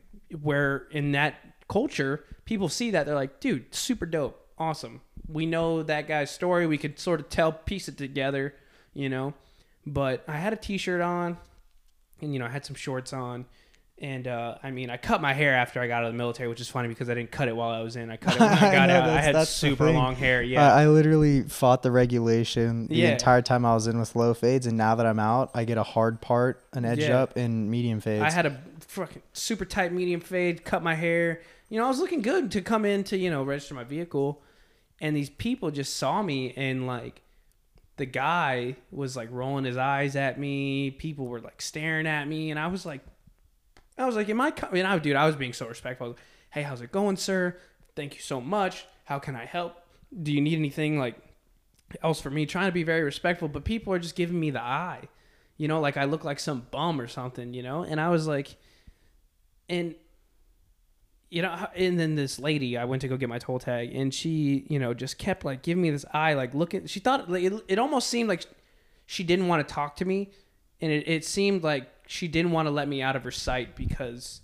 [0.42, 1.36] where in that
[1.66, 6.66] culture people see that they're like dude super dope awesome we know that guy's story
[6.66, 8.54] we could sort of tell piece it together
[8.94, 9.32] you know
[9.86, 11.36] but i had a t-shirt on
[12.20, 13.46] and you know i had some shorts on
[14.02, 16.48] and uh, I mean, I cut my hair after I got out of the military,
[16.48, 18.10] which is funny because I didn't cut it while I was in.
[18.10, 19.08] I cut it when I I got know, out.
[19.10, 20.42] I had super long hair.
[20.42, 23.12] Yeah, I, I literally fought the regulation the Yeah.
[23.12, 25.76] entire time I was in with low fades, and now that I'm out, I get
[25.76, 27.18] a hard part, an edge Yeah.
[27.20, 28.24] up, and medium fades.
[28.24, 31.42] I had a fucking super tight medium fade, cut my hair.
[31.68, 34.40] You know, I was looking good to come in to, you know, register my vehicle.
[35.00, 37.22] And these people just saw me and like
[37.96, 40.90] the guy was like rolling his eyes at me.
[40.90, 43.00] People were like staring at me and I was like
[43.96, 44.84] I was like, Am I coming?
[44.84, 46.08] I dude, I was being so respectful.
[46.08, 46.18] Like,
[46.50, 47.56] hey, how's it going, sir?
[47.96, 48.86] Thank you so much.
[49.04, 49.76] How can I help?
[50.22, 51.16] Do you need anything like
[52.02, 52.46] else for me?
[52.46, 55.08] Trying to be very respectful, but people are just giving me the eye.
[55.56, 57.82] You know, like I look like some bum or something, you know?
[57.82, 58.56] And I was like
[59.70, 59.94] and
[61.30, 64.12] you know, and then this lady, I went to go get my toll tag, and
[64.12, 66.86] she, you know, just kept like giving me this eye, like looking.
[66.86, 68.46] She thought like, it, it almost seemed like
[69.06, 70.30] she didn't want to talk to me,
[70.80, 73.76] and it, it seemed like she didn't want to let me out of her sight
[73.76, 74.40] because,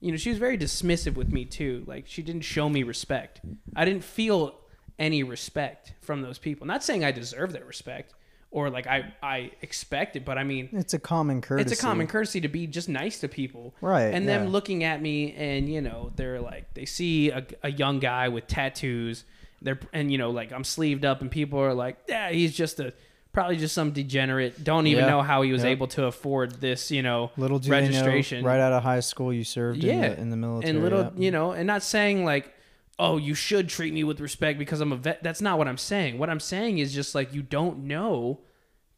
[0.00, 1.84] you know, she was very dismissive with me too.
[1.86, 3.42] Like she didn't show me respect.
[3.76, 4.58] I didn't feel
[4.98, 6.66] any respect from those people.
[6.66, 8.14] Not saying I deserve their respect
[8.52, 11.70] or like I I expect it, but I mean It's a common courtesy.
[11.70, 13.74] it's a common courtesy to be just nice to people.
[13.80, 14.38] Right, And yeah.
[14.38, 18.28] them looking at me and, you know, they're like, they see a, a young guy
[18.28, 19.24] with tattoos.
[19.62, 22.80] They're, and, you know, like I'm sleeved up and people are like, yeah, he's just
[22.80, 22.92] a,
[23.32, 24.64] probably just some degenerate.
[24.64, 25.10] Don't even Yeah.
[25.10, 25.70] know how he was Yep.
[25.70, 28.42] able to afford this, you know, Little registration.
[28.42, 30.08] know, right out of high school, you served in, Yeah.
[30.08, 30.70] the, in the military.
[30.70, 31.10] and little yeah.
[31.16, 32.52] you know and not saying like
[33.00, 35.22] oh you should treat me with respect because i'm a vet.
[35.22, 36.18] That's not what i'm saying.
[36.18, 38.40] What i'm saying is just like you don't know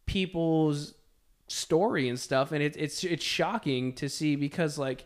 [0.04, 0.94] people's
[1.48, 5.04] story and stuff and it, it's it's shocking to see because like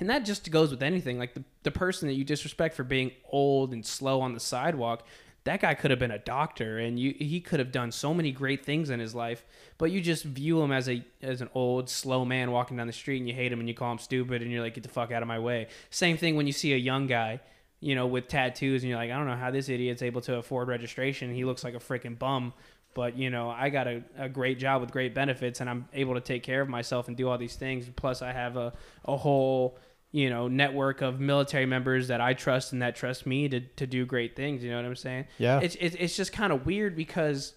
[0.00, 1.18] and that just goes with anything.
[1.18, 5.06] Like the, the person that you disrespect for being old and slow on the sidewalk
[5.44, 8.30] that guy could have been a doctor and you he could have done so many
[8.30, 9.44] great things in his life
[9.76, 12.92] but you just view him as a as an old slow man walking down the
[12.92, 14.88] street and you hate him and you call him stupid and you're like get the
[14.88, 15.66] fuck out of my way.
[15.90, 17.40] Same thing when you see a young guy
[17.82, 20.36] you know with tattoos and you're like i don't know how this idiot's able to
[20.36, 21.34] afford registration.
[21.34, 22.54] He looks like a freaking bum.
[22.94, 26.14] But you know i got a, a great job with great benefits and i'm able
[26.14, 27.88] to take care of myself and do all these things.
[27.96, 28.72] Plus i have a,
[29.04, 29.78] a whole
[30.12, 33.86] you know network of military members that i trust and that trust me to, to
[33.86, 34.62] do great things.
[34.62, 35.26] You know what i'm saying?
[35.38, 35.60] Yeah.
[35.60, 37.54] it's, it's, it's just kind of weird because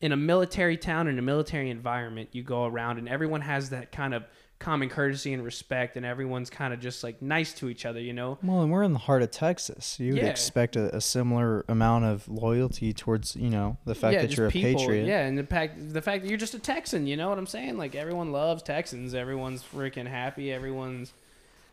[0.00, 3.92] in a military town in a military environment you go around and everyone has that
[3.92, 4.24] kind of
[4.60, 8.12] common courtesy and respect and everyone's kind of just like nice to each other you
[8.12, 9.98] know Well, and we're in the heart of Texas.
[9.98, 10.28] You would Yeah.
[10.28, 14.50] expect a, a similar amount of loyalty towards, you know, the fact that you're a
[14.50, 15.06] patriot.
[15.06, 17.46] Yeah, and the fact the fact that you're just a Texan, you know what I'm
[17.46, 17.78] saying?
[17.78, 21.12] Like everyone loves Texans, everyone's freaking happy, everyone's,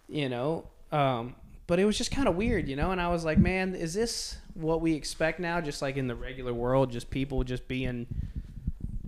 [0.07, 0.65] you know.
[0.91, 1.35] Um,
[1.68, 2.91] but it was just kind of weird, you know.
[2.91, 5.59] And I was like, man, is this what we expect now?
[5.59, 8.07] Just like in the regular world, just people just being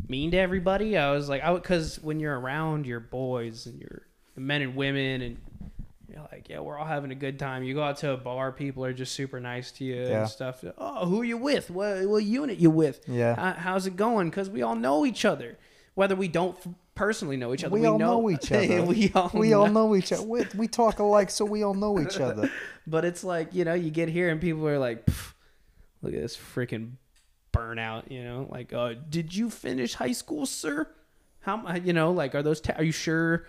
[0.10, 0.98] mean to everybody.
[0.98, 4.04] I was like, I because when you're around your boys and your
[4.36, 5.38] men and women and
[6.12, 7.64] you're like, yeah, we're all having a good time.
[7.64, 10.22] You go out to a bar, people are just super nice to you Yeah.
[10.22, 10.64] and stuff.
[10.78, 11.70] Oh, who you with?
[11.70, 13.02] What, what unit you with?
[13.08, 13.36] Yeah.
[13.36, 14.30] How, how's it going?
[14.30, 15.58] Because we all know each other,
[15.94, 17.76] whether we don't f- personally know each other.
[17.76, 18.82] We, all know, each other.
[18.86, 20.24] we all we all know each other.
[20.24, 22.50] We, we talk alike, so we all know each other.
[22.88, 25.08] But it's like you know, you get here and people are like,
[26.02, 26.94] "Look at this freaking
[27.52, 30.88] burnout." You know, like, uh, "Did you finish high school, sir?"
[31.42, 32.60] How you know, like, are those?
[32.62, 33.46] Ta- are you sure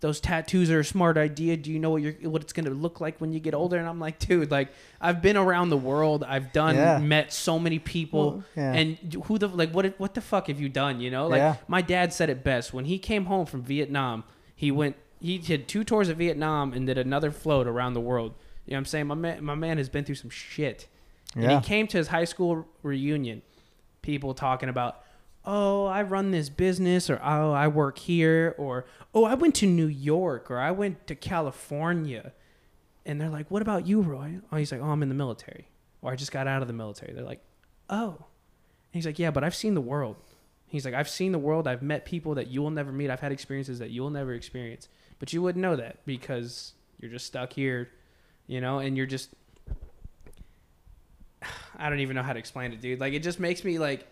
[0.00, 1.56] those tattoos are a smart idea?
[1.56, 3.76] Do you know what you're what it's gonna look like when you get older?
[3.76, 4.68] And I'm like, dude, like,
[5.00, 6.24] I've been around the world.
[6.24, 6.98] I've done Yeah.
[6.98, 8.72] met so many people, yeah.
[8.72, 11.00] and who the like what what the fuck have you done?
[11.00, 11.56] You know, like Yeah.
[11.68, 14.24] my dad said it best when he came home from Vietnam.
[14.56, 14.96] He went.
[15.20, 18.34] He did two tours of Vietnam and did another float around the world.
[18.66, 19.06] You know what I'm saying?
[19.06, 20.86] My man, my man has been through some shit.
[21.34, 21.60] And Yeah.
[21.60, 23.42] he came to his high school reunion.
[24.02, 25.02] People talking about,
[25.44, 28.84] oh, I run this business, or oh, I work here, or
[29.14, 32.32] oh, I went to New York, or I went to California.
[33.06, 34.38] And they're like, what about you, Roy?
[34.50, 35.68] Oh, he's like, oh, I'm in the military,
[36.02, 37.12] or I just got out of the military.
[37.12, 37.42] They're like,
[37.90, 38.10] oh.
[38.16, 38.18] And
[38.92, 40.16] he's like, yeah, but I've seen the world.
[40.66, 41.68] He's like, I've seen the world.
[41.68, 43.10] I've met people that you will never meet.
[43.10, 44.88] I've had experiences that you will never experience.
[45.18, 47.90] But you wouldn't know that because you're just stuck here,
[48.46, 49.30] you know, and you're just.
[51.76, 53.00] I don't even know how to explain it, dude.
[53.00, 54.06] Like, it just makes me like.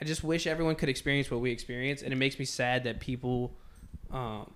[0.00, 3.00] I just wish everyone could experience what we experience, and it makes me sad that
[3.00, 3.56] people,
[4.10, 4.52] um,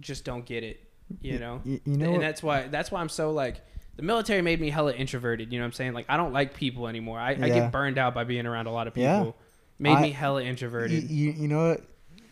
[0.00, 0.80] just don't get it.
[1.20, 2.20] You know, You, you know and what?
[2.20, 3.60] that's why that's why I'm so like
[3.96, 5.52] the military made me hella introverted.
[5.52, 5.92] You know what I'm saying?
[5.92, 7.18] Like I don't like people anymore.
[7.18, 9.10] I, I get burned out by being around a lot of people.
[9.10, 9.32] Yeah.
[9.80, 11.10] Made I- me hella introverted.
[11.10, 11.82] you, you know what?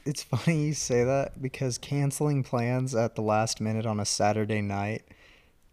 [0.04, 4.60] It's funny you say that because canceling plans at the last minute on a Saturday
[4.62, 5.02] night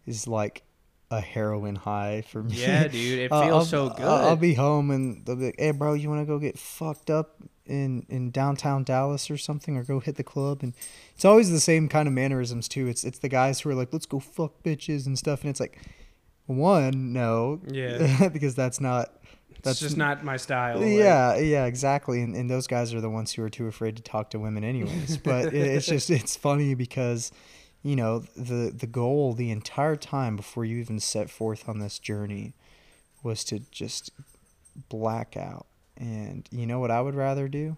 [0.04, 0.62] is like
[1.10, 2.54] a heroin high for me.
[2.56, 4.06] Yeah, dude, it Uh, feels I'll- so good.
[4.06, 6.58] I'll, I'll be home and they'll be like, "Hey, bro, you want to go get
[6.58, 10.74] fucked up in in downtown Dallas or something, or go hit the club?" And
[11.14, 12.86] it's always the same kind of mannerisms too.
[12.88, 15.60] It's it's the guys who are like, "Let's go fuck bitches" and stuff, and it's
[15.60, 15.78] like,
[16.46, 18.28] one, no, Yeah.
[18.32, 19.12] because that's not.
[19.62, 20.78] That's just not my style.
[20.78, 22.20] like- Yeah, yeah, exactly.
[22.22, 24.62] And, and those guys are the ones who are too afraid to talk to women,
[24.62, 25.16] anyways.
[25.16, 27.32] But it, it's just it's funny because,
[27.86, 32.00] you know, the the goal the entire time before you even set forth on this
[32.00, 32.52] journey
[33.22, 34.10] was to just
[34.88, 35.66] black out.
[35.96, 37.76] And you know what I would rather do?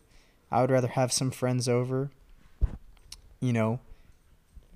[0.50, 2.10] I would rather have some friends over,
[3.38, 3.80] you know,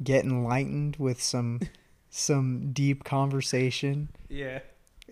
[0.05, 1.61] get enlightened with some
[2.11, 4.59] some deep conversation yeah.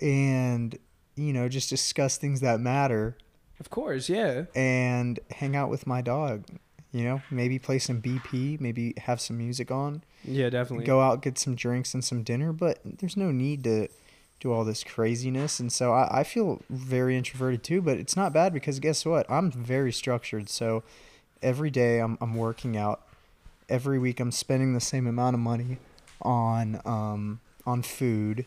[0.02, 0.78] and
[1.16, 3.16] you know just discuss things that matter
[3.58, 4.44] Of course, yeah.
[4.54, 6.44] and hang out with my dog
[6.92, 10.02] you know maybe play some bp maybe have some music on.
[10.24, 10.86] Yeah, definitely.
[10.86, 13.88] go out get some drinks and some dinner but there's no need to
[14.40, 15.60] do all this craziness.
[15.60, 19.30] And so I, I feel very introverted too but it's not bad because guess what?
[19.30, 20.48] I'm very structured.
[20.48, 20.82] So
[21.42, 23.02] every day i'm, I'm working out.
[23.68, 25.78] Every week i'm spending the same amount of money
[26.22, 28.46] on um on food.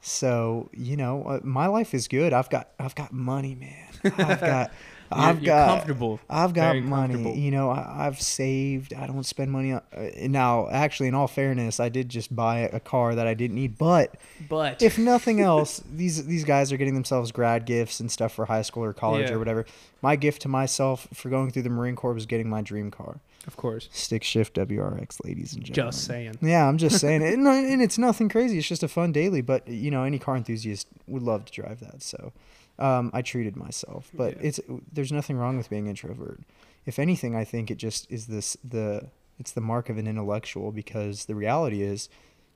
[0.00, 2.32] So you know uh, my life is good.
[2.32, 4.14] I've got i've got money man.
[4.18, 4.72] I've got
[5.12, 6.20] I've you're got comfortable.
[6.28, 7.38] I've got Very money.
[7.38, 8.94] You know, I, I've saved.
[8.94, 9.82] I don't spend money on.
[9.96, 13.56] Uh, now, actually, in all fairness, I did just buy a car that I didn't
[13.56, 13.78] need.
[13.78, 14.14] But
[14.48, 18.46] But if nothing else, these these guys are getting themselves grad gifts and stuff for
[18.46, 19.34] high school or college Yeah.
[19.36, 19.66] or whatever.
[20.02, 23.18] My gift to myself for going through the Marine Corps was getting my dream car,
[23.46, 25.92] of course, stick shift WRX, ladies and gentlemen.
[25.92, 26.38] just saying.
[26.42, 28.58] Yeah, I'm just saying it, and, and it's nothing crazy.
[28.58, 29.40] It's just a fun daily.
[29.40, 32.02] But you know, any car enthusiast would love to drive that.
[32.02, 32.32] So,
[32.78, 34.10] um, I treated myself.
[34.14, 34.48] But Yeah.
[34.48, 34.60] it's
[34.92, 36.40] there's nothing wrong with being introvert.
[36.84, 39.08] If anything, I think it just is this the
[39.38, 42.08] it's the mark of an intellectual because the reality is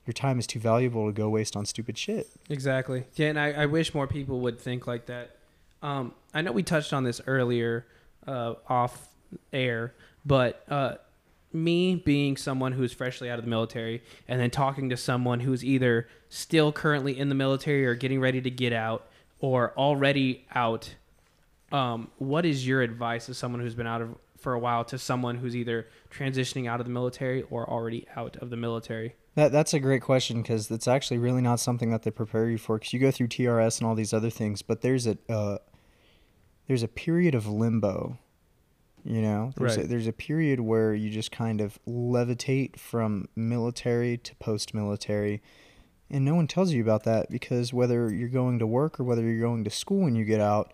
[0.07, 2.27] your time is too valuable to go waste on stupid shit.
[2.49, 3.03] Exactly.
[3.15, 5.35] Yeah, and I, I wish more people would think like that.
[5.83, 7.85] Um, I know we touched on this earlier
[8.27, 9.09] uh, off
[9.53, 9.93] air,
[10.25, 10.95] but uh,
[11.53, 15.63] me being someone who's freshly out of the military and then talking to someone who's
[15.63, 19.07] either still currently in the military or getting ready to get out
[19.41, 20.95] or already out,
[21.71, 24.97] um, what is your advice as someone who's been out of for a while to
[24.97, 29.15] someone who's either transitioning out of the military or already out of the military?
[29.35, 32.57] That that's a great question because it's actually really not something that they prepare you
[32.57, 32.77] for.
[32.77, 35.57] Because you go through TRS and all these other things, but there's a uh,
[36.67, 38.17] there's a period of limbo.
[39.03, 39.89] You know, there's a, Right.
[39.89, 45.41] there's a period where you just kind of levitate from military to post-military,
[46.11, 49.23] and no one tells you about that because whether you're going to work or whether
[49.23, 50.73] you're going to school when you get out,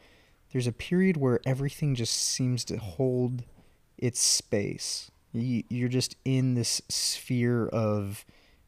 [0.51, 3.43] there's a period where everything just seems to hold
[3.97, 5.11] its space.
[5.33, 8.25] You, you're just in this sphere of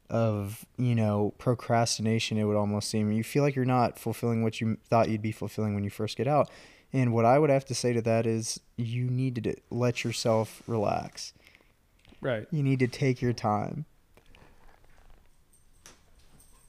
[0.08, 4.60] of you know procrastination it would almost seem you feel like you're not fulfilling what
[4.60, 6.50] you thought you'd be fulfilling when you first get out
[6.92, 10.64] and what i would have to say to that is you need to let yourself
[10.66, 11.32] relax
[12.20, 12.44] Right.
[12.50, 13.84] you need to take your time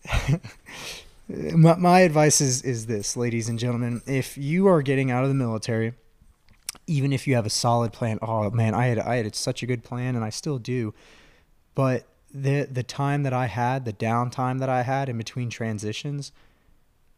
[1.29, 4.01] my, my advice is is this ladies and gentlemen.
[4.05, 5.93] If you are getting out of the military
[6.87, 9.65] even if you have a solid plan oh man i had i had such a
[9.65, 10.93] good plan and i still do.
[11.75, 16.31] But the the time that i had the downtime that i had in between transitions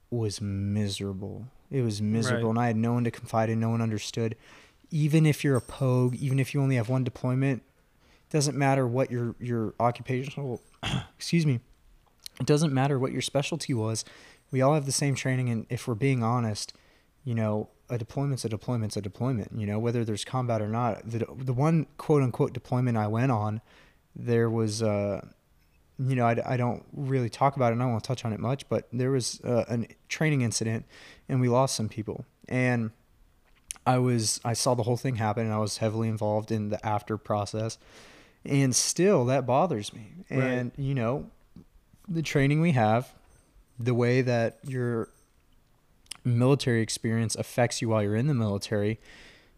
[0.10, 1.48] was miserable.
[1.72, 2.50] It was miserable Right.
[2.52, 4.36] and i had no one to confide in no one understood.
[4.92, 7.64] Even if you're a pogue even if you only have one deployment
[8.30, 10.62] doesn't matter what your your occupational
[11.18, 11.60] excuse me
[12.40, 14.04] it doesn't matter what your specialty was
[14.52, 16.74] we all have the same training and if we're being honest
[17.24, 21.10] you know a deployment's a deployment's a deployment you know whether there's combat or not.
[21.10, 23.62] The, the one quote unquote deployment i went on
[24.16, 25.26] there was uh
[26.00, 28.40] you know I, I don't really talk about it and i won't touch on it
[28.40, 30.86] much but there was uh, a training incident
[31.30, 32.26] and we lost some people.
[32.48, 32.92] And
[33.86, 36.84] i was i saw the whole thing happen and i was heavily involved in the
[36.86, 37.78] after process.
[38.46, 40.12] And still that bothers me.
[40.30, 40.44] Right.
[40.44, 41.30] and you know
[42.08, 43.14] the training we have
[43.80, 45.10] the way that your
[46.24, 49.00] military experience affects you while you're in the military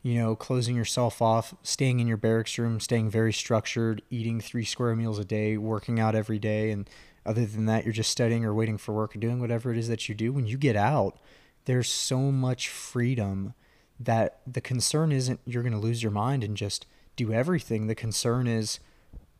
[0.02, 4.66] you know closing yourself off staying in your barracks room staying very structured eating three
[4.66, 6.90] square meals a day working out every day and
[7.26, 9.88] other than that you're just studying or waiting for work or doing whatever it is
[9.88, 11.20] that you do when you get out
[11.66, 13.54] there's so much freedom
[14.00, 16.86] that the concern isn't you're going to lose your mind and just
[17.16, 17.88] do everything.
[17.88, 18.80] The concern is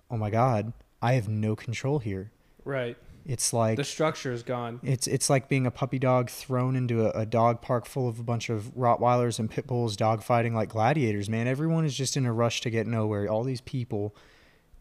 [0.10, 0.72] oh my god
[1.02, 2.32] i have no control here
[2.66, 2.98] Right.
[3.26, 4.80] it's like The structure is gone.
[4.84, 8.20] it's it's like being a puppy dog thrown into a, a dog park full of
[8.20, 11.30] a bunch of Rottweilers and pit bulls dogfighting like gladiators.
[11.30, 13.28] Man, everyone is just in a rush to get nowhere.
[13.30, 14.16] All these people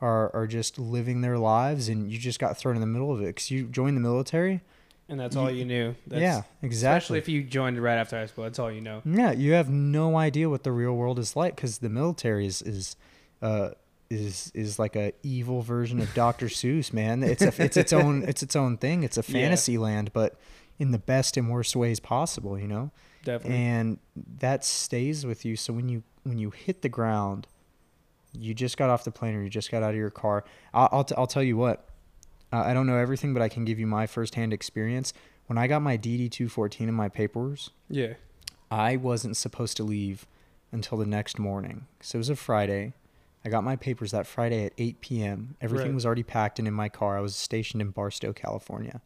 [0.00, 3.20] are are just living their lives, and you just got thrown in the middle of
[3.22, 4.60] it because you joined the military.
[5.08, 5.94] And that's all You- you knew.
[6.06, 7.18] That's, yeah, Especially exactly.
[7.18, 8.44] if you joined right after high school.
[8.44, 9.02] That's all you know.
[9.04, 12.62] yeah, you have no idea what the real world is like because the military is
[12.62, 12.96] is
[13.42, 13.70] uh,
[14.20, 16.46] is is like a evil version of Dr.
[16.46, 16.92] Seuss.
[16.92, 19.02] Man, it's a, it's its own it's its own thing.
[19.02, 19.32] It's a Yeah.
[19.40, 20.36] fantasy land, but
[20.78, 22.58] in the best and worst ways possible.
[22.58, 22.90] You know.
[23.24, 23.56] Definitely.
[23.58, 23.98] and
[24.40, 27.46] that stays with you so when you when you hit the ground
[28.34, 30.90] you just got off the plane or you just got out of your car i'll,
[30.92, 31.88] I'll, t- I'll tell you what
[32.52, 35.14] uh, i don't know everything but i can give you my firsthand experience
[35.46, 38.12] when i got my dd214 in my papers yeah.
[38.70, 40.26] i wasn't supposed to leave
[40.70, 42.92] until the next morning so it was a friday
[43.44, 45.94] i got my papers that friday at 8 p.m everything Right.
[45.94, 49.00] was already packed and in my car i was stationed in barstow california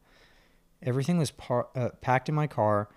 [0.82, 2.88] everything was par- uh, packed in my car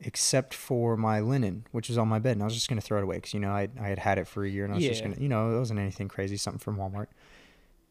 [0.00, 2.98] except for my linen, which was on my bed, and I was just gonna throw
[2.98, 4.76] it away because you know I I had had it for a year, and I
[4.76, 7.06] was just gonna you know it wasn't anything crazy, something from Walmart.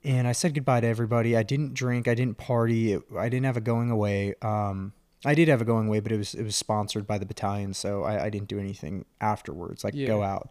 [0.03, 1.35] And I said goodbye to everybody.
[1.35, 2.07] I didn't drink.
[2.07, 2.93] I didn't party.
[2.93, 4.35] It, I didn't have a going away.
[4.41, 4.91] Um,
[5.25, 7.73] I did have a going away, but it was it was sponsored by the battalion,
[7.73, 10.49] so I, I didn't do anything afterwards, like go out.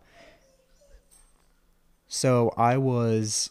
[2.14, 3.48] So I was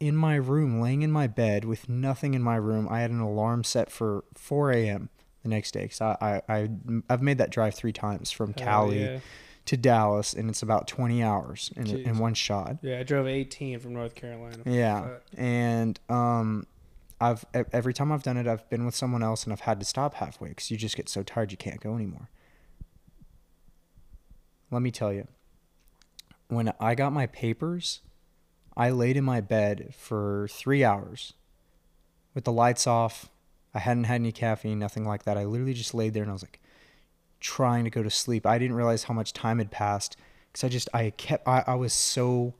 [0.00, 2.88] in my room, laying in my bed with nothing in my room.
[2.90, 5.08] I had an alarm set for 4 a.m.
[5.44, 6.68] the next day because I, I, I
[7.08, 9.20] I've made that drive three times from Hell Cali yeah.
[9.66, 12.78] to Dallas, and it's about 20 hours in, in one shot.
[12.82, 14.64] Yeah, I drove 18 from North Carolina.
[14.66, 15.22] Yeah, Fuck.
[15.36, 16.66] and um,
[17.20, 19.86] I've every time I've done it, I've been with someone else, and I've had to
[19.86, 22.28] stop halfway because you just get so tired you can't go anymore.
[24.72, 25.28] Let me tell you,
[26.54, 28.00] when I got my papers,
[28.76, 31.34] I laid in my bed for three hours
[32.34, 33.30] with the lights off.
[33.74, 35.38] I hadn't had any caffeine, nothing like that.
[35.38, 36.60] I literally just laid there and I was like
[37.40, 38.46] trying to go to sleep.
[38.46, 40.16] I didn't realize how much time had passed
[40.46, 42.54] because I just I kept I, I was so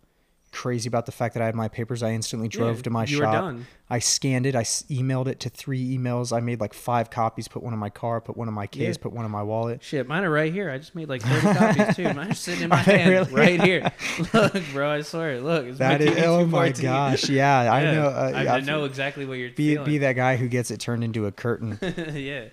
[0.53, 2.03] crazy about the fact that I had my papers.
[2.03, 3.55] I instantly drove Yeah, to my shop.
[3.91, 4.55] I scanned it.
[4.55, 6.33] I s- emailed it to three emails.
[6.35, 7.49] I made like five copies.
[7.49, 8.21] Put one in my car.
[8.21, 8.97] Put one in my case.
[8.97, 9.03] Yeah.
[9.03, 9.83] Put one in my wallet.
[9.83, 10.71] Shit, mine are right here.
[10.71, 12.13] I just made like 30 copies too.
[12.15, 13.33] Mine's sitting in my Are hand really?
[13.59, 13.93] right here.
[14.33, 15.41] Look, bro, I swear.
[15.41, 16.25] Look, it's That my.
[16.27, 17.29] Oh my gosh.
[17.29, 18.07] Yeah, I know.
[18.09, 19.87] Uh, I, I know exactly what you're Be feeling.
[19.87, 21.79] be that guy who gets it turned into a curtain.
[22.15, 22.45] yeah.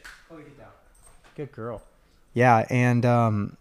[1.35, 1.81] Good girl.
[2.33, 3.57] Yeah, and um,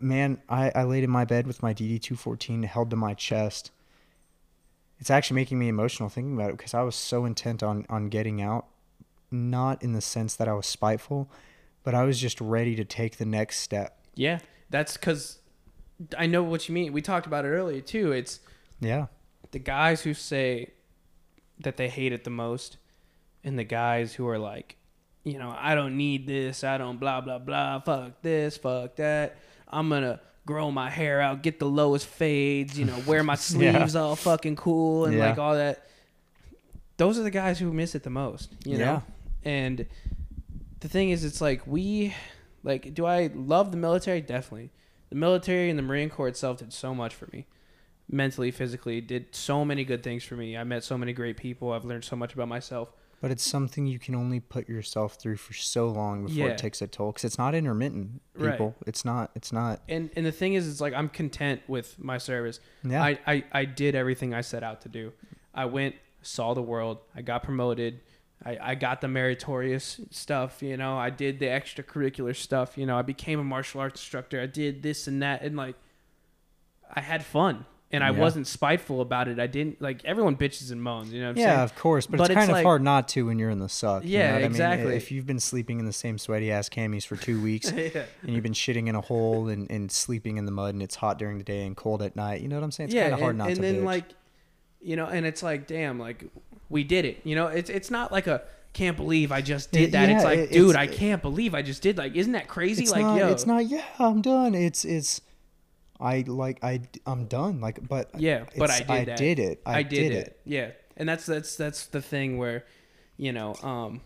[0.00, 3.14] man, I, I laid in my bed with my DD two fourteen held to my
[3.14, 3.70] chest.
[5.00, 8.08] It's actually making me emotional thinking about it because I was so intent on on
[8.08, 8.66] getting out,
[9.30, 11.30] not in the sense that I was spiteful,
[11.82, 13.98] but I was just ready to take the next step.
[14.14, 14.40] Yeah.
[14.68, 15.38] That's because
[16.16, 16.92] I know what you mean.
[16.92, 18.12] We talked about it earlier too.
[18.12, 18.40] It's
[18.78, 19.06] Yeah,
[19.50, 20.72] the guys who say
[21.58, 22.76] that they hate it the most
[23.44, 24.76] and the guys who are like
[25.24, 29.36] you know i don't need this i don't blah blah blah fuck this fuck that
[29.68, 30.20] i'm gonna
[30.50, 34.56] grow my hair out get the lowest fades you know wear my sleeves all fucking
[34.56, 35.28] cool and Yeah.
[35.28, 35.86] like all that
[36.96, 39.02] those are the guys who miss it the most you know
[39.44, 39.86] and
[40.80, 42.14] the thing is it's like we
[42.64, 44.70] like do i love the military definitely
[45.08, 47.46] the military and the marine corps itself did so much for me
[48.12, 50.56] mentally, physically, did so many good things for me.
[50.56, 51.70] I met so many great people.
[51.72, 52.92] I've learned so much about myself.
[53.20, 56.52] But it's something you can only put yourself through for so long before Yeah.
[56.52, 58.22] it takes a toll because it's not intermittent.
[58.34, 58.52] Right.
[58.52, 59.30] People, it's not.
[59.34, 59.82] It's not.
[59.88, 62.60] And and the thing is, it's like I'm content with my service.
[62.82, 63.02] Yeah.
[63.02, 65.12] I, I, I did everything I set out to do.
[65.54, 66.98] I went, saw the world.
[67.14, 68.00] I got promoted.
[68.42, 70.96] I, I got the meritorious stuff, you know.
[70.96, 72.96] I did the extracurricular stuff, you know.
[72.96, 74.40] I became a martial arts instructor.
[74.40, 75.74] I did this and that, and like,
[76.94, 78.18] I had fun, and I Yeah.
[78.20, 79.38] wasn't spiteful about it.
[79.40, 81.26] I didn't like everyone bitches and moans, you know.
[81.28, 81.60] What I'm yeah, saying?
[81.60, 83.58] of course, but, But it's it's kind of like- hard not to when you're in
[83.58, 84.04] the suck.
[84.04, 84.46] you Yeah, know what I mean?
[84.46, 84.96] exactly.
[84.96, 88.04] If you've been sleeping in the same sweaty ass camis for two weeks yeah.
[88.22, 90.94] and you've been shitting in a hole and, and sleeping in the mud and it's
[90.96, 92.90] hot during the day and cold at night, you know what I'm saying?
[92.90, 93.84] It's kind of hard and, not and to then bitch.
[93.84, 94.04] like,
[94.82, 96.24] you know, and it's like, damn, like
[96.68, 97.20] we did it.
[97.24, 98.42] You know, it's it's not like a
[98.72, 100.08] can't believe I just did that.
[100.08, 101.98] it's like, dude, I can't believe I just did.
[101.98, 102.86] Like, isn't that crazy?
[102.86, 103.66] like, not, yo, it's not.
[103.66, 104.54] Yeah, I'm done.
[104.54, 105.20] It's it's.
[106.00, 107.60] I like I I'm done.
[107.60, 109.16] Like, but Yeah, but I did I that.
[109.18, 109.62] did it.
[109.66, 110.26] I, I did, it.
[110.26, 110.40] it.
[110.44, 112.64] Yeah, and that's that's that's the thing where,
[113.16, 114.00] you know, um,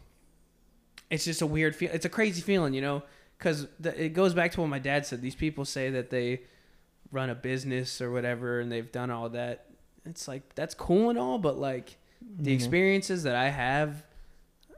[1.11, 1.91] it's just a weird feel.
[1.93, 3.03] It's a crazy feeling, you know,
[3.39, 5.23] because it goes back to what my dad said.
[5.23, 6.43] These people say that they
[7.13, 9.67] run a business or whatever, and they've done all that.
[10.05, 11.97] It's like that's cool and all, but like
[12.39, 12.55] the Mhm.
[12.55, 14.03] experiences that I have,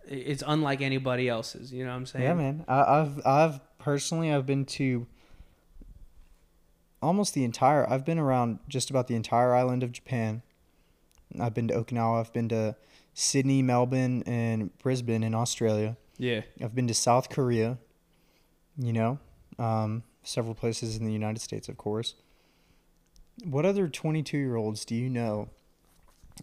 [0.06, 1.72] it's unlike anybody else's.
[1.72, 2.24] You know what I'm saying?
[2.24, 2.64] Yeah, man.
[2.68, 5.06] I, I've I've personally I've been to
[7.02, 7.88] almost the entire.
[7.88, 10.42] I've been around just about the entire island of Japan.
[11.40, 12.20] I've been to Okinawa.
[12.20, 12.76] I've been to
[13.14, 15.96] Sydney, Melbourne, and Brisbane in Australia.
[16.18, 16.42] Yeah.
[16.62, 17.78] I've been to South Korea.
[18.78, 19.18] You know,
[19.58, 22.14] um, several places in the United States, of course.
[23.42, 25.48] What other twenty-two-year-olds do you know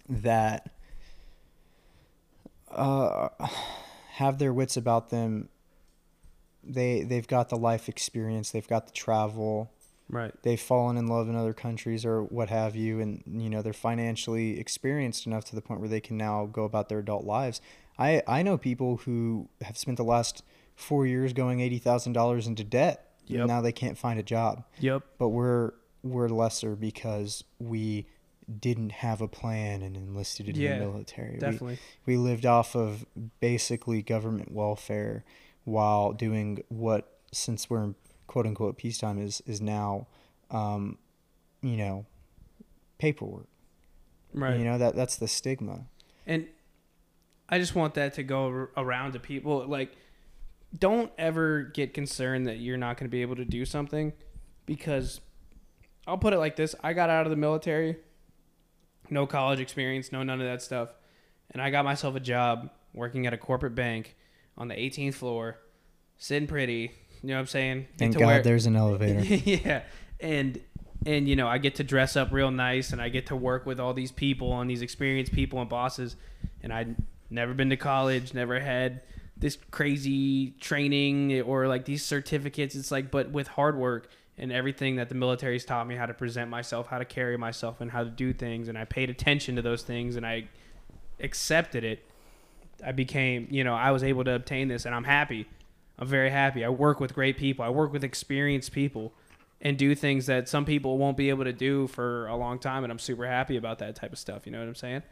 [0.09, 0.71] that
[2.71, 3.29] uh,
[4.13, 5.49] have their wits about them?
[6.63, 8.49] They they've got the life experience.
[8.49, 9.71] They've got the travel
[10.09, 10.33] Right.
[10.43, 13.73] they've fallen in love in other countries or what have you and you know they're
[13.73, 17.61] financially experienced enough to the point where they can now go about their adult lives
[17.97, 20.43] i i know people who have spent the last
[20.75, 23.39] four years going $80000 into debt Yep.
[23.39, 25.03] and now they can't find a job Yep.
[25.17, 25.71] but we're
[26.03, 28.05] we're lesser because we
[28.59, 31.79] didn't have a plan and enlisted in Yeah, the military We- Definitely.
[32.05, 33.05] we lived off of
[33.39, 35.23] basically government welfare
[35.63, 37.95] while doing what since we're in
[38.27, 40.07] quote unquote peacetime is is now
[40.51, 40.97] um,
[41.61, 42.05] you know
[42.97, 43.47] paperwork
[44.33, 44.57] Right.
[44.57, 45.85] you know that that's the stigma
[46.25, 46.47] And
[47.49, 49.67] I just want that to go around to people.
[49.67, 49.95] Like,
[50.79, 54.11] don't ever get concerned that you're not going to be able to do something
[54.65, 55.19] because
[56.07, 57.97] I'll put it like this I got out of the military,
[59.09, 60.89] no college experience, no none of that stuff.
[61.51, 64.15] And I got myself a job working at a corporate bank
[64.57, 65.59] on the 18th floor,
[66.17, 66.91] sitting pretty.
[67.23, 67.87] You know what I'm saying?
[67.97, 69.83] Thank god there's an elevator yeah,
[70.19, 70.59] and
[71.05, 73.65] and you know I get to dress up real nice, and I get to work
[73.65, 76.15] with all these people and these experienced people and bosses,
[76.61, 76.95] and I'd
[77.29, 79.01] never been to college, never had
[79.37, 82.75] this crazy training or like these certificates.
[82.75, 86.13] It's like, but with hard work and everything that the military's taught me how to
[86.13, 89.55] present myself, how to carry myself, and how to do things, and I paid attention
[89.55, 90.49] to those things, and I
[91.19, 92.05] accepted it.
[92.85, 95.47] I became, you know, I was able to obtain this, and I'm happy.
[95.99, 96.65] I'm very happy.
[96.65, 97.63] I work with great people.
[97.63, 99.13] I work with experienced people,
[99.61, 102.83] and do things that some people won't be able to do for a long time,
[102.83, 104.45] and I'm super happy about that type of stuff.
[104.45, 105.03] You know what I'm saying?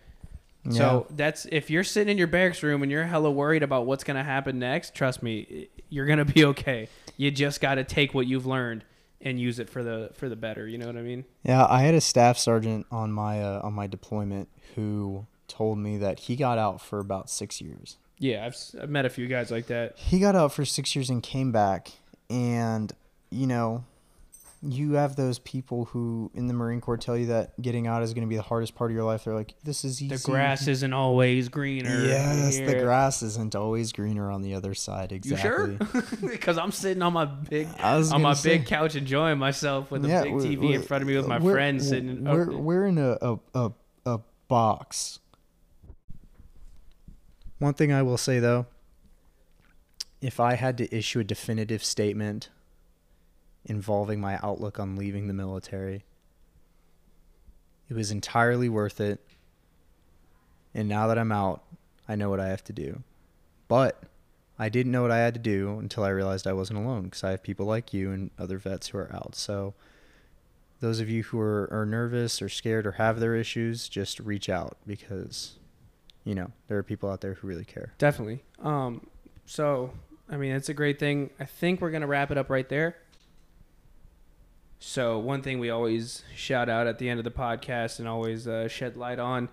[0.66, 0.72] Yeah.
[0.72, 4.04] So that's if you're sitting in your barracks room and you're hella worried about what's
[4.04, 4.94] gonna happen next.
[4.94, 6.90] Trust me, you're gonna be okay.
[7.18, 8.84] You just got to take what you've learned
[9.22, 10.68] and use it for the for the better.
[10.68, 11.26] You know what I mean?
[11.44, 15.98] Yeah, I had a staff sergeant on my uh, on my deployment who told me
[15.98, 17.98] that he got out for about six years.
[18.22, 19.98] Yeah, I've, I've met a few guys like that.
[19.98, 21.90] He got out for six years and came back,
[22.30, 22.94] and
[23.32, 23.84] you know,
[24.62, 28.14] you have those people who in the Marine Corps tell you that getting out is
[28.14, 29.24] going to be the hardest part of your life.
[29.24, 32.06] They're like, "This is easy." The grass isn't always greener.
[32.06, 35.12] Yes, the grass isn't always greener on the other side.
[35.12, 35.80] Exactly.
[35.82, 36.30] You sure?
[36.30, 40.08] Because I'm sitting on my big on my say- big couch enjoying myself with a
[40.08, 42.24] Yeah, big TV in front of me with my we're- friends sitting.
[42.26, 43.18] We're we're in a
[43.56, 43.72] a
[44.06, 45.18] a box.
[47.62, 48.66] One thing I will say though,
[50.20, 52.50] if I had to issue a definitive statement
[53.66, 56.04] involving my outlook on leaving the military,
[57.88, 59.20] it was entirely worth it.
[60.74, 61.62] And now that I'm out,
[62.10, 63.04] I know what I have to do.
[63.68, 64.06] But
[64.58, 67.24] I didn't know what I had to do until I realized I wasn't alone because
[67.24, 69.36] I have people like you and other vets who are out.
[69.36, 69.76] So,
[70.80, 74.50] those of you who are, are nervous or scared or have their issues, just reach
[74.50, 75.60] out because,
[76.24, 77.94] you know, there are people out there who really care.
[77.98, 78.44] Definitely.
[78.62, 79.08] Um,
[79.46, 79.92] so,
[80.30, 81.30] I mean, it's a great thing.
[81.40, 82.96] I think we're going to wrap it up right there.
[84.80, 88.48] So, one thing we always shout out at the end of the podcast and always
[88.48, 89.50] uh, shed light on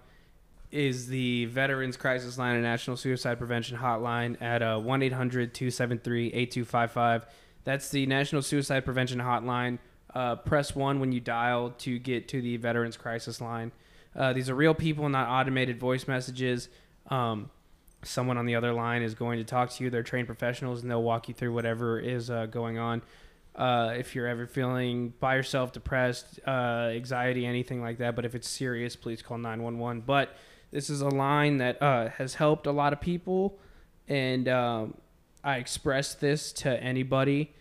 [0.70, 6.28] is the Veterans Crisis Line and National Suicide Prevention Hotline at uh, 1 800 273
[6.28, 7.26] 8255.
[7.64, 9.78] That's the National Suicide Prevention Hotline.
[10.14, 13.72] Uh, press 1 when you dial to get to the Veterans Crisis Line.
[14.18, 16.68] Uh, these are real people, not automated voice messages.
[17.08, 17.50] Um,
[18.02, 19.90] someone on the other line is going to talk to you.
[19.90, 23.02] They're trained professionals and they'll walk you through whatever is uh, going on.
[23.54, 28.34] Uh, if you're ever feeling by yourself, depressed, uh, anxiety, anything like that, but if
[28.34, 30.02] it's serious, please call 911.
[30.06, 30.36] But
[30.70, 33.58] this is a line that uh, has helped a lot of people,
[34.06, 34.94] and um,
[35.42, 37.52] I express this to anybody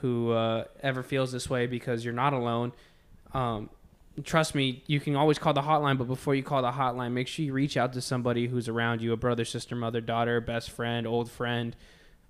[0.00, 2.72] who uh, ever feels this way because you're not alone.
[3.34, 3.68] Um,
[4.24, 7.28] trust me, you can always call the hotline, but before you call the hotline, make
[7.28, 10.70] sure you reach out to somebody who's around you a brother, sister, mother, daughter, best
[10.70, 11.74] friend, old friend.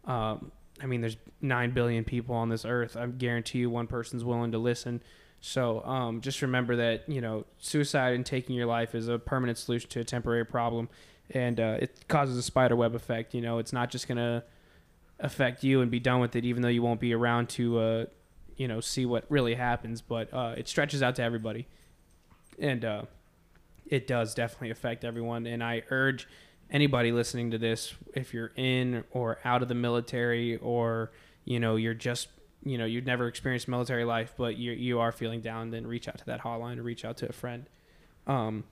[0.04, 2.96] Um, I mean, there's 9 billion people on this earth.
[2.96, 5.02] I guarantee you one person's willing to listen.
[5.40, 9.58] So um, just remember that, you know, suicide and taking your life is a permanent
[9.58, 10.88] solution to a temporary problem.
[11.30, 13.34] And uh, it causes a spider web effect.
[13.34, 14.44] You know, it's not just going to
[15.18, 18.04] affect you and be done with it, even though you won't be around to, uh,
[18.56, 20.00] you know, see what really happens.
[20.00, 21.66] But uh, it stretches out to everybody.
[22.58, 23.02] And uh,
[23.86, 25.46] it does definitely affect everyone.
[25.46, 26.26] And I urge
[26.70, 31.12] anybody listening to this, if you're in or out of the military, or
[31.44, 32.28] you know you're just
[32.64, 36.08] you know you've never experienced military life, but you you are feeling down, then reach
[36.08, 37.68] out to that hotline or reach out to a friend.
[38.26, 38.64] Um,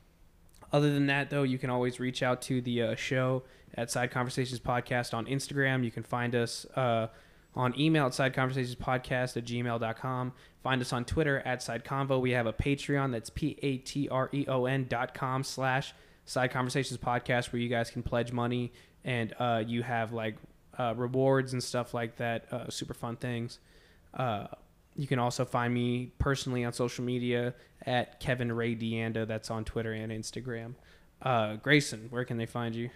[0.73, 3.43] other than that, though, you can always reach out to the uh, show
[3.75, 5.85] at Side Conversations Podcast on Instagram.
[5.85, 7.09] You can find us uh,
[7.55, 10.33] on email at sideconversationspodcast at gmail.com.
[10.63, 12.21] Find us on Twitter at Side Convo.
[12.21, 15.95] We have a Patreon that's P A T R E O N dot com slash
[16.25, 18.73] Side Conversations Podcast where you guys can pledge money
[19.05, 20.37] and uh, you have like
[20.79, 23.59] uh, rewards and stuff like that, uh, super fun things.
[24.15, 24.47] Uh,
[24.97, 27.55] you can also find me personally on social media
[27.87, 29.27] at Kevin Ray Deanda.
[29.27, 30.75] That's on Twitter and Instagram.
[31.23, 32.91] Uh, Grayson, where can they find you?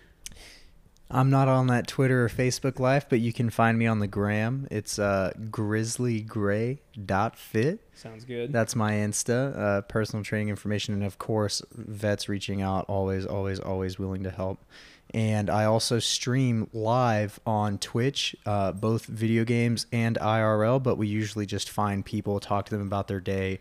[1.11, 4.07] I'm not on that Twitter or Facebook life, but you can find me on the
[4.07, 4.67] gram.
[4.71, 7.81] It's uh, grizzlygray.fit.
[7.93, 8.53] Sounds good.
[8.53, 13.61] That's my Insta, uh, personal training information, and of course, vets reaching out, always, always,
[13.61, 14.65] always willing to help.
[15.13, 21.07] And I also stream live on Twitch, uh, both video games and IRL, but we
[21.07, 23.61] usually just find people, talk to them about their day,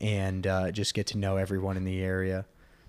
[0.00, 2.46] and uh, just get to know everyone in the area.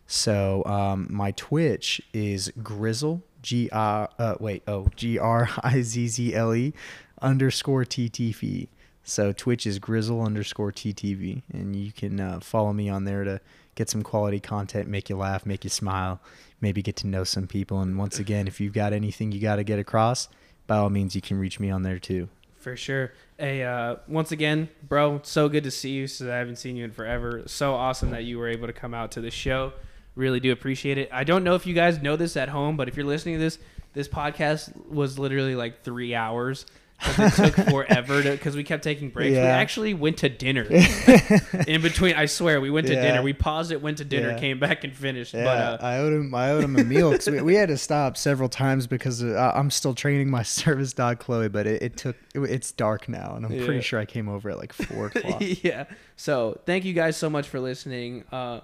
[0.07, 6.07] So um, my Twitch is Grizzle G R uh, wait oh G R I Z
[6.07, 6.73] Z L E
[7.21, 8.67] underscore TTV.
[9.03, 13.39] So Twitch is Grizzle underscore TTV, and you can uh, follow me on there to
[13.75, 16.19] get some quality content, make you laugh, make you smile,
[16.59, 17.81] maybe get to know some people.
[17.81, 20.27] And once again, if you've got anything you got to get across,
[20.65, 22.29] by all means, you can reach me on there too.
[22.55, 23.13] For sure.
[23.37, 26.07] Hey, uh, once again, bro, so good to see you.
[26.07, 27.43] So I haven't seen you in forever.
[27.45, 29.73] So awesome that you were able to come out to the show.
[30.15, 31.09] Really do appreciate it.
[31.11, 33.39] I don't know if you guys know this at home, but if you're listening to
[33.39, 33.59] this,
[33.93, 36.65] this podcast was literally like three hours.
[37.01, 39.31] it took forever because we kept taking breaks.
[39.33, 40.63] We actually went to dinner
[41.67, 42.15] in between.
[42.15, 43.01] I swear, we went to Yeah.
[43.01, 43.21] dinner.
[43.21, 44.39] We paused it, went to dinner, Yeah.
[44.39, 45.33] came back and finished.
[45.33, 46.33] Yeah, But uh, I owed him.
[46.33, 49.51] I owed him a meal because we, we had to stop several times because uh,
[49.53, 51.49] I'm still training my service dog Chloe.
[51.49, 52.15] But it, it took.
[52.33, 53.65] It, it's dark now, and I'm Yeah.
[53.65, 55.41] pretty sure I came over at like four o'clock.
[55.41, 55.85] yeah.
[56.15, 58.23] So thank you guys so much for listening.
[58.31, 58.61] Uh,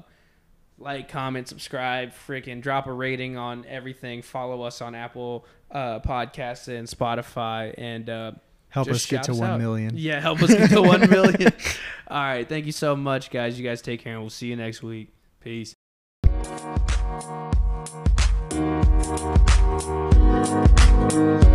[0.81, 4.21] like, comment, subscribe, freaking drop a rating on everything.
[4.21, 8.31] Follow us on Apple uh, Podcasts and Spotify, and uh,
[8.69, 9.59] Help us get to us one out.
[9.59, 9.91] million.
[9.95, 11.53] Yeah, help us get to one million.
[12.07, 13.59] All right, thank you so much, guys.
[13.59, 15.13] You guys take care, and we'll see you next week.
[15.41, 15.75] Peace.
[21.11, 21.45] Thank